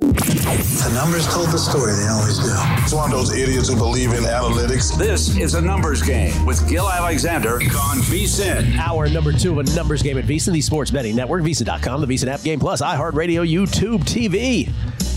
The 0.00 0.92
numbers 0.94 1.26
told 1.26 1.48
the 1.48 1.58
story. 1.58 1.92
They 1.92 2.06
always 2.06 2.38
do. 2.38 2.52
It's 2.84 2.92
one 2.94 3.10
of 3.10 3.18
those 3.18 3.36
idiots 3.36 3.68
who 3.68 3.76
believe 3.76 4.12
in 4.12 4.22
analytics. 4.22 4.96
This 4.96 5.36
is 5.36 5.54
a 5.54 5.60
numbers 5.60 6.02
game 6.02 6.46
with 6.46 6.68
Gill 6.68 6.88
Alexander 6.88 7.54
on 7.54 7.98
VSIN. 8.02 8.78
Hour 8.78 9.08
number 9.08 9.32
two 9.32 9.58
of 9.58 9.66
a 9.66 9.74
numbers 9.74 10.02
game 10.02 10.16
at 10.16 10.24
VSIN, 10.24 10.52
the 10.52 10.60
sports 10.60 10.92
betting 10.92 11.16
network, 11.16 11.42
VSIN.com, 11.42 12.00
the 12.00 12.06
VSIN 12.06 12.28
app, 12.28 12.42
Game 12.42 12.60
Plus, 12.60 12.80
iHeartRadio, 12.80 13.44
YouTube, 13.50 14.04
TV. 14.04 14.70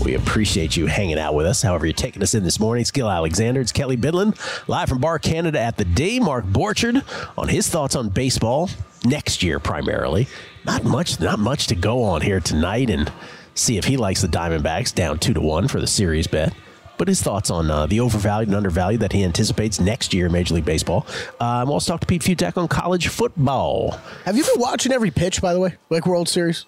We 0.04 0.14
appreciate 0.14 0.76
you 0.76 0.86
hanging 0.86 1.18
out 1.18 1.34
with 1.36 1.46
us. 1.46 1.62
However, 1.62 1.86
you're 1.86 1.92
taking 1.92 2.22
us 2.24 2.34
in 2.34 2.42
this 2.42 2.58
morning. 2.58 2.82
It's 2.82 2.90
Gill 2.90 3.08
Alexander. 3.08 3.60
It's 3.60 3.70
Kelley 3.70 3.96
Bydlon, 3.96 4.36
live 4.66 4.88
from 4.88 4.98
Bar 4.98 5.20
Canada 5.20 5.60
at 5.60 5.76
the 5.76 5.84
D. 5.84 6.18
Mark 6.18 6.44
Borchard 6.44 7.04
on 7.38 7.46
his 7.46 7.68
thoughts 7.68 7.94
on 7.94 8.08
baseball 8.08 8.68
next 9.04 9.44
year, 9.44 9.60
primarily. 9.60 10.26
Not 10.66 10.82
much, 10.82 11.20
not 11.20 11.38
much 11.38 11.68
to 11.68 11.76
go 11.76 12.02
on 12.02 12.20
here 12.20 12.40
tonight, 12.40 12.90
and 12.90 13.12
see 13.54 13.78
if 13.78 13.84
he 13.84 13.96
likes 13.96 14.22
the 14.22 14.28
Diamondbacks 14.28 14.94
down 14.94 15.18
two 15.18 15.34
to 15.34 15.40
one 15.40 15.68
for 15.68 15.80
the 15.80 15.86
series 15.86 16.26
bet. 16.26 16.52
But 16.98 17.08
his 17.08 17.22
thoughts 17.22 17.50
on 17.50 17.70
uh, 17.70 17.86
the 17.86 18.00
overvalued 18.00 18.48
and 18.48 18.56
undervalued 18.56 19.00
that 19.00 19.12
he 19.12 19.24
anticipates 19.24 19.80
next 19.80 20.14
year 20.14 20.26
in 20.26 20.32
Major 20.32 20.54
League 20.54 20.64
Baseball. 20.64 21.06
Um, 21.40 21.70
also 21.70 21.92
talk 21.92 22.00
to 22.00 22.06
Pete 22.06 22.22
Fiutak 22.22 22.56
on 22.56 22.68
college 22.68 23.08
football. 23.08 23.98
Have 24.24 24.36
you 24.36 24.44
been 24.44 24.60
watching 24.60 24.92
every 24.92 25.10
pitch, 25.10 25.42
by 25.42 25.52
the 25.52 25.58
way, 25.58 25.74
like 25.90 26.06
World 26.06 26.28
Series? 26.28 26.66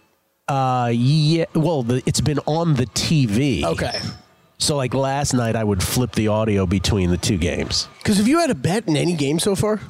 Uh, 0.48 0.90
yeah. 0.92 1.44
Well, 1.54 1.82
the, 1.82 2.02
it's 2.06 2.20
been 2.20 2.40
on 2.46 2.74
the 2.74 2.86
TV. 2.86 3.64
Okay. 3.64 3.98
So, 4.58 4.76
like 4.76 4.94
last 4.94 5.34
night, 5.34 5.56
I 5.56 5.64
would 5.64 5.82
flip 5.82 6.12
the 6.12 6.28
audio 6.28 6.66
between 6.66 7.10
the 7.10 7.16
two 7.16 7.38
games. 7.38 7.88
Because 7.98 8.16
have 8.18 8.28
you 8.28 8.40
had 8.40 8.50
a 8.50 8.54
bet 8.54 8.88
in 8.88 8.96
any 8.96 9.14
game 9.14 9.38
so 9.38 9.54
far? 9.54 9.80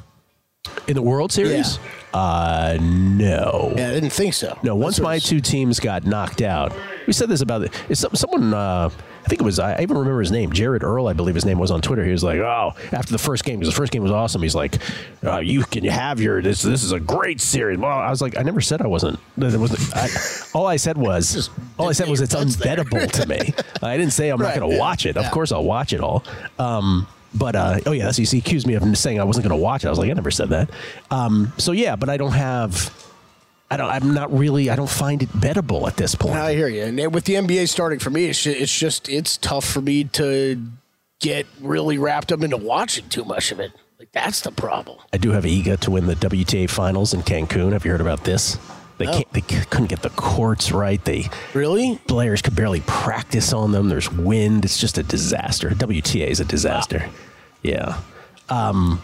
In 0.87 0.95
the 0.95 1.01
World 1.01 1.31
Series? 1.31 1.79
Uh, 2.15 2.77
no. 2.79 3.73
Yeah, 3.75 3.89
I 3.89 3.93
didn't 3.93 4.11
think 4.11 4.33
so. 4.33 4.57
No, 4.63 4.73
once 4.75 5.01
my 5.01 5.19
two 5.19 5.41
teams 5.41 5.81
got 5.81 6.05
knocked 6.05 6.41
out, 6.41 6.71
we 7.07 7.11
said 7.13 7.27
this 7.27 7.41
about 7.41 7.67
some- 7.93 8.15
someone. 8.15 8.53
Uh, 8.53 8.89
I 9.25 9.27
think 9.27 9.41
it 9.41 9.43
was. 9.43 9.59
I 9.59 9.81
even 9.81 9.97
remember 9.97 10.19
his 10.21 10.31
name, 10.31 10.53
Jared 10.53 10.83
Earl. 10.83 11.07
I 11.07 11.13
believe 11.13 11.33
his 11.35 11.45
name 11.45 11.57
was 11.59 11.71
on 11.71 11.81
Twitter. 11.81 12.05
He 12.05 12.11
was 12.11 12.23
like, 12.23 12.37
"Oh, 12.39 12.73
after 12.93 13.11
the 13.11 13.17
first 13.17 13.43
game, 13.43 13.59
because 13.59 13.73
the 13.73 13.77
first 13.77 13.91
game 13.91 14.03
was 14.03 14.11
awesome." 14.11 14.41
He's 14.43 14.53
like, 14.55 14.77
uh, 15.25 15.39
"You 15.39 15.63
can 15.63 15.83
have 15.85 16.21
your 16.21 16.41
this. 16.43 16.61
This 16.61 16.83
is 16.83 16.91
a 16.91 16.99
great 16.99 17.41
series." 17.41 17.79
Well, 17.79 17.89
I 17.91 18.09
was 18.11 18.21
like, 18.21 18.37
I 18.37 18.43
never 18.43 18.61
said 18.61 18.81
I 18.83 18.87
wasn't. 18.87 19.19
It 19.37 19.59
wasn't. 19.59 19.95
I, 19.95 20.07
all 20.57 20.67
I 20.67 20.75
said 20.77 20.95
was, 20.97 21.49
all 21.79 21.89
I 21.89 21.93
said 21.93 22.07
was 22.07 22.21
it's 22.21 22.35
unbettable 22.35 23.11
to 23.13 23.25
me. 23.27 23.53
I 23.81 23.97
didn't 23.97 24.13
say 24.13 24.29
I'm 24.29 24.39
Right, 24.39 24.49
not 24.49 24.59
going 24.59 24.69
to 24.69 24.75
yeah, 24.75 24.79
watch 24.81 25.05
it. 25.07 25.17
Of 25.17 25.29
course, 25.31 25.51
I'll 25.51 25.65
watch 25.65 25.91
it 25.91 26.01
all. 26.01 26.23
Um, 26.59 27.07
but 27.37 27.55
uh, 27.55 27.79
oh 27.85 27.91
yeah, 27.91 28.05
that's 28.05 28.17
he 28.17 28.37
accused 28.37 28.67
me 28.67 28.73
of 28.75 28.97
saying 28.97 29.19
I 29.19 29.23
wasn't 29.23 29.47
going 29.47 29.57
to 29.57 29.63
watch 29.63 29.83
it. 29.83 29.87
I 29.87 29.89
was 29.89 29.99
like, 29.99 30.09
I 30.09 30.13
never 30.13 30.31
said 30.31 30.49
that. 30.49 30.69
Um, 31.11 31.53
so 31.57 31.71
yeah, 31.71 31.95
but 31.95 32.09
I 32.09 32.17
don't 32.17 32.31
have. 32.31 32.93
I 33.69 33.77
don't. 33.77 33.89
I'm 33.89 34.13
not 34.13 34.31
really. 34.31 34.69
I 34.69 34.75
don't 34.75 34.89
find 34.89 35.23
it 35.23 35.29
bettable 35.29 35.87
at 35.87 35.97
this 35.97 36.15
point. 36.15 36.35
I 36.35 36.53
hear 36.53 36.67
you. 36.67 36.83
And 36.83 37.13
with 37.13 37.25
the 37.25 37.33
NBA 37.33 37.67
starting 37.69 37.99
for 37.99 38.09
me, 38.09 38.25
it's 38.25 38.41
just, 38.41 38.59
it's 38.59 38.77
just 38.77 39.09
it's 39.09 39.37
tough 39.37 39.65
for 39.65 39.81
me 39.81 40.05
to 40.05 40.61
get 41.19 41.45
really 41.61 41.97
wrapped 41.97 42.31
up 42.31 42.41
into 42.43 42.57
watching 42.57 43.07
too 43.09 43.25
much 43.25 43.51
of 43.51 43.59
it. 43.59 43.71
Like 43.99 44.11
that's 44.11 44.41
the 44.41 44.51
problem. 44.51 44.99
I 45.13 45.17
do 45.17 45.31
have 45.31 45.45
Iga 45.45 45.79
to 45.81 45.91
win 45.91 46.05
the 46.05 46.15
WTA 46.15 46.69
finals 46.69 47.13
in 47.13 47.21
Cancun. 47.21 47.71
Have 47.71 47.85
you 47.85 47.91
heard 47.91 48.01
about 48.01 48.23
this? 48.23 48.57
They 48.97 49.05
can't. 49.05 49.31
They 49.33 49.41
couldn't 49.41 49.87
get 49.87 50.01
the 50.01 50.09
courts 50.11 50.71
right. 50.71 51.03
They 51.03 51.29
Really? 51.53 51.99
players 52.07 52.41
could 52.41 52.55
barely 52.55 52.81
practice 52.81 53.51
on 53.53 53.71
them. 53.71 53.89
There's 53.89 54.11
wind. 54.11 54.63
It's 54.63 54.77
just 54.77 54.97
a 54.97 55.03
disaster. 55.03 55.69
WTA 55.71 56.27
is 56.27 56.39
a 56.39 56.45
disaster. 56.45 57.09
Yeah. 57.61 57.99
Um, 58.49 59.01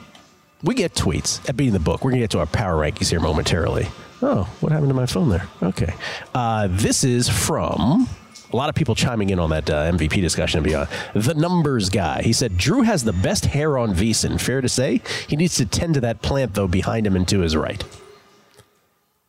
we 0.63 0.75
get 0.75 0.93
tweets 0.93 1.47
at 1.49 1.57
beating 1.57 1.73
the 1.73 1.79
book. 1.79 2.03
We're 2.05 2.11
gonna 2.11 2.21
get 2.21 2.29
to 2.31 2.39
our 2.39 2.45
power 2.45 2.75
rankings 2.81 3.09
here 3.09 3.19
momentarily. 3.19 3.87
Oh, 4.21 4.43
what 4.59 4.71
happened 4.71 4.89
to 4.89 4.93
my 4.93 5.07
phone 5.07 5.29
there? 5.29 5.47
Okay. 5.63 5.93
Uh, 6.33 6.67
this 6.69 7.03
is 7.03 7.27
from 7.27 8.07
a 8.53 8.55
lot 8.55 8.69
of 8.69 8.75
people 8.75 8.93
chiming 8.93 9.31
in 9.31 9.39
on 9.39 9.49
that 9.49 9.69
uh, 9.69 9.91
MVP 9.91 10.21
discussion 10.21 10.59
and 10.59 10.65
beyond. 10.65 10.89
The 11.15 11.33
numbers 11.33 11.89
guy. 11.89 12.21
He 12.21 12.31
said 12.33 12.57
Drew 12.57 12.83
has 12.83 13.03
the 13.03 13.13
best 13.13 13.45
hair 13.47 13.77
on 13.77 13.95
VSIN. 13.95 14.39
Fair 14.39 14.61
to 14.61 14.69
say. 14.69 15.01
He 15.27 15.35
needs 15.35 15.55
to 15.55 15.65
tend 15.65 15.95
to 15.95 16.01
that 16.01 16.21
plant 16.21 16.53
though 16.53 16.67
behind 16.67 17.07
him 17.07 17.15
and 17.15 17.27
to 17.29 17.39
his 17.39 17.55
right. 17.57 17.83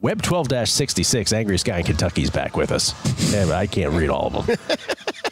Web 0.02 0.20
12 0.20 0.68
66, 0.68 1.32
angriest 1.32 1.64
guy 1.64 1.78
in 1.78 1.84
Kentucky, 1.84 2.22
is 2.22 2.30
back 2.30 2.56
with 2.56 2.72
us. 2.72 2.92
I 3.52 3.68
can't 3.68 3.92
read 3.92 4.10
all 4.10 4.26
of 4.34 4.46
them. 4.46 4.56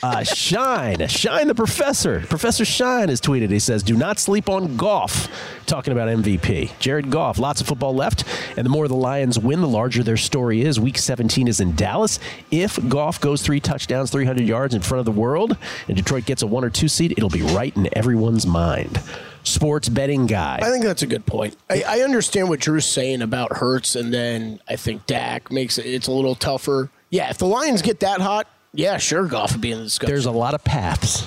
Uh, 0.02 0.22
Shine, 0.22 1.06
Shine 1.08 1.46
the 1.46 1.54
professor. 1.54 2.20
Professor 2.20 2.64
Shine 2.64 3.10
has 3.10 3.20
tweeted. 3.20 3.50
He 3.50 3.58
says, 3.58 3.82
Do 3.82 3.94
not 3.94 4.18
sleep 4.18 4.48
on 4.48 4.78
Goff. 4.78 5.28
Talking 5.66 5.92
about 5.92 6.08
MVP. 6.08 6.78
Jared 6.78 7.10
Goff, 7.10 7.38
lots 7.38 7.60
of 7.60 7.66
football 7.66 7.94
left. 7.94 8.24
And 8.56 8.64
the 8.64 8.70
more 8.70 8.88
the 8.88 8.94
Lions 8.94 9.38
win, 9.38 9.60
the 9.60 9.68
larger 9.68 10.02
their 10.02 10.16
story 10.16 10.62
is. 10.62 10.80
Week 10.80 10.96
17 10.96 11.48
is 11.48 11.60
in 11.60 11.74
Dallas. 11.74 12.18
If 12.50 12.78
Goff 12.88 13.20
goes 13.20 13.42
three 13.42 13.60
touchdowns, 13.60 14.10
300 14.10 14.46
yards 14.46 14.74
in 14.74 14.80
front 14.80 15.00
of 15.00 15.04
the 15.04 15.20
world, 15.20 15.54
and 15.86 15.98
Detroit 15.98 16.24
gets 16.24 16.40
a 16.40 16.46
one 16.46 16.64
or 16.64 16.70
two 16.70 16.88
seed, 16.88 17.12
it'll 17.12 17.28
be 17.28 17.42
right 17.42 17.76
in 17.76 17.86
everyone's 17.94 18.46
mind. 18.46 19.02
Sports 19.42 19.88
betting 19.88 20.26
guy. 20.26 20.58
I 20.62 20.70
think 20.70 20.84
that's 20.84 21.02
a 21.02 21.06
good 21.06 21.24
point. 21.26 21.56
I, 21.68 21.82
I 21.86 22.00
understand 22.00 22.48
what 22.48 22.60
Drew's 22.60 22.86
saying 22.86 23.22
about 23.22 23.56
Hurts, 23.56 23.96
and 23.96 24.12
then 24.12 24.60
I 24.68 24.76
think 24.76 25.06
Dak 25.06 25.50
makes 25.50 25.78
it. 25.78 25.86
It's 25.86 26.06
a 26.08 26.12
little 26.12 26.34
tougher. 26.34 26.90
Yeah, 27.08 27.30
if 27.30 27.38
the 27.38 27.46
Lions 27.46 27.82
get 27.82 28.00
that 28.00 28.20
hot, 28.20 28.46
yeah, 28.72 28.98
sure, 28.98 29.26
Goff 29.26 29.52
would 29.52 29.60
be 29.60 29.72
in 29.72 29.78
the 29.78 29.84
discussion. 29.84 30.12
There's 30.12 30.26
a 30.26 30.30
lot 30.30 30.54
of 30.54 30.62
paths. 30.62 31.26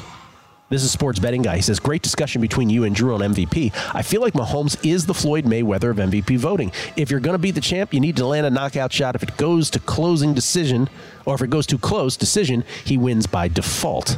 This 0.69 0.83
is 0.83 0.91
sports 0.91 1.19
betting 1.19 1.41
guy. 1.43 1.57
He 1.57 1.61
says, 1.61 1.79
"Great 1.79 2.01
discussion 2.01 2.41
between 2.41 2.69
you 2.69 2.83
and 2.83 2.95
Drew 2.95 3.13
on 3.13 3.21
MVP. 3.21 3.71
I 3.93 4.01
feel 4.01 4.21
like 4.21 4.33
Mahomes 4.33 4.83
is 4.83 5.05
the 5.05 5.13
Floyd 5.13 5.45
Mayweather 5.45 5.91
of 5.91 5.97
MVP 5.97 6.37
voting. 6.37 6.71
If 6.95 7.11
you're 7.11 7.19
going 7.19 7.35
to 7.35 7.39
be 7.39 7.51
the 7.51 7.61
champ, 7.61 7.93
you 7.93 7.99
need 7.99 8.15
to 8.17 8.25
land 8.25 8.47
a 8.47 8.49
knockout 8.49 8.91
shot. 8.91 9.13
If 9.13 9.23
it 9.23 9.37
goes 9.37 9.69
to 9.71 9.79
closing 9.79 10.33
decision, 10.33 10.89
or 11.25 11.35
if 11.35 11.41
it 11.41 11.49
goes 11.49 11.67
to 11.67 11.77
close 11.77 12.17
decision, 12.17 12.63
he 12.85 12.97
wins 12.97 13.27
by 13.27 13.49
default. 13.49 14.17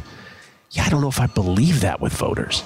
Yeah, 0.71 0.83
I 0.85 0.89
don't 0.89 1.01
know 1.01 1.09
if 1.09 1.19
I 1.19 1.27
believe 1.27 1.81
that 1.81 1.99
with 1.99 2.13
voters. 2.13 2.63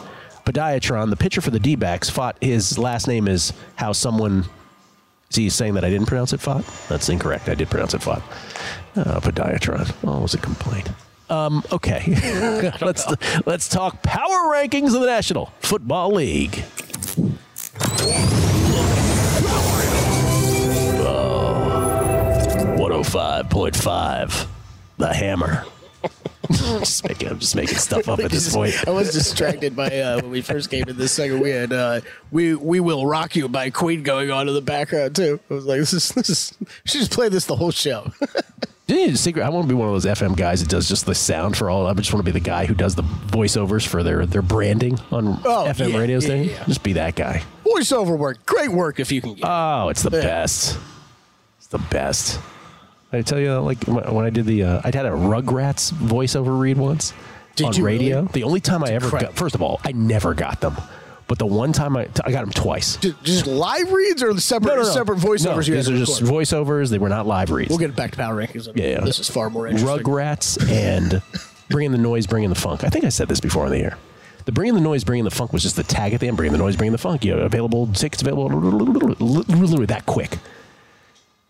Podiatron, 0.49 1.11
the 1.11 1.15
pitcher 1.15 1.41
for 1.41 1.51
the 1.51 1.59
D-backs, 1.59 2.09
fought. 2.09 2.35
His 2.41 2.77
last 2.79 3.07
name 3.07 3.27
is 3.27 3.53
how 3.75 3.91
someone. 3.91 4.45
Is 5.29 5.35
he 5.35 5.49
saying 5.51 5.75
that 5.75 5.85
I 5.85 5.91
didn't 5.91 6.07
pronounce 6.07 6.33
it 6.33 6.39
fought? 6.39 6.65
That's 6.87 7.07
incorrect. 7.07 7.49
I 7.49 7.53
did 7.53 7.69
pronounce 7.69 7.93
it 7.93 8.01
fought. 8.01 8.23
Uh, 8.95 9.19
podiatron. 9.19 9.93
Always 10.07 10.33
a 10.33 10.39
complaint. 10.39 10.89
Um, 11.29 11.63
okay, 11.71 12.01
let's 12.81 13.05
let's 13.45 13.69
talk 13.69 14.01
power 14.01 14.51
rankings 14.51 14.95
of 14.95 15.01
the 15.01 15.05
National 15.05 15.53
Football 15.59 16.13
League. 16.13 16.63
One 22.79 22.91
hundred 22.91 23.03
five 23.03 23.49
point 23.51 23.75
five, 23.75 24.47
the 24.97 25.13
Hammer. 25.13 25.63
just 26.51 27.07
making, 27.07 27.29
I'm 27.29 27.39
just 27.39 27.55
making 27.55 27.77
stuff 27.77 28.07
up 28.07 28.19
at 28.19 28.31
this 28.31 28.53
point. 28.53 28.75
I 28.87 28.91
was 28.91 29.13
distracted 29.13 29.75
by 29.75 29.87
uh, 29.99 30.21
when 30.21 30.31
we 30.31 30.41
first 30.41 30.69
came 30.69 30.85
to 30.85 30.93
this 30.93 31.11
second. 31.11 31.39
We 31.41 31.49
had 31.49 31.71
uh, 31.73 32.01
"We 32.31 32.55
We 32.55 32.79
Will 32.79 33.05
Rock 33.05 33.35
You" 33.35 33.47
by 33.49 33.69
Queen 33.69 34.03
going 34.03 34.31
on 34.31 34.47
in 34.47 34.53
the 34.53 34.61
background 34.61 35.15
too. 35.15 35.39
I 35.49 35.53
was 35.53 35.65
like, 35.65 35.79
"This 35.79 35.93
is 35.93 36.09
this 36.09 36.29
is." 36.29 36.57
She 36.85 36.99
just 36.99 37.11
played 37.11 37.31
this 37.31 37.45
the 37.45 37.55
whole 37.55 37.71
show. 37.71 38.11
Secret? 39.13 39.43
I 39.43 39.49
want 39.49 39.65
to 39.65 39.67
be 39.67 39.75
one 39.75 39.87
of 39.87 39.93
those 39.93 40.05
FM 40.05 40.35
guys 40.35 40.61
that 40.61 40.69
does 40.69 40.89
just 40.89 41.05
the 41.05 41.13
sound 41.13 41.55
for 41.55 41.69
all. 41.69 41.85
I 41.85 41.93
just 41.93 42.11
want 42.11 42.25
to 42.25 42.31
be 42.31 42.37
the 42.37 42.43
guy 42.43 42.65
who 42.65 42.73
does 42.73 42.95
the 42.95 43.03
voiceovers 43.03 43.85
for 43.87 44.01
their 44.01 44.25
their 44.25 44.41
branding 44.41 44.97
on 45.11 45.39
Oh, 45.45 45.65
FM 45.67 45.91
yeah, 45.93 45.97
radio 45.99 46.15
yeah, 46.17 46.25
station. 46.25 46.53
yeah. 46.55 46.65
Just 46.65 46.81
be 46.81 46.93
that 46.93 47.15
guy. 47.15 47.43
Voiceover 47.65 48.17
work, 48.17 48.43
great 48.47 48.71
work 48.71 48.99
if 48.99 49.11
you 49.11 49.21
can 49.21 49.35
get. 49.35 49.43
it. 49.43 49.47
Oh, 49.47 49.89
it's 49.89 50.01
the 50.01 50.09
best. 50.09 50.79
It's 51.59 51.67
the 51.67 51.77
best. 51.77 52.39
I 53.11 53.21
tell 53.21 53.39
you, 53.39 53.53
like 53.59 53.83
when 53.85 54.13
when 54.13 54.25
I 54.25 54.29
did 54.29 54.45
the, 54.45 54.63
uh, 54.63 54.81
I 54.83 54.87
had 54.87 55.05
a 55.05 55.09
Rugrats 55.11 55.91
voiceover 55.93 56.59
read 56.59 56.77
once. 56.77 57.13
Did 57.55 57.67
on 57.67 57.73
you 57.73 57.83
radio. 57.85 58.17
really? 58.21 58.31
The 58.33 58.43
only 58.43 58.61
time 58.61 58.83
I 58.83 58.89
ever 58.89 59.05
incredible. 59.07 59.31
got, 59.33 59.37
first 59.39 59.55
of 59.55 59.61
all, 59.61 59.81
I 59.83 59.91
never 59.91 60.33
got 60.33 60.61
them. 60.61 60.75
But 61.27 61.37
the 61.37 61.45
one 61.45 61.73
time 61.73 61.95
I, 61.97 62.07
I 62.23 62.31
got 62.31 62.41
them 62.41 62.51
twice. 62.51 62.97
Just, 62.97 63.21
just 63.23 63.47
live 63.47 63.91
reads 63.91 64.23
or 64.23 64.33
the 64.33 64.41
separate 64.41 64.83
separate 64.85 65.19
voiceovers 65.19 65.45
No, 65.45 65.55
you 65.61 65.75
these 65.75 65.89
are 65.89 65.97
just 65.97 66.21
record? 66.21 66.31
voices. 66.33 66.89
They 66.89 66.97
were 66.97 67.09
not 67.09 67.27
live 67.27 67.51
reads. 67.51 67.69
We'll 67.69 67.77
get 67.77 67.95
back 67.95 68.11
to 68.11 68.17
power 68.17 68.35
rankings. 68.35 68.67
Yeah, 68.75 68.87
yeah. 68.87 68.99
This 69.01 69.19
is 69.19 69.29
far 69.29 69.49
more 69.49 69.67
interesting. 69.67 70.03
Rugrats 70.03 70.69
and 70.71 71.21
Bringing 71.69 71.91
the 71.91 71.97
Noise, 71.99 72.25
Bringing 72.25 72.49
the 72.49 72.55
Funk. 72.55 72.83
I 72.83 72.89
think 72.89 73.05
I 73.05 73.09
said 73.09 73.27
this 73.27 73.39
before 73.39 73.65
on 73.65 73.71
the 73.71 73.77
air. 73.79 73.97
The 74.45 74.51
Bringing 74.51 74.73
the 74.73 74.81
Noise, 74.81 75.03
Bringing 75.03 75.25
the 75.25 75.29
Funk 75.31 75.53
was 75.53 75.61
just 75.61 75.75
the 75.75 75.83
tag 75.83 76.13
at 76.13 76.19
the 76.19 76.27
end. 76.27 76.37
Bringing 76.37 76.53
the 76.53 76.57
Noise, 76.57 76.77
Bringing 76.77 76.93
the 76.93 76.97
Funk. 76.97 77.23
You 77.25 77.35
know, 77.35 77.41
available 77.41 77.85
tickets 77.87 78.21
available 78.23 78.49
literally 79.19 79.85
that 79.87 80.05
quick. 80.07 80.37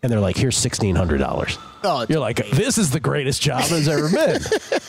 And 0.02 0.10
they're 0.10 0.20
like, 0.20 0.36
here's 0.36 0.56
sixteen 0.56 0.96
hundred 0.96 1.18
dollars. 1.18 1.58
Oh, 1.82 2.04
You're 2.08 2.20
like, 2.20 2.46
this 2.50 2.76
is 2.78 2.90
the 2.90 3.00
greatest 3.00 3.40
job 3.42 3.64
there's 3.64 3.88
ever 3.88 4.08
been. 4.10 4.40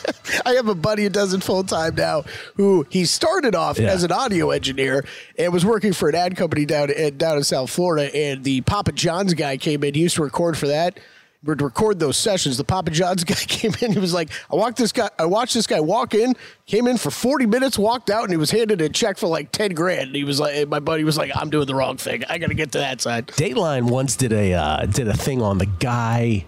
I 0.46 0.52
have 0.52 0.68
a 0.68 0.74
buddy 0.74 1.04
who 1.04 1.08
does 1.08 1.32
it 1.34 1.42
full 1.42 1.64
time 1.64 1.94
now. 1.94 2.24
Who 2.56 2.86
he 2.90 3.04
started 3.06 3.54
off 3.54 3.78
Yeah. 3.78 3.88
as 3.90 4.04
an 4.04 4.12
audio 4.12 4.50
engineer 4.50 5.04
and 5.38 5.52
was 5.52 5.64
working 5.64 5.92
for 5.92 6.08
an 6.08 6.14
ad 6.14 6.36
company 6.36 6.64
down 6.66 6.90
in, 6.90 7.16
down 7.18 7.36
in 7.38 7.44
South 7.44 7.70
Florida. 7.70 8.14
And 8.14 8.44
the 8.44 8.60
Papa 8.62 8.92
John's 8.92 9.32
guy 9.34 9.56
came 9.56 9.84
in. 9.84 9.94
He 9.94 10.00
used 10.00 10.16
to 10.16 10.22
record 10.22 10.56
for 10.58 10.68
that. 10.68 10.98
Would 11.44 11.60
record 11.60 11.98
those 11.98 12.16
sessions. 12.16 12.56
The 12.56 12.62
Papa 12.64 12.92
John's 12.92 13.24
guy 13.32 13.34
came 13.34 13.72
in. 13.80 13.92
He 13.92 13.98
was 13.98 14.14
like, 14.14 14.30
"I 14.50 14.54
walked 14.54 14.78
this 14.78 14.92
guy. 14.92 15.10
I 15.18 15.24
watched 15.24 15.54
this 15.54 15.66
guy 15.66 15.80
walk 15.80 16.14
in. 16.14 16.36
Came 16.66 16.86
in 16.86 16.96
for 16.98 17.10
forty 17.10 17.46
minutes, 17.46 17.76
walked 17.76 18.10
out, 18.10 18.22
and 18.22 18.30
he 18.30 18.36
was 18.36 18.50
handed 18.50 18.80
a 18.80 18.88
check 18.88 19.18
for 19.18 19.26
like 19.26 19.50
ten 19.50 19.72
grand. 19.72 20.08
And 20.08 20.16
he 20.16 20.22
was 20.22 20.38
like, 20.38 20.68
my 20.68 20.78
buddy 20.78 21.02
was 21.02 21.18
like, 21.18 21.32
"I'm 21.34 21.50
doing 21.50 21.66
the 21.66 21.74
wrong 21.74 21.96
thing. 21.96 22.22
I 22.28 22.38
got 22.38 22.48
to 22.48 22.54
get 22.54 22.70
to 22.72 22.78
that 22.78 23.00
side." 23.00 23.26
Dateline 23.26 23.90
once 23.90 24.14
did 24.14 24.32
a 24.32 24.52
uh, 24.54 24.86
did 24.86 25.08
a 25.08 25.16
thing 25.16 25.42
on 25.42 25.58
the 25.58 25.66
guy, 25.66 26.46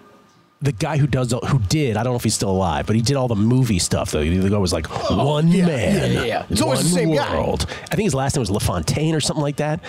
the 0.64 0.72
guy 0.72 0.96
who 0.96 1.06
does 1.06 1.32
who 1.32 1.58
did. 1.68 1.96
I 1.96 2.02
don't 2.02 2.14
know 2.14 2.16
if 2.16 2.24
he's 2.24 2.34
still 2.34 2.50
alive, 2.50 2.86
but 2.86 2.96
he 2.96 3.02
did 3.02 3.16
all 3.16 3.28
the 3.28 3.36
movie 3.36 3.78
stuff. 3.78 4.10
Though 4.10 4.24
the 4.24 4.48
guy 4.48 4.56
was 4.56 4.72
like 4.72 4.86
oh, 5.10 5.24
one 5.24 5.48
yeah, 5.48 5.66
man, 5.66 6.12
yeah, 6.12 6.24
yeah. 6.24 6.46
It's 6.48 6.62
always 6.62 6.82
the 6.82 6.88
same 6.88 7.14
guy. 7.14 7.36
I 7.36 7.56
think 7.94 8.04
his 8.04 8.14
last 8.14 8.34
name 8.34 8.40
was 8.40 8.50
LaFontaine 8.50 9.14
or 9.14 9.20
something 9.20 9.42
like 9.42 9.56
that. 9.56 9.80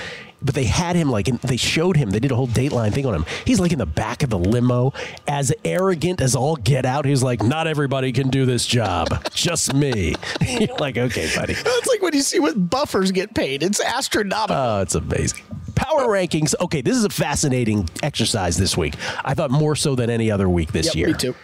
But 0.42 0.54
they 0.54 0.66
had 0.66 0.96
him 0.96 1.10
like, 1.10 1.28
in, 1.28 1.40
they 1.44 1.58
showed 1.58 1.96
him. 1.96 2.12
They 2.12 2.20
did 2.20 2.32
a 2.32 2.36
whole 2.36 2.48
Dateline 2.48 2.94
thing 2.94 3.06
on 3.06 3.16
him. 3.16 3.26
He's 3.46 3.60
like 3.60 3.72
in 3.72 3.80
the 3.80 3.86
back 3.86 4.22
of 4.22 4.30
the 4.30 4.38
limo, 4.38 4.94
as 5.28 5.52
arrogant 5.64 6.22
as 6.22 6.36
all 6.36 6.58
get 6.58 6.86
out. 6.86 7.06
He's 7.06 7.24
like, 7.24 7.42
not 7.42 7.66
everybody 7.68 8.12
can 8.12 8.30
do 8.30 8.46
this 8.46 8.66
job, 8.68 9.08
just 9.34 9.74
me. 9.74 10.14
You're 10.48 10.76
like, 10.78 10.98
okay, 10.98 11.32
buddy. 11.36 11.54
It's 11.58 11.88
like 11.88 12.02
when 12.02 12.14
you 12.14 12.22
see 12.22 12.40
what 12.40 12.70
buffers 12.70 13.12
get 13.12 13.34
paid. 13.34 13.64
It's 13.64 13.80
astronomical. 13.80 14.56
Oh, 14.56 14.82
it's 14.82 14.94
amazing. 14.94 15.42
Power 16.00 16.08
rankings. 16.10 16.54
Okay, 16.60 16.82
this 16.82 16.96
is 16.98 17.04
a 17.06 17.10
fascinating 17.10 17.90
exercise 18.04 18.58
this 18.58 18.76
week. 18.78 18.96
I 19.24 19.34
thought 19.34 19.52
more 19.52 19.76
so 19.76 19.96
than 19.96 20.10
any 20.10 20.30
other 20.32 20.48
week 20.50 20.72
this 20.72 20.88
Yep, 20.88 20.96
year. 20.96 21.08
me 21.08 21.14
too. 21.14 21.36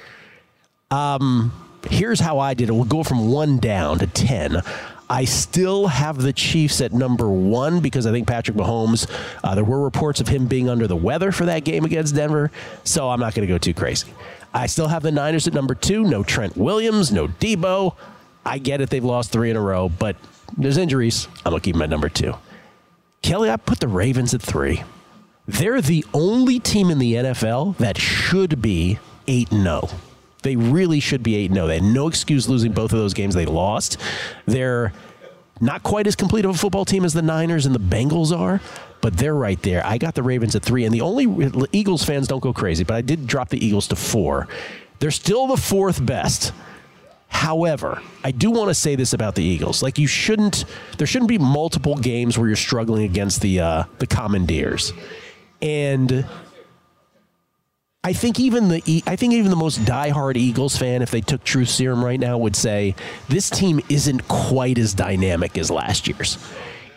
Here's 1.89 2.19
how 2.19 2.37
I 2.39 2.53
did 2.53 2.69
it. 2.69 2.73
We'll 2.73 2.83
go 2.85 3.03
from 3.03 3.31
one 3.31 3.57
down 3.57 3.99
to 3.99 4.07
10. 4.07 4.61
I 5.09 5.25
still 5.25 5.87
have 5.87 6.21
the 6.21 6.31
Chiefs 6.31 6.79
at 6.79 6.93
number 6.93 7.27
one 7.27 7.79
because 7.81 8.05
I 8.05 8.11
think 8.11 8.27
Patrick 8.27 8.55
Mahomes, 8.55 9.09
uh, 9.43 9.55
there 9.55 9.63
were 9.63 9.81
reports 9.83 10.21
of 10.21 10.27
him 10.27 10.45
being 10.45 10.69
under 10.69 10.87
the 10.87 10.95
weather 10.95 11.31
for 11.31 11.45
that 11.47 11.65
game 11.65 11.83
against 11.83 12.15
Denver, 12.15 12.49
so 12.83 13.09
I'm 13.09 13.19
not 13.19 13.33
going 13.33 13.45
to 13.45 13.51
go 13.53 13.57
too 13.57 13.73
crazy. 13.73 14.13
I 14.53 14.67
still 14.67 14.87
have 14.87 15.01
the 15.03 15.11
Niners 15.11 15.47
at 15.47 15.53
number 15.53 15.75
two. 15.75 16.03
No 16.03 16.23
Trent 16.23 16.55
Williams, 16.55 17.11
no 17.11 17.27
Debo. 17.27 17.95
I 18.45 18.57
get 18.57 18.79
it, 18.79 18.89
they've 18.89 19.03
lost 19.03 19.31
three 19.31 19.49
in 19.49 19.57
a 19.57 19.61
row, 19.61 19.89
but 19.89 20.15
there's 20.57 20.77
injuries. 20.77 21.27
I'm 21.45 21.51
going 21.51 21.61
to 21.61 21.65
keep 21.65 21.73
them 21.75 21.81
at 21.81 21.89
number 21.89 22.07
two. 22.09 22.33
Kelley, 23.21 23.49
I 23.49 23.57
put 23.57 23.79
the 23.79 23.87
Ravens 23.87 24.33
at 24.33 24.41
three. 24.41 24.83
They're 25.47 25.81
the 25.81 26.05
only 26.13 26.59
team 26.59 26.89
in 26.89 26.99
the 26.99 27.13
NFL 27.15 27.77
that 27.77 27.97
should 27.97 28.61
be 28.61 28.99
8 29.27 29.49
0. 29.49 29.89
They 30.43 30.55
really 30.55 30.99
should 30.99 31.23
be 31.23 31.35
8 31.35 31.53
0. 31.53 31.67
They 31.67 31.75
had 31.75 31.83
no 31.83 32.07
excuse 32.07 32.47
losing 32.49 32.71
both 32.71 32.93
of 32.93 32.99
those 32.99 33.13
games 33.13 33.35
they 33.35 33.45
lost. 33.45 33.97
They're 34.45 34.93
not 35.59 35.83
quite 35.83 36.07
as 36.07 36.15
complete 36.15 36.45
of 36.45 36.51
a 36.51 36.57
football 36.57 36.85
team 36.85 37.05
as 37.05 37.13
the 37.13 37.21
Niners 37.21 37.65
and 37.65 37.75
the 37.75 37.79
Bengals 37.79 38.35
are, 38.35 38.59
but 39.01 39.17
they're 39.17 39.35
right 39.35 39.61
there. 39.61 39.85
I 39.85 39.99
got 39.99 40.15
the 40.15 40.23
Ravens 40.23 40.55
at 40.55 40.63
three, 40.63 40.85
and 40.85 40.93
the 40.93 41.01
only 41.01 41.67
Eagles 41.71 42.03
fans 42.03 42.27
don't 42.27 42.39
go 42.39 42.53
crazy, 42.53 42.83
but 42.83 42.95
I 42.95 43.01
did 43.01 43.27
drop 43.27 43.49
the 43.49 43.63
Eagles 43.63 43.87
to 43.89 43.95
four. 43.95 44.47
They're 44.99 45.11
still 45.11 45.47
the 45.47 45.57
fourth 45.57 46.03
best. 46.03 46.53
However, 47.31 48.01
I 48.23 48.31
do 48.31 48.51
want 48.51 48.69
to 48.69 48.75
say 48.75 48.95
this 48.95 49.13
about 49.13 49.35
the 49.35 49.43
Eagles: 49.43 49.81
like 49.81 49.97
you 49.97 50.07
shouldn't, 50.07 50.65
there 50.97 51.07
shouldn't 51.07 51.29
be 51.29 51.39
multiple 51.39 51.95
games 51.95 52.37
where 52.37 52.47
you're 52.47 52.55
struggling 52.55 53.03
against 53.05 53.41
the 53.41 53.59
uh, 53.59 53.83
the 53.97 54.05
Commandeers, 54.05 54.93
and 55.61 56.25
I 58.03 58.13
think 58.13 58.39
even 58.39 58.67
the 58.69 59.03
I 59.05 59.15
think 59.15 59.33
even 59.33 59.51
the 59.51 59.55
most 59.55 59.79
diehard 59.81 60.35
Eagles 60.35 60.75
fan, 60.75 61.01
if 61.01 61.11
they 61.11 61.21
took 61.21 61.43
Truth 61.43 61.69
Serum 61.69 62.03
right 62.03 62.19
now, 62.19 62.37
would 62.37 62.55
say 62.55 62.95
this 63.29 63.49
team 63.49 63.79
isn't 63.89 64.27
quite 64.27 64.77
as 64.79 64.93
dynamic 64.93 65.57
as 65.57 65.69
last 65.69 66.07
year's. 66.07 66.37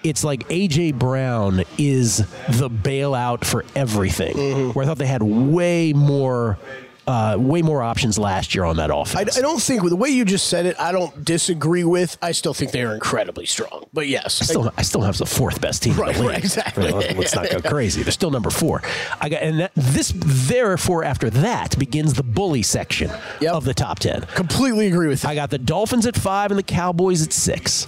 It's 0.03 0.25
like 0.25 0.49
AJ 0.49 0.99
Brown 0.99 1.65
is 1.79 2.19
the 2.49 2.69
bailout 2.69 3.45
for 3.45 3.65
everything. 3.75 4.73
Where 4.73 4.85
I 4.85 4.87
thought 4.87 4.99
they 4.99 5.07
had 5.07 5.23
way 5.23 5.93
more, 5.93 6.59
uh, 7.07 7.37
way 7.39 7.63
more 7.63 7.83
options 7.83 8.19
last 8.19 8.55
year 8.55 8.65
on 8.65 8.77
that 8.77 8.91
I, 8.91 9.01
offense. 9.01 9.37
I 9.39 9.41
don't 9.43 9.61
think 9.61 9.83
with 9.83 9.91
the 9.91 9.97
way 9.97 10.09
you 10.09 10.25
just 10.25 10.49
said 10.49 10.67
it, 10.67 10.79
I 10.81 10.91
don't 10.93 11.25
disagree 11.25 11.85
with. 11.85 12.17
I 12.23 12.33
still 12.33 12.55
think 12.55 12.71
they 12.73 12.83
are 12.83 12.95
incredibly 12.95 13.47
strong. 13.47 13.85
But 13.93 14.09
yes, 14.09 14.41
I 14.41 14.45
still, 14.47 14.73
I 14.79 14.83
still 14.83 15.03
have 15.03 15.19
the 15.19 15.27
fourth 15.27 15.61
best 15.61 15.83
team 15.83 15.97
Right, 15.97 16.11
in 16.11 16.15
the 16.17 16.21
league. 16.23 16.31
right, 16.31 16.39
exactly. 16.45 16.91
Let- 16.91 17.17
Let's 17.17 17.35
not 17.35 17.51
go 17.51 17.61
crazy. 17.69 18.03
They're 18.03 18.13
still 18.13 18.31
number 18.31 18.51
four. 18.51 18.83
I 19.21 19.29
got, 19.29 19.43
and 19.43 19.61
that, 19.61 19.73
this, 19.75 20.13
therefore, 20.17 21.05
after 21.05 21.29
that 21.31 21.79
begins 21.79 22.15
the 22.15 22.23
bully 22.23 22.63
section 22.63 23.11
Yep. 23.41 23.53
of 23.55 23.65
the 23.65 23.75
top 23.75 23.99
ten. 23.99 24.23
completely 24.35 24.87
agree 24.87 25.09
with 25.09 25.25
you. 25.25 25.31
I 25.31 25.35
got 25.35 25.51
the 25.51 25.59
Dolphins 25.59 26.07
at 26.07 26.17
five 26.17 26.51
and 26.51 26.59
the 26.59 26.63
Cowboys 26.63 27.23
at 27.27 27.33
six. 27.33 27.87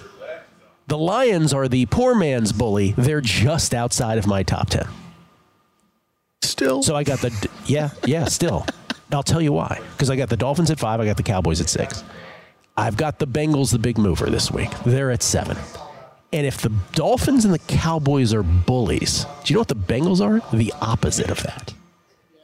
The 0.88 0.98
Lions 0.98 1.52
are 1.52 1.66
the 1.66 1.86
poor 1.86 2.14
man's 2.14 2.52
bully. 2.52 2.92
They're 2.96 3.20
just 3.20 3.74
outside 3.74 4.18
of 4.18 4.26
my 4.28 4.42
top 4.44 4.70
ten. 4.70 4.86
Still, 6.42 6.82
So 6.82 6.94
I 6.94 7.02
got 7.02 7.18
the 7.20 7.48
yeah 7.66 7.90
yeah 8.04 8.26
still. 8.26 8.64
I'll 9.12 9.22
tell 9.22 9.40
you 9.40 9.52
why. 9.52 9.80
Because 9.92 10.10
I 10.10 10.16
got 10.16 10.28
the 10.28 10.36
Dolphins 10.36 10.70
at 10.70 10.78
five. 10.78 11.00
I 11.00 11.04
got 11.04 11.16
the 11.16 11.22
Cowboys 11.22 11.60
at 11.60 11.68
six. 11.68 12.02
I've 12.76 12.96
got 12.96 13.18
the 13.18 13.26
Bengals, 13.26 13.70
the 13.72 13.78
big 13.78 13.98
mover 13.98 14.28
this 14.28 14.50
week. 14.50 14.70
They're 14.84 15.10
at 15.10 15.22
seven. 15.22 15.56
And 16.32 16.44
if 16.46 16.60
the 16.60 16.72
Dolphins 16.92 17.44
and 17.44 17.54
the 17.54 17.58
Cowboys 17.60 18.34
are 18.34 18.42
bullies, 18.42 19.24
do 19.44 19.52
you 19.52 19.54
know 19.54 19.60
what 19.60 19.68
the 19.68 19.76
Bengals 19.76 20.20
are? 20.20 20.40
The 20.56 20.74
opposite 20.80 21.30
of 21.30 21.42
that. 21.44 21.72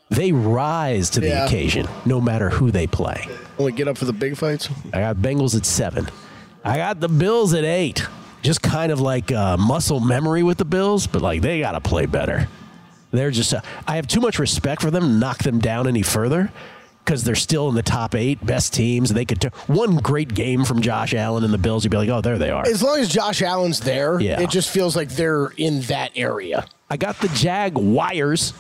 They 0.09 0.31
rise 0.33 1.11
to 1.11 1.21
the 1.21 1.29
Yeah. 1.29 1.45
occasion 1.47 1.89
no 2.05 2.21
matter 2.21 2.51
who 2.51 2.71
they 2.71 2.87
play. 2.87 3.27
only 3.59 3.73
get 3.73 3.87
up 3.89 3.99
for 3.99 4.05
the 4.07 4.13
big 4.13 4.37
fights. 4.37 4.69
I 4.93 5.01
got 5.01 5.17
Bengals 5.17 5.57
at 5.57 5.67
seven. 5.67 6.09
I 6.65 6.77
got 6.79 7.01
the 7.01 7.09
Bills 7.09 7.55
at 7.55 7.65
eight. 7.65 8.07
Just 8.43 8.63
kind 8.63 8.91
of 8.91 9.01
like 9.01 9.31
uh, 9.31 9.57
muscle 9.57 10.01
memory 10.01 10.43
with 10.43 10.59
the 10.59 10.65
Bills, 10.65 11.07
but 11.07 11.23
like 11.23 11.43
they 11.43 11.61
got 11.61 11.73
to 11.73 11.81
play 11.81 12.07
better. 12.07 12.49
They're 13.13 13.31
just, 13.31 13.55
uh, 13.55 13.61
I 13.87 13.97
have 13.97 14.07
too 14.09 14.21
much 14.21 14.39
respect 14.39 14.83
for 14.83 14.91
them 14.91 15.03
to 15.03 15.09
knock 15.09 15.39
them 15.45 15.59
down 15.61 15.87
any 15.87 16.03
further 16.03 16.51
because 17.05 17.25
they're 17.25 17.35
still 17.35 17.69
in 17.69 17.75
the 17.75 17.83
top 17.83 18.15
eight 18.15 18.45
best 18.45 18.73
teams. 18.73 19.13
They 19.13 19.25
could, 19.25 19.41
turn 19.41 19.51
one 19.67 19.97
great 19.97 20.35
game 20.35 20.65
from 20.65 20.81
Josh 20.83 21.15
Allen 21.15 21.45
and 21.45 21.53
the 21.53 21.59
Bills, 21.59 21.85
you'd 21.85 21.91
be 21.91 21.97
like, 21.97 22.09
oh, 22.09 22.21
there 22.21 22.39
they 22.39 22.51
are. 22.51 22.65
As 22.67 22.83
long 22.83 22.99
as 23.01 23.09
Josh 23.09 23.43
Allen's 23.43 23.81
there, 23.81 24.21
Yeah. 24.21 24.41
it 24.41 24.51
just 24.51 24.71
feels 24.71 24.95
like 24.97 25.11
they're 25.11 25.49
in 25.57 25.81
that 25.83 26.13
area. 26.17 26.65
I 26.89 26.97
got 26.97 27.19
the 27.21 27.29
Jaguars, 27.29 28.53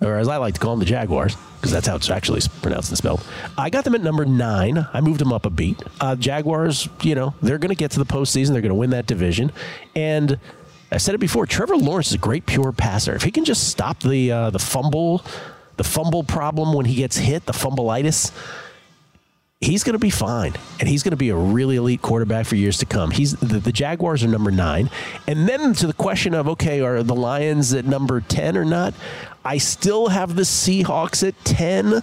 or 0.00 0.16
as 0.18 0.28
I 0.28 0.36
like 0.38 0.54
to 0.54 0.60
call 0.60 0.72
them, 0.72 0.78
the 0.80 0.86
Jaguars, 0.86 1.36
because 1.56 1.72
that's 1.72 1.86
how 1.86 1.96
it's 1.96 2.08
actually 2.08 2.40
pronounced 2.62 2.88
and 2.90 2.96
spelled. 2.98 3.22
I 3.58 3.68
got 3.68 3.84
them 3.84 3.94
at 3.94 4.00
number 4.00 4.24
nine. 4.24 4.86
I 4.94 5.00
moved 5.00 5.20
them 5.20 5.32
up 5.32 5.44
a 5.44 5.50
beat. 5.50 5.82
Uh, 6.00 6.14
Jaguars, 6.16 6.88
you 7.02 7.14
know, 7.14 7.34
they're 7.42 7.58
going 7.58 7.70
to 7.70 7.74
get 7.74 7.90
to 7.92 7.98
the 7.98 8.06
postseason. 8.06 8.52
They're 8.52 8.60
going 8.62 8.70
to 8.70 8.74
win 8.76 8.90
that 8.90 9.06
division. 9.06 9.52
And 9.96 10.38
I 10.90 10.96
said 10.96 11.14
it 11.14 11.18
before. 11.18 11.46
Trevor 11.46 11.76
Lawrence 11.76 12.08
is 12.08 12.14
a 12.14 12.18
great 12.18 12.46
pure 12.46 12.72
passer. 12.72 13.14
If 13.14 13.22
he 13.22 13.30
can 13.30 13.44
just 13.44 13.68
stop 13.68 14.00
the 14.00 14.32
uh, 14.32 14.50
the 14.50 14.58
fumble, 14.58 15.24
the 15.76 15.84
fumble 15.84 16.24
problem 16.24 16.72
when 16.72 16.86
he 16.86 16.94
gets 16.94 17.16
hit, 17.16 17.46
the 17.46 17.52
fumbleitis 17.52 18.32
he's 19.60 19.82
going 19.82 19.94
to 19.94 19.98
be 19.98 20.10
fine, 20.10 20.54
and 20.78 20.88
he's 20.88 21.02
going 21.02 21.12
to 21.12 21.16
be 21.16 21.30
a 21.30 21.36
really 21.36 21.76
elite 21.76 22.02
quarterback 22.02 22.46
for 22.46 22.56
years 22.56 22.78
to 22.78 22.86
come. 22.86 23.10
He's 23.10 23.32
the, 23.32 23.58
the 23.58 23.72
Jaguars 23.72 24.22
are 24.22 24.28
number 24.28 24.50
nine, 24.50 24.90
and 25.26 25.48
then 25.48 25.74
to 25.74 25.86
the 25.86 25.92
question 25.92 26.34
of 26.34 26.48
okay, 26.48 26.80
are 26.80 27.02
the 27.02 27.14
Lions 27.14 27.74
at 27.74 27.84
number 27.84 28.20
ten 28.20 28.56
or 28.56 28.64
not? 28.64 28.94
I 29.44 29.58
still 29.58 30.08
have 30.08 30.36
the 30.36 30.42
Seahawks 30.42 31.26
at 31.26 31.42
ten. 31.44 32.02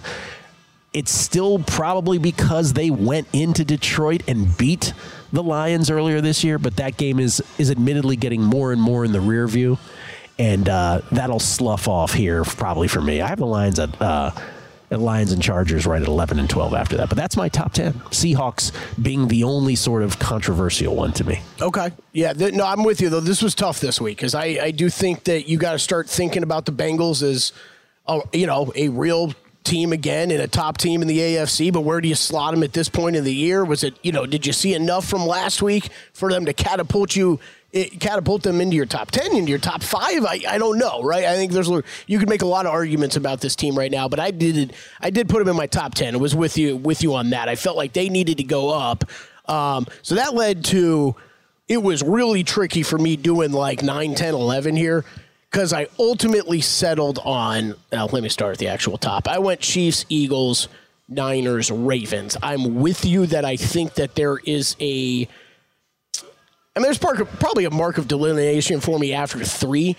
It's 0.96 1.12
still 1.12 1.58
probably 1.58 2.16
because 2.16 2.72
they 2.72 2.88
went 2.88 3.28
into 3.34 3.66
Detroit 3.66 4.22
and 4.26 4.56
beat 4.56 4.94
the 5.30 5.42
Lions 5.42 5.90
earlier 5.90 6.22
this 6.22 6.42
year, 6.42 6.58
but 6.58 6.76
that 6.76 6.96
game 6.96 7.20
is 7.20 7.42
is 7.58 7.70
admittedly 7.70 8.16
getting 8.16 8.42
more 8.42 8.72
and 8.72 8.80
more 8.80 9.04
in 9.04 9.12
the 9.12 9.20
rear 9.20 9.46
view, 9.46 9.76
and 10.38 10.66
uh, 10.66 11.02
that'll 11.12 11.38
slough 11.38 11.86
off 11.86 12.14
here 12.14 12.44
probably 12.44 12.88
for 12.88 13.02
me. 13.02 13.20
I 13.20 13.28
have 13.28 13.38
the 13.38 13.46
Lions 13.46 13.78
at. 13.78 14.00
Uh, 14.00 14.30
at 14.88 15.00
Lions 15.00 15.32
and 15.32 15.42
Chargers 15.42 15.84
right 15.84 16.00
at 16.00 16.06
11 16.06 16.38
and 16.38 16.48
12 16.48 16.72
after 16.72 16.96
that. 16.98 17.08
But 17.08 17.18
that's 17.18 17.36
my 17.36 17.48
top 17.48 17.72
10. 17.72 17.94
Seahawks 18.10 18.70
being 19.02 19.26
the 19.26 19.42
only 19.42 19.74
sort 19.74 20.04
of 20.04 20.20
controversial 20.20 20.94
one 20.94 21.12
to 21.14 21.24
me. 21.24 21.40
Okay. 21.60 21.90
Yeah. 22.12 22.32
Th- 22.32 22.54
no, 22.54 22.64
I'm 22.64 22.84
with 22.84 23.00
you 23.00 23.08
though. 23.08 23.18
This 23.18 23.42
was 23.42 23.56
tough 23.56 23.80
this 23.80 24.00
week 24.00 24.18
because 24.18 24.36
I, 24.36 24.44
I 24.44 24.70
do 24.70 24.88
think 24.88 25.24
that 25.24 25.48
you 25.48 25.58
got 25.58 25.72
to 25.72 25.80
start 25.80 26.08
thinking 26.08 26.44
about 26.44 26.66
the 26.66 26.72
Bengals 26.72 27.24
as, 27.24 27.52
a, 28.06 28.20
you 28.32 28.46
know, 28.46 28.72
a 28.76 28.88
real 28.88 29.34
team 29.66 29.92
again 29.92 30.30
and 30.30 30.40
a 30.40 30.48
top 30.48 30.78
team 30.78 31.02
in 31.02 31.08
the 31.08 31.18
AFC, 31.18 31.72
but 31.72 31.82
where 31.82 32.00
do 32.00 32.08
you 32.08 32.14
slot 32.14 32.54
them 32.54 32.62
at 32.62 32.72
this 32.72 32.88
point 32.88 33.16
in 33.16 33.24
the 33.24 33.34
year? 33.34 33.64
Was 33.64 33.84
it, 33.84 33.98
you 34.02 34.12
know, 34.12 34.24
did 34.24 34.46
you 34.46 34.52
see 34.52 34.72
enough 34.74 35.06
from 35.06 35.26
last 35.26 35.60
week 35.60 35.90
for 36.14 36.30
them 36.30 36.46
to 36.46 36.54
catapult 36.54 37.14
you, 37.14 37.38
catapult 38.00 38.42
them 38.42 38.60
into 38.60 38.76
your 38.76 38.86
top 38.86 39.10
10, 39.10 39.36
into 39.36 39.50
your 39.50 39.58
top 39.58 39.82
five? 39.82 40.24
I, 40.24 40.40
I 40.48 40.58
don't 40.58 40.78
know, 40.78 41.02
right? 41.02 41.24
I 41.24 41.34
think 41.34 41.52
there's, 41.52 41.68
you 42.06 42.18
could 42.18 42.28
make 42.28 42.42
a 42.42 42.46
lot 42.46 42.64
of 42.64 42.72
arguments 42.72 43.16
about 43.16 43.40
this 43.40 43.54
team 43.54 43.76
right 43.76 43.90
now, 43.90 44.08
but 44.08 44.20
I 44.20 44.30
did, 44.30 44.72
I 45.00 45.10
did 45.10 45.28
put 45.28 45.40
them 45.40 45.48
in 45.48 45.56
my 45.56 45.66
top 45.66 45.94
10. 45.94 46.14
It 46.14 46.20
was 46.20 46.34
with 46.34 46.56
you, 46.56 46.76
with 46.76 47.02
you 47.02 47.14
on 47.14 47.30
that. 47.30 47.48
I 47.48 47.56
felt 47.56 47.76
like 47.76 47.92
they 47.92 48.08
needed 48.08 48.38
to 48.38 48.44
go 48.44 48.70
up. 48.70 49.04
Um, 49.46 49.86
so 50.02 50.14
that 50.14 50.34
led 50.34 50.64
to, 50.66 51.16
it 51.68 51.82
was 51.82 52.02
really 52.02 52.44
tricky 52.44 52.82
for 52.82 52.96
me 52.96 53.16
doing 53.16 53.52
like 53.52 53.82
9, 53.82 54.14
10, 54.14 54.34
11 54.34 54.76
here 54.76 55.04
because 55.50 55.72
I 55.72 55.86
ultimately 55.98 56.60
settled 56.60 57.18
on. 57.24 57.74
Now, 57.92 58.06
let 58.06 58.22
me 58.22 58.28
start 58.28 58.52
at 58.52 58.58
the 58.58 58.68
actual 58.68 58.98
top. 58.98 59.28
I 59.28 59.38
went 59.38 59.60
Chiefs, 59.60 60.04
Eagles, 60.08 60.68
Niners, 61.08 61.70
Ravens. 61.70 62.36
I'm 62.42 62.76
with 62.76 63.04
you 63.04 63.26
that 63.26 63.44
I 63.44 63.56
think 63.56 63.94
that 63.94 64.14
there 64.14 64.38
is 64.38 64.76
a. 64.80 65.28
I 66.74 66.78
mean, 66.78 66.84
there's 66.84 66.98
probably 66.98 67.64
a 67.64 67.70
mark 67.70 67.96
of 67.96 68.06
delineation 68.06 68.80
for 68.80 68.98
me 68.98 69.14
after 69.14 69.42
three, 69.42 69.96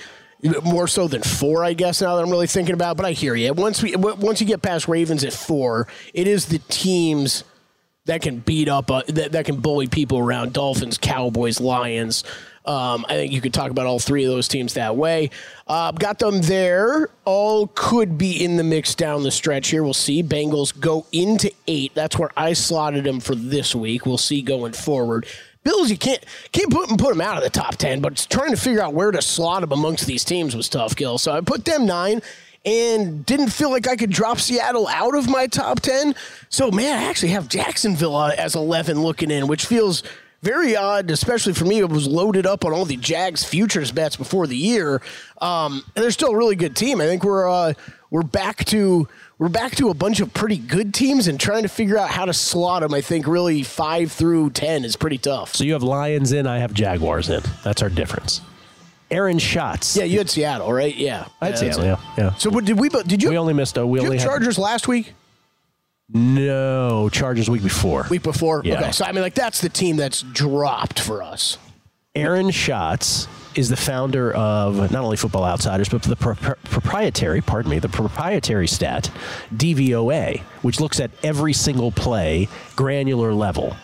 more 0.64 0.88
so 0.88 1.08
than 1.08 1.24
four, 1.24 1.64
I 1.64 1.74
guess. 1.74 2.02
Now 2.02 2.16
that 2.16 2.24
I'm 2.24 2.30
really 2.30 2.46
thinking 2.46 2.76
about, 2.76 2.92
it. 2.92 2.98
but 2.98 3.06
I 3.08 3.14
hear 3.14 3.34
you. 3.34 3.52
Once 3.54 3.82
we 3.82 3.96
once 3.96 4.42
you 4.42 4.48
get 4.48 4.62
past 4.62 4.88
Ravens 4.88 5.24
at 5.24 5.34
four, 5.34 5.88
it 6.14 6.28
is 6.28 6.46
the 6.46 6.60
teams 6.60 7.44
that 8.06 8.22
can 8.22 8.40
beat 8.40 8.70
up, 8.70 8.90
uh, 8.90 9.04
that, 9.08 9.34
that 9.34 9.46
can 9.46 9.58
bully 9.58 9.88
people 9.88 10.18
around. 10.18 10.54
Dolphins, 10.54 10.98
Cowboys, 10.98 11.60
Lions. 11.60 12.24
Um, 12.68 13.06
I 13.08 13.14
think 13.14 13.32
you 13.32 13.40
could 13.40 13.54
talk 13.54 13.72
about 13.72 13.86
all 13.86 13.98
three 13.98 14.26
of 14.26 14.30
those 14.30 14.48
teams 14.50 14.74
that 14.74 14.96
way. 14.96 15.30
Uh, 15.66 15.92
got 15.94 16.20
them 16.20 16.42
there. 16.42 17.10
All 17.24 17.68
could 17.74 18.18
be 18.18 18.44
in 18.44 18.58
the 18.58 18.64
mix 18.64 18.94
down 18.94 19.24
the 19.24 19.32
stretch 19.32 19.70
here. 19.70 19.84
We'll 19.84 19.94
see. 19.94 20.22
Bengals 20.22 20.78
go 20.78 21.06
into 21.14 21.52
eight. 21.68 21.96
That's 21.96 22.20
where 22.20 22.32
I 22.36 22.54
slotted 22.54 23.06
them 23.06 23.22
for 23.22 23.36
this 23.36 23.74
week. 23.74 24.06
We'll 24.06 24.18
see 24.18 24.42
going 24.42 24.74
forward. 24.74 25.26
Bills, 25.64 25.90
you 25.90 25.98
can't 25.98 26.24
can't 26.52 26.72
put 26.72 26.88
them, 26.88 26.98
put 26.98 27.10
them 27.10 27.22
out 27.22 27.38
of 27.38 27.44
the 27.44 27.50
top 27.50 27.76
ten, 27.76 28.00
but 28.00 28.28
trying 28.30 28.52
to 28.52 28.58
figure 28.58 28.82
out 28.82 28.94
where 28.94 29.12
to 29.12 29.22
slot 29.22 29.62
them 29.62 29.72
amongst 29.72 30.06
these 30.06 30.24
teams 30.24 30.56
was 30.56 30.70
tough, 30.70 30.96
Gill. 30.96 31.18
So 31.18 31.32
I 31.32 31.42
put 31.42 31.66
them 31.66 31.86
nine 31.86 32.22
and 32.66 33.26
didn't 33.26 33.50
feel 33.50 33.72
like 33.72 33.88
I 33.88 33.96
could 33.96 34.10
drop 34.10 34.40
Seattle 34.40 34.88
out 34.90 35.16
of 35.16 35.30
my 35.30 35.48
top 35.48 35.80
10. 35.80 36.16
So, 36.50 36.70
man, 36.70 37.00
I 37.00 37.06
actually 37.06 37.30
have 37.30 37.48
Jacksonville 37.48 38.16
uh, 38.16 38.34
as 38.38 38.56
11 38.56 39.02
looking 39.02 39.32
in, 39.32 39.48
which 39.48 39.66
feels 39.66 40.04
very 40.48 40.78
odd, 40.78 41.12
especially 41.12 41.52
for 41.52 41.66
me. 41.66 41.80
It 41.80 41.90
was 41.90 42.08
loaded 42.08 42.46
up 42.46 42.64
on 42.64 42.72
all 42.72 42.86
the 42.86 42.96
Jags 42.96 43.44
futures 43.44 43.92
bets 43.92 44.16
before 44.16 44.48
the 44.48 44.56
year, 44.56 45.02
um, 45.42 45.84
and 45.94 46.04
they're 46.04 46.12
still 46.12 46.32
a 46.32 46.38
really 46.38 46.56
good 46.56 46.74
team. 46.74 47.02
I 47.02 47.06
think 47.06 47.26
we're 47.26 47.50
uh, 47.50 47.74
we're 48.12 48.24
back 48.24 48.64
to 48.66 49.10
we're 49.40 49.50
back 49.50 49.76
to 49.76 49.90
a 49.90 49.94
bunch 49.94 50.22
of 50.22 50.34
pretty 50.34 50.58
good 50.58 50.94
teams, 50.94 51.28
and 51.28 51.38
trying 51.38 51.64
to 51.64 51.70
figure 51.70 51.98
out 51.98 52.10
how 52.10 52.24
to 52.24 52.34
slot 52.34 52.82
them. 52.82 52.94
I 52.94 53.02
think 53.02 53.28
really 53.28 53.62
five 53.62 54.14
through 54.14 54.52
ten 54.52 54.86
is 54.86 54.96
pretty 54.96 55.18
tough. 55.18 55.54
So 55.54 55.66
you 55.66 55.74
have 55.74 55.84
Lions 55.84 56.32
in, 56.32 56.48
I 56.48 56.60
have 56.60 56.74
Jaguars 56.74 57.30
in. 57.30 57.42
That's 57.66 57.82
our 57.82 57.90
difference. 57.90 58.40
Aaron 59.12 59.40
Schatz. 59.40 59.98
Yeah, 59.98 60.06
you 60.06 60.18
had 60.18 60.30
Seattle, 60.30 60.72
right? 60.72 60.96
Yeah, 60.96 61.28
I 61.42 61.48
had 61.48 61.56
yeah, 61.56 61.60
Seattle. 61.60 61.84
Yeah, 61.84 62.00
yeah. 62.18 62.36
So 62.36 62.50
what 62.50 62.64
did 62.64 62.80
we? 62.80 62.88
Did 62.88 63.22
you? 63.22 63.30
We 63.30 63.38
only 63.38 63.54
missed. 63.54 63.76
A, 63.76 63.86
we 63.86 64.00
did 64.00 64.06
only 64.06 64.18
you 64.18 64.24
Chargers 64.24 64.58
last 64.58 64.88
week. 64.88 65.14
No, 66.10 67.10
Chargers 67.10 67.50
week 67.50 67.64
before. 67.64 68.06
Week 68.10 68.24
before. 68.24 68.62
Yeah. 68.64 68.80
Okay, 68.80 68.92
so 68.92 69.06
I 69.06 69.12
mean, 69.12 69.22
like 69.22 69.34
that's 69.36 69.62
the 69.62 69.70
team 69.70 69.98
that's 69.98 70.22
dropped 70.22 71.00
for 71.00 71.22
us. 71.22 71.58
Aaron 72.16 72.50
Schatz 72.50 73.28
is 73.56 73.70
the 73.70 73.76
founder 73.76 74.32
of 74.34 74.92
not 74.92 75.04
only 75.04 75.18
Football 75.18 75.44
Outsiders, 75.44 75.90
but 75.90 76.02
the 76.04 76.16
pro- 76.16 76.36
proprietary, 76.36 77.42
pardon 77.42 77.72
me, 77.72 77.80
the 77.80 77.90
proprietary 77.90 78.68
stat 78.68 79.12
DVOA, 79.54 80.40
which 80.62 80.80
looks 80.80 81.00
at 81.00 81.12
every 81.24 81.54
single 81.54 81.92
play, 81.92 82.48
granular 82.76 83.34
level, 83.34 83.76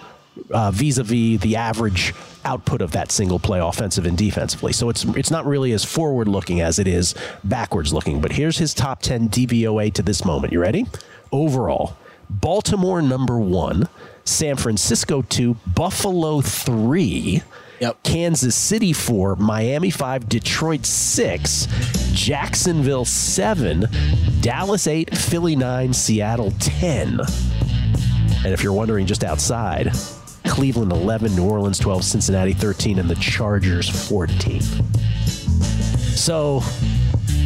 uh, 0.51 0.71
vis-a-vis 0.71 1.41
the 1.41 1.55
average 1.55 2.13
output 2.45 2.81
of 2.81 2.91
that 2.91 3.11
single 3.11 3.39
play, 3.39 3.59
offensive 3.59 4.05
and 4.05 4.17
defensively. 4.17 4.73
So 4.73 4.89
it's 4.89 5.03
it's 5.03 5.31
not 5.31 5.45
really 5.45 5.71
as 5.73 5.83
forward-looking 5.83 6.61
as 6.61 6.79
it 6.79 6.87
is 6.87 7.13
backwards-looking. 7.43 8.21
But 8.21 8.31
here's 8.31 8.57
his 8.57 8.73
top 8.73 9.01
10 9.01 9.29
DVOA 9.29 9.93
to 9.93 10.01
this 10.01 10.23
moment. 10.25 10.53
You 10.53 10.59
ready? 10.59 10.85
Overall, 11.31 11.97
Baltimore 12.41 13.01
number 13.01 13.39
one, 13.39 13.87
San 14.25 14.55
Francisco 14.55 15.21
two, 15.21 15.55
Buffalo 15.67 16.41
three. 16.41 17.41
Yep. 17.79 18.03
Kansas 18.03 18.55
City 18.55 18.93
4, 18.93 19.35
Miami 19.35 19.89
5, 19.89 20.29
Detroit 20.29 20.85
6, 20.85 21.67
Jacksonville 22.13 23.03
7, 23.03 23.85
Dallas 24.39 24.87
8, 24.87 25.13
Philly 25.17 25.57
9, 25.57 25.91
Seattle 25.91 26.53
10. 26.59 27.19
And 27.19 28.53
if 28.53 28.63
you're 28.63 28.71
wondering 28.71 29.05
just 29.05 29.25
outside, 29.25 29.91
Cleveland 30.45 30.93
11, 30.93 31.35
New 31.35 31.43
Orleans 31.49 31.77
12, 31.77 32.05
Cincinnati 32.05 32.53
13, 32.53 32.99
and 32.99 33.09
the 33.09 33.15
Chargers 33.15 33.89
14. 34.07 34.61
So 36.15 36.61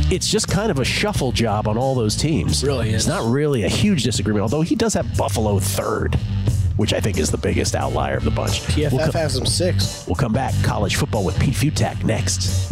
it's 0.10 0.28
just 0.28 0.48
kind 0.48 0.72
of 0.72 0.80
a 0.80 0.86
shuffle 0.86 1.32
job 1.32 1.68
on 1.68 1.78
all 1.78 1.94
those 1.94 2.16
teams. 2.16 2.64
Really 2.64 2.90
is. 2.90 2.96
It's 2.96 3.08
not 3.08 3.30
really 3.30 3.64
a 3.64 3.70
huge 3.70 4.04
disagreement, 4.04 4.44
although 4.44 4.62
he 4.62 4.76
does 4.76 4.94
have 4.94 5.18
Buffalo 5.18 5.60
third, 5.60 6.16
which 6.78 6.94
I 6.94 7.00
think 7.00 7.18
is 7.18 7.30
the 7.30 7.38
biggest 7.38 7.76
outlier 7.76 8.18
of 8.18 8.24
the 8.24 8.32
bunch. 8.32 8.62
PFF 8.62 8.92
we'll 8.92 9.12
has 9.12 9.34
them 9.34 9.46
six. 9.46 10.06
We'll 10.08 10.16
come 10.16 10.34
back. 10.34 10.54
College 10.64 10.96
football 10.96 11.26
with 11.26 11.38
Pete 11.40 11.54
Fiutak 11.54 12.04
next. 12.06 12.72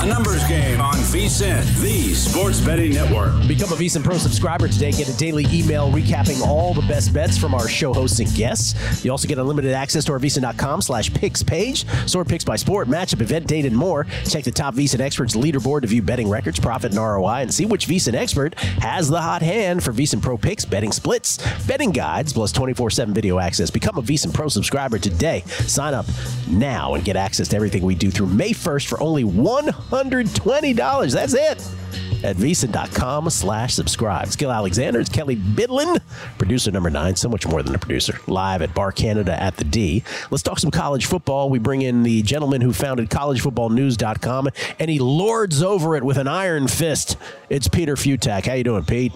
A 0.00 0.06
numbers 0.06 0.44
game 0.48 0.80
on 0.80 0.94
VSIN, 0.94 1.62
the 1.80 2.14
sports 2.14 2.60
betting 2.60 2.92
network. 2.92 3.32
Become 3.46 3.72
a 3.72 3.76
VSIN 3.76 4.02
Pro 4.02 4.16
subscriber 4.16 4.66
today. 4.66 4.90
Get 4.90 5.08
a 5.08 5.16
daily 5.16 5.46
email 5.52 5.92
recapping 5.92 6.40
all 6.40 6.74
the 6.74 6.82
best 6.82 7.12
bets 7.12 7.38
from 7.38 7.54
our 7.54 7.68
show 7.68 7.92
hosts 7.92 8.18
and 8.18 8.32
guests. 8.34 9.04
You 9.04 9.12
also 9.12 9.28
get 9.28 9.38
unlimited 9.38 9.72
access 9.72 10.04
to 10.06 10.12
our 10.12 10.18
VSIN.com 10.18 10.82
slash 10.82 11.12
picks 11.14 11.42
page. 11.42 11.86
Sort 12.08 12.26
picks 12.26 12.42
by 12.42 12.56
sport, 12.56 12.88
matchup, 12.88 13.20
event, 13.20 13.46
date, 13.46 13.64
and 13.64 13.76
more. 13.76 14.06
Check 14.28 14.42
the 14.42 14.50
top 14.50 14.74
VSIN 14.74 15.00
experts 15.00 15.36
leaderboard 15.36 15.82
to 15.82 15.86
view 15.86 16.02
betting 16.02 16.28
records, 16.28 16.58
profit, 16.58 16.92
and 16.92 17.00
ROI, 17.00 17.42
and 17.42 17.54
see 17.54 17.66
which 17.66 17.86
VSIN 17.86 18.14
expert 18.14 18.58
has 18.58 19.08
the 19.08 19.20
hot 19.20 19.42
hand 19.42 19.84
for 19.84 19.92
VSIN 19.92 20.20
Pro 20.20 20.36
picks, 20.36 20.64
betting 20.64 20.90
splits, 20.90 21.38
betting 21.66 21.90
guides, 21.90 22.32
plus 22.32 22.52
24-7 22.52 23.08
video 23.08 23.38
access. 23.38 23.70
Become 23.70 23.98
a 23.98 24.02
VSIN 24.02 24.34
Pro 24.34 24.48
subscriber 24.48 24.98
today. 24.98 25.42
Sign 25.66 25.94
up 25.94 26.06
now 26.48 26.94
and 26.94 27.04
get 27.04 27.14
access 27.14 27.48
to 27.48 27.56
everything 27.56 27.82
we 27.82 27.94
do 27.94 28.10
through 28.10 28.26
May 28.26 28.50
1st 28.50 28.86
for 28.86 29.00
only 29.00 29.24
one 29.24 29.70
$120. 29.90 31.12
That's 31.12 31.34
it 31.34 31.82
at 32.24 32.36
vsin.com 32.36 33.30
slash 33.30 33.74
subscribe. 33.74 34.28
Skill 34.28 34.50
Alexander, 34.50 35.00
it's 35.00 35.08
Kelley 35.08 35.36
Bydlon, 35.36 36.00
producer 36.38 36.70
number 36.70 36.90
nine, 36.90 37.16
so 37.16 37.28
much 37.28 37.46
more 37.46 37.62
than 37.62 37.74
a 37.74 37.78
producer, 37.78 38.18
live 38.26 38.62
at 38.62 38.74
Bar 38.74 38.92
Canada 38.92 39.40
at 39.40 39.56
the 39.56 39.64
D. 39.64 40.04
Let's 40.30 40.42
talk 40.42 40.58
some 40.58 40.70
college 40.70 41.06
football. 41.06 41.50
We 41.50 41.58
bring 41.58 41.82
in 41.82 42.02
the 42.02 42.22
gentleman 42.22 42.60
who 42.60 42.72
founded 42.72 43.10
collegefootballnews.com, 43.10 44.48
and 44.78 44.90
he 44.90 44.98
lords 44.98 45.62
over 45.62 45.96
it 45.96 46.04
with 46.04 46.18
an 46.18 46.28
iron 46.28 46.68
fist. 46.68 47.16
It's 47.48 47.68
Peter 47.68 47.94
Fiutak. 47.94 48.46
How 48.46 48.54
you 48.54 48.64
doing, 48.64 48.84
Pete? 48.84 49.12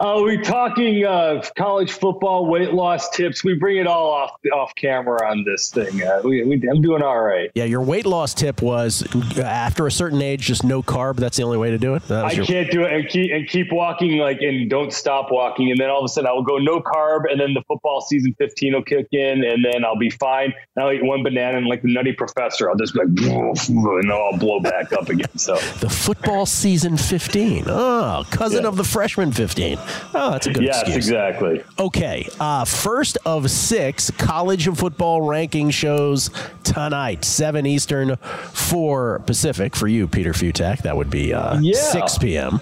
Are 0.00 0.22
we're 0.22 0.42
talking 0.42 1.04
uh, 1.04 1.42
college 1.56 1.92
football 1.92 2.46
weight 2.46 2.72
loss 2.72 3.10
tips? 3.10 3.42
We 3.44 3.54
bring 3.54 3.76
it 3.78 3.86
all 3.86 4.10
off 4.10 4.32
off 4.54 4.74
camera 4.74 5.28
on 5.28 5.44
this 5.44 5.70
thing. 5.70 6.02
Uh, 6.02 6.20
we, 6.24 6.42
we, 6.44 6.54
I'm 6.68 6.80
doing 6.82 7.02
all 7.02 7.20
right. 7.20 7.50
Yeah, 7.54 7.64
your 7.64 7.82
weight 7.82 8.06
loss 8.06 8.34
tip 8.34 8.62
was 8.62 9.02
uh, 9.36 9.42
after 9.42 9.86
a 9.86 9.90
certain 9.92 10.20
age, 10.22 10.42
just 10.42 10.64
no 10.64 10.82
carb. 10.82 11.16
That's 11.16 11.36
the 11.36 11.42
only 11.42 11.58
way 11.58 11.70
to 11.70 11.78
do 11.78 11.94
it. 11.94 12.10
I 12.10 12.32
your- 12.32 12.44
can't 12.44 12.70
do 12.70 12.82
it 12.84 12.92
and 12.92 13.08
keep 13.08 13.30
and 13.32 13.48
keep 13.48 13.72
walking 13.72 14.18
like 14.18 14.40
and 14.40 14.68
don't 14.70 14.92
stop 14.92 15.30
walking, 15.30 15.70
and 15.70 15.78
then 15.80 15.90
all 15.90 15.98
of 16.00 16.04
a 16.04 16.08
sudden 16.08 16.28
I 16.28 16.32
will 16.32 16.42
go 16.44 16.58
no 16.58 16.80
carb, 16.80 17.30
and 17.30 17.40
then 17.40 17.54
the 17.54 17.62
football 17.68 18.00
season 18.00 18.34
15 18.38 18.72
will 18.74 18.82
kick 18.82 19.08
in, 19.12 19.44
and 19.44 19.64
then 19.64 19.84
I'll 19.84 19.96
be 19.98 20.10
fine. 20.10 20.52
And 20.76 20.84
I'll 20.84 20.92
eat 20.92 21.04
one 21.04 21.22
banana 21.22 21.58
and 21.58 21.66
like 21.66 21.82
the 21.82 21.92
Nutty 21.92 22.12
Professor, 22.12 22.70
I'll 22.70 22.76
just 22.76 22.94
be 22.94 23.00
like, 23.00 23.08
and 23.68 23.84
then 24.02 24.10
I'll 24.10 24.38
blow 24.38 24.60
back 24.60 24.92
up 24.92 25.08
again. 25.08 25.28
So 25.36 25.56
the 25.80 25.90
football 25.90 26.46
season 26.46 26.96
15. 26.96 27.64
Oh, 27.68 28.24
cousin 28.30 28.62
Yeah. 28.62 28.68
of 28.68 28.76
the 28.76 28.84
freshman 28.84 29.32
15. 29.32 29.78
Oh, 30.14 30.30
that's 30.32 30.46
a 30.46 30.52
good 30.52 30.62
yes, 30.64 30.80
excuse. 30.82 30.96
exactly. 30.96 31.62
Okay, 31.78 32.28
uh, 32.40 32.64
first 32.64 33.18
of 33.24 33.50
six 33.50 34.10
college 34.12 34.68
football 34.74 35.22
ranking 35.22 35.70
shows 35.70 36.30
tonight, 36.64 37.24
seven 37.24 37.66
Eastern, 37.66 38.16
four 38.16 39.20
Pacific 39.26 39.74
for 39.76 39.88
you, 39.88 40.06
Peter 40.08 40.32
Fiutak. 40.32 40.82
That 40.82 40.96
would 40.96 41.10
be 41.10 41.32
uh, 41.34 41.58
Yeah. 41.60 41.76
six 41.76 42.18
p.m. 42.18 42.60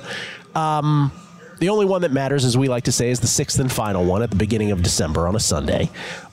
Um, 0.55 1.13
the 1.59 1.69
only 1.69 1.85
one 1.87 2.03
that 2.03 2.13
matters, 2.13 2.45
as 2.45 2.57
we 2.57 2.69
like 2.69 2.85
to 2.85 2.93
say, 2.93 3.11
is 3.11 3.21
the 3.21 3.27
sixth 3.27 3.59
and 3.59 3.71
final 3.71 4.05
one 4.05 4.23
at 4.23 4.31
the 4.31 4.37
beginning 4.37 4.71
of 4.71 4.83
December 4.83 5.29
on 5.29 5.37
a 5.37 5.41
Sunday. 5.41 5.91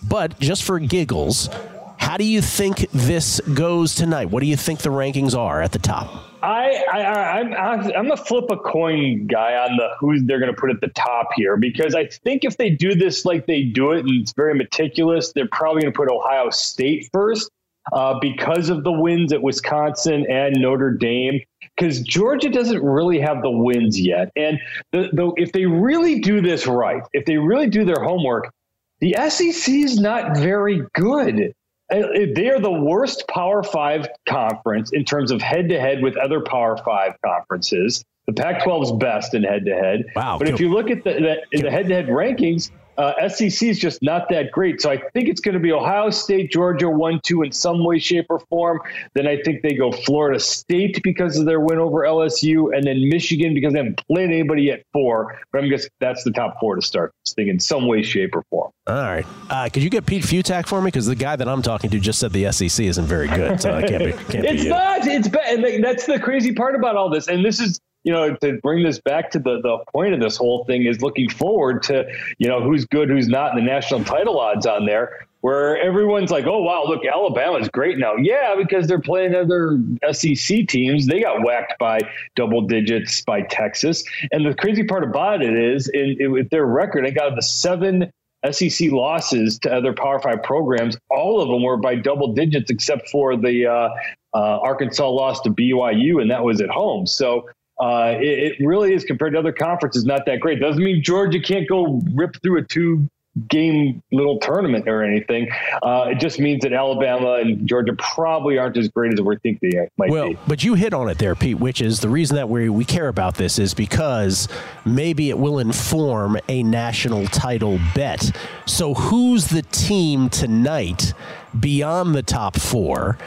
But 0.07 0.39
just 0.39 0.63
for 0.63 0.79
giggles, 0.79 1.49
how 1.97 2.15
do 2.17 2.23
you 2.23 2.41
think 2.41 2.89
this 2.93 3.41
goes 3.41 3.93
tonight? 3.93 4.29
What 4.29 4.39
do 4.39 4.45
you 4.47 4.55
think 4.55 4.79
the 4.79 4.89
rankings 4.89 5.37
are 5.37 5.61
at 5.61 5.73
the 5.73 5.79
top? 5.79 6.23
I, 6.47 6.85
I, 6.93 7.01
I 7.01 7.41
I'm 7.41 7.91
I'm 7.91 8.11
a 8.11 8.15
flip 8.15 8.45
a 8.49 8.55
coin 8.55 9.27
guy 9.27 9.55
on 9.55 9.75
the 9.75 9.89
who 9.99 10.17
they're 10.25 10.39
going 10.39 10.53
to 10.53 10.59
put 10.59 10.69
at 10.69 10.79
the 10.79 10.87
top 10.89 11.27
here 11.35 11.57
because 11.57 11.93
I 11.93 12.07
think 12.07 12.45
if 12.45 12.55
they 12.55 12.69
do 12.69 12.95
this 12.95 13.25
like 13.25 13.47
they 13.47 13.63
do 13.63 13.91
it 13.91 14.05
and 14.05 14.21
it's 14.21 14.31
very 14.31 14.55
meticulous, 14.55 15.33
they're 15.33 15.49
probably 15.51 15.81
going 15.81 15.91
to 15.91 15.97
put 15.97 16.09
Ohio 16.09 16.49
State 16.49 17.09
first 17.11 17.51
uh, 17.91 18.17
because 18.21 18.69
of 18.69 18.85
the 18.85 18.93
wins 18.93 19.33
at 19.33 19.41
Wisconsin 19.41 20.25
and 20.29 20.55
Notre 20.57 20.91
Dame. 20.91 21.41
Because 21.75 21.99
Georgia 21.99 22.49
doesn't 22.49 22.81
really 22.81 23.19
have 23.19 23.41
the 23.41 23.51
wins 23.51 23.99
yet, 23.99 24.31
and 24.37 24.57
the, 24.93 25.09
the 25.11 25.33
if 25.35 25.51
they 25.51 25.65
really 25.65 26.21
do 26.21 26.39
this 26.39 26.65
right, 26.65 27.03
if 27.11 27.25
they 27.25 27.37
really 27.37 27.67
do 27.67 27.83
their 27.83 28.01
homework, 28.01 28.51
the 28.99 29.15
SEC 29.29 29.73
is 29.73 29.99
not 29.99 30.37
very 30.37 30.81
good. 30.93 31.53
Uh, 31.91 32.01
They 32.35 32.49
are 32.49 32.59
the 32.59 32.71
worst 32.71 33.27
Power 33.27 33.63
Five 33.63 34.07
conference 34.27 34.91
in 34.91 35.05
terms 35.05 35.31
of 35.31 35.41
head 35.41 35.69
to 35.69 35.79
head 35.79 36.01
with 36.01 36.17
other 36.17 36.41
Power 36.41 36.77
Five 36.77 37.13
conferences. 37.25 38.03
The 38.27 38.33
Pac 38.33 38.63
12 38.63 38.83
is 38.83 38.91
best 38.91 39.33
in 39.33 39.43
head 39.43 39.65
to 39.65 39.73
head. 39.73 40.05
Wow. 40.15 40.37
But 40.37 40.49
if 40.49 40.59
you 40.59 40.69
look 40.69 40.91
at 40.91 41.03
the, 41.03 41.41
the, 41.51 41.61
the 41.61 41.71
head 41.71 41.87
to 41.87 41.93
head 41.93 42.07
rankings, 42.07 42.71
uh, 42.97 43.29
SEC 43.29 43.69
is 43.69 43.79
just 43.79 44.01
not 44.01 44.27
that 44.29 44.51
great. 44.51 44.81
So 44.81 44.89
I 44.89 44.97
think 44.97 45.29
it's 45.29 45.39
going 45.39 45.53
to 45.53 45.59
be 45.59 45.71
Ohio 45.71 46.09
State, 46.09 46.51
Georgia, 46.51 46.89
1 46.89 47.21
2 47.23 47.43
in 47.43 47.51
some 47.51 47.85
way, 47.85 47.99
shape, 47.99 48.25
or 48.29 48.39
form. 48.49 48.81
Then 49.13 49.27
I 49.27 49.41
think 49.43 49.61
they 49.61 49.75
go 49.75 49.91
Florida 49.91 50.39
State 50.39 50.99
because 51.03 51.37
of 51.37 51.45
their 51.45 51.59
win 51.59 51.77
over 51.77 52.01
LSU, 52.01 52.75
and 52.75 52.85
then 52.85 53.07
Michigan 53.07 53.53
because 53.53 53.73
they 53.73 53.79
haven't 53.79 54.01
played 54.07 54.31
anybody 54.31 54.71
at 54.71 54.83
four. 54.93 55.39
But 55.51 55.63
I'm 55.63 55.69
guessing 55.69 55.91
that's 55.99 56.23
the 56.23 56.31
top 56.31 56.59
four 56.59 56.75
to 56.75 56.81
start 56.81 57.13
this 57.23 57.33
thing 57.33 57.49
in 57.49 57.59
some 57.59 57.87
way, 57.87 58.01
shape, 58.01 58.35
or 58.35 58.43
form. 58.49 58.71
All 58.87 58.95
right. 58.95 59.25
Uh, 59.49 59.69
could 59.71 59.83
you 59.83 59.89
get 59.89 60.05
Pete 60.05 60.23
Fiutak 60.23 60.67
for 60.67 60.81
me? 60.81 60.87
Because 60.87 61.05
the 61.05 61.15
guy 61.15 61.35
that 61.35 61.47
I'm 61.47 61.61
talking 61.61 61.89
to 61.91 61.99
just 61.99 62.19
said 62.19 62.33
the 62.33 62.51
SEC 62.51 62.85
isn't 62.85 63.05
very 63.05 63.27
good. 63.27 63.61
So 63.61 63.75
I 63.75 63.83
can't 63.83 64.03
be, 64.03 64.11
can't 64.13 64.31
be 64.31 64.47
it's 64.47 64.63
you. 64.63 64.69
not. 64.69 65.05
It's 65.05 65.27
bad. 65.27 65.59
And 65.59 65.83
that's 65.83 66.05
the 66.05 66.19
crazy 66.19 66.53
part 66.53 66.75
about 66.75 66.95
all 66.95 67.09
this. 67.09 67.27
And 67.27 67.45
this 67.45 67.59
is, 67.59 67.79
you 68.07 68.13
know, 68.13 68.33
to 68.37 68.57
bring 68.63 68.85
this 68.85 69.01
back 69.01 69.29
to 69.31 69.37
the, 69.37 69.59
the 69.59 69.79
point 69.91 70.13
of 70.13 70.21
this 70.21 70.37
whole 70.37 70.63
thing 70.63 70.85
is 70.85 71.01
looking 71.01 71.27
forward 71.29 71.83
to, 71.83 72.07
you 72.37 72.47
know, 72.47 72.63
who's 72.63 72.85
good, 72.85 73.09
who's 73.09 73.27
not 73.27 73.51
in 73.51 73.57
the 73.57 73.69
national 73.69 74.01
title 74.05 74.39
odds 74.39 74.65
on 74.65 74.85
there, 74.85 75.27
where 75.41 75.77
everyone's 75.77 76.31
like, 76.31 76.45
oh, 76.45 76.61
wow, 76.61 76.85
look, 76.87 77.05
Alabama's 77.05 77.67
great 77.67 77.97
now. 77.97 78.15
Yeah, 78.15 78.55
because 78.57 78.87
they're 78.87 79.01
playing 79.01 79.35
other 79.35 79.77
SEC 80.13 80.69
teams. 80.69 81.05
They 81.05 81.19
got 81.19 81.43
whacked 81.43 81.77
by 81.79 81.99
double 82.37 82.61
digits 82.61 83.19
by 83.23 83.41
Texas. 83.41 84.05
And 84.31 84.45
the 84.45 84.55
crazy 84.55 84.85
part 84.85 85.03
about 85.03 85.41
it 85.41 85.53
is, 85.53 85.89
in, 85.89 86.15
in, 86.17 86.31
with 86.31 86.49
their 86.49 86.65
record, 86.65 87.03
they 87.03 87.11
got 87.11 87.35
the 87.35 87.41
seven 87.41 88.09
SEC 88.49 88.89
losses 88.89 89.59
to 89.59 89.73
other 89.73 89.91
Power 89.91 90.21
Five 90.21 90.43
programs. 90.43 90.95
All 91.09 91.41
of 91.41 91.49
them 91.49 91.61
were 91.61 91.75
by 91.75 91.95
double 91.95 92.31
digits, 92.33 92.71
except 92.71 93.09
for 93.09 93.35
the 93.35 93.65
uh, 93.65 93.89
uh, 94.33 94.59
Arkansas 94.61 95.09
loss 95.09 95.41
to 95.41 95.49
BYU, 95.49 96.21
and 96.21 96.31
that 96.31 96.45
was 96.45 96.61
at 96.61 96.69
home. 96.69 97.05
So 97.05 97.49
uh, 97.79 98.15
it, 98.19 98.53
it 98.59 98.65
really 98.65 98.93
is 98.93 99.03
compared 99.03 99.33
to 99.33 99.39
other 99.39 99.51
conferences 99.53 100.05
not 100.05 100.25
that 100.25 100.39
great. 100.39 100.59
Doesn't 100.59 100.83
mean 100.83 101.01
Georgia 101.03 101.39
can't 101.39 101.67
go 101.67 102.01
rip 102.13 102.35
through 102.41 102.59
a 102.59 102.63
two 102.63 103.07
game 103.49 104.01
little 104.11 104.39
tournament 104.39 104.87
or 104.87 105.03
anything. 105.03 105.47
Uh, 105.83 106.05
it 106.09 106.19
just 106.19 106.39
means 106.39 106.63
that 106.63 106.73
Alabama 106.73 107.33
and 107.33 107.67
Georgia 107.67 107.93
probably 107.99 108.57
aren't 108.57 108.75
as 108.77 108.87
great 108.87 109.13
as 109.13 109.21
we 109.21 109.37
think 109.37 109.59
they 109.59 109.87
might 109.95 110.09
Well, 110.09 110.29
be. 110.29 110.37
but 110.47 110.63
you 110.63 110.73
hit 110.73 110.91
on 110.91 111.07
it 111.07 111.19
there, 111.19 111.35
Pete, 111.35 111.59
which 111.59 111.79
is 111.79 111.99
the 111.99 112.09
reason 112.09 112.35
that 112.37 112.49
we, 112.49 112.67
we 112.69 112.83
care 112.83 113.09
about 113.09 113.35
this 113.35 113.59
is 113.59 113.75
because 113.75 114.47
maybe 114.85 115.29
it 115.29 115.37
will 115.37 115.59
inform 115.59 116.39
a 116.47 116.63
national 116.63 117.27
title 117.27 117.79
bet. 117.93 118.31
So, 118.65 118.95
who's 118.95 119.45
the 119.47 119.61
team 119.61 120.29
tonight 120.29 121.13
beyond 121.59 122.15
the 122.15 122.23
top 122.23 122.57
four 122.59 123.19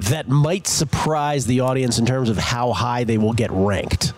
that 0.00 0.28
might 0.28 0.66
surprise 0.66 1.46
the 1.46 1.60
audience 1.60 1.98
in 1.98 2.06
terms 2.06 2.28
of 2.30 2.38
how 2.38 2.72
high 2.72 3.04
they 3.04 3.18
will 3.18 3.32
get 3.32 3.50
ranked? 3.50 4.12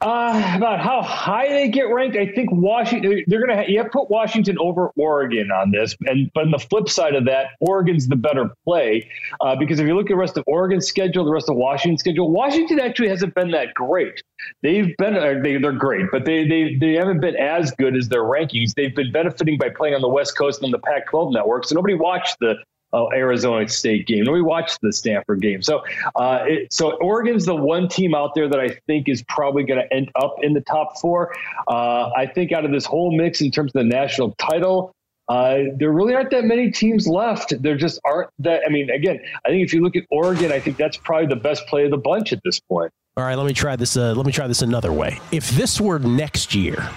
Uh, 0.00 0.52
about 0.56 0.80
how 0.80 1.00
high 1.00 1.48
they 1.48 1.68
get 1.68 1.84
ranked, 1.84 2.16
I 2.16 2.26
think 2.26 2.50
Washington. 2.52 3.24
They're 3.26 3.40
gonna. 3.40 3.56
Have 3.56 3.86
to 3.86 3.90
put 3.90 4.10
Washington 4.10 4.58
over 4.58 4.90
Oregon 4.96 5.50
on 5.50 5.70
this, 5.70 5.96
and 6.06 6.30
but 6.34 6.44
on 6.44 6.50
the 6.50 6.58
flip 6.58 6.90
side 6.90 7.14
of 7.14 7.24
that, 7.24 7.52
Oregon's 7.60 8.06
the 8.06 8.16
better 8.16 8.50
play 8.64 9.08
uh, 9.40 9.56
because 9.56 9.80
if 9.80 9.86
you 9.86 9.94
look 9.94 10.06
at 10.06 10.10
the 10.10 10.16
rest 10.16 10.36
of 10.36 10.44
Oregon's 10.46 10.86
schedule, 10.86 11.24
the 11.24 11.32
rest 11.32 11.48
of 11.48 11.56
Washington's 11.56 12.00
schedule, 12.00 12.30
Washington 12.30 12.80
actually 12.80 13.08
hasn't 13.08 13.34
been 13.34 13.50
that 13.52 13.72
great. 13.72 14.22
They've 14.62 14.94
been 14.98 15.16
uh, 15.16 15.70
great, 15.70 16.06
but 16.12 16.26
they 16.26 16.46
they 16.46 16.76
they 16.78 16.92
haven't 16.94 17.20
been 17.20 17.36
as 17.36 17.70
good 17.72 17.96
as 17.96 18.08
their 18.08 18.24
rankings. 18.24 18.74
They've 18.74 18.94
been 18.94 19.10
benefiting 19.10 19.56
by 19.56 19.70
playing 19.70 19.94
on 19.94 20.02
the 20.02 20.08
West 20.08 20.36
Coast 20.36 20.60
and 20.60 20.66
on 20.66 20.70
the 20.72 20.80
Pac-12 20.80 21.32
network, 21.32 21.64
so 21.64 21.74
nobody 21.74 21.94
watched 21.94 22.38
the 22.40 22.56
uh, 22.94 23.08
Arizona 23.12 23.68
State 23.68 24.06
game. 24.06 24.24
We 24.30 24.40
watched 24.40 24.80
the 24.80 24.92
Stanford 24.92 25.42
game. 25.42 25.62
So, 25.62 25.82
uh, 26.14 26.44
it, 26.46 26.72
so 26.72 26.92
Oregon's 26.98 27.44
the 27.44 27.54
one 27.54 27.88
team 27.88 28.14
out 28.14 28.34
there 28.34 28.48
that 28.48 28.60
I 28.60 28.68
think 28.86 29.08
is 29.08 29.22
probably 29.28 29.64
going 29.64 29.80
to 29.80 29.94
end 29.94 30.10
up 30.14 30.36
in 30.42 30.54
the 30.54 30.60
top 30.60 30.98
four. 31.00 31.34
Uh, 31.68 32.10
I 32.16 32.26
think 32.26 32.52
out 32.52 32.64
of 32.64 32.70
this 32.70 32.84
whole 32.84 33.14
mix 33.16 33.40
in 33.40 33.50
terms 33.50 33.72
of 33.74 33.80
the 33.80 33.84
national 33.84 34.34
title. 34.38 34.92
Uh, 35.26 35.60
there 35.78 35.90
really 35.90 36.14
aren't 36.14 36.30
that 36.30 36.44
many 36.44 36.70
teams 36.70 37.08
left. 37.08 37.54
There 37.62 37.76
just 37.76 37.98
aren't 38.04 38.28
that. 38.40 38.60
I 38.66 38.68
mean, 38.68 38.90
again, 38.90 39.18
I 39.46 39.48
think 39.48 39.64
if 39.64 39.72
you 39.72 39.82
look 39.82 39.96
at 39.96 40.02
Oregon, 40.10 40.52
I 40.52 40.60
think 40.60 40.76
that's 40.76 40.98
probably 40.98 41.28
the 41.28 41.36
best 41.36 41.66
play 41.66 41.86
of 41.86 41.90
the 41.90 41.96
bunch 41.96 42.34
at 42.34 42.40
this 42.44 42.60
point. 42.60 42.92
All 43.16 43.24
right, 43.24 43.34
let 43.34 43.46
me 43.46 43.54
try 43.54 43.74
this. 43.74 43.96
Uh, 43.96 44.12
let 44.12 44.26
me 44.26 44.32
try 44.32 44.46
this 44.46 44.60
another 44.60 44.92
way. 44.92 45.18
If 45.32 45.48
this 45.50 45.80
were 45.80 45.98
next 45.98 46.54
year, 46.54 46.90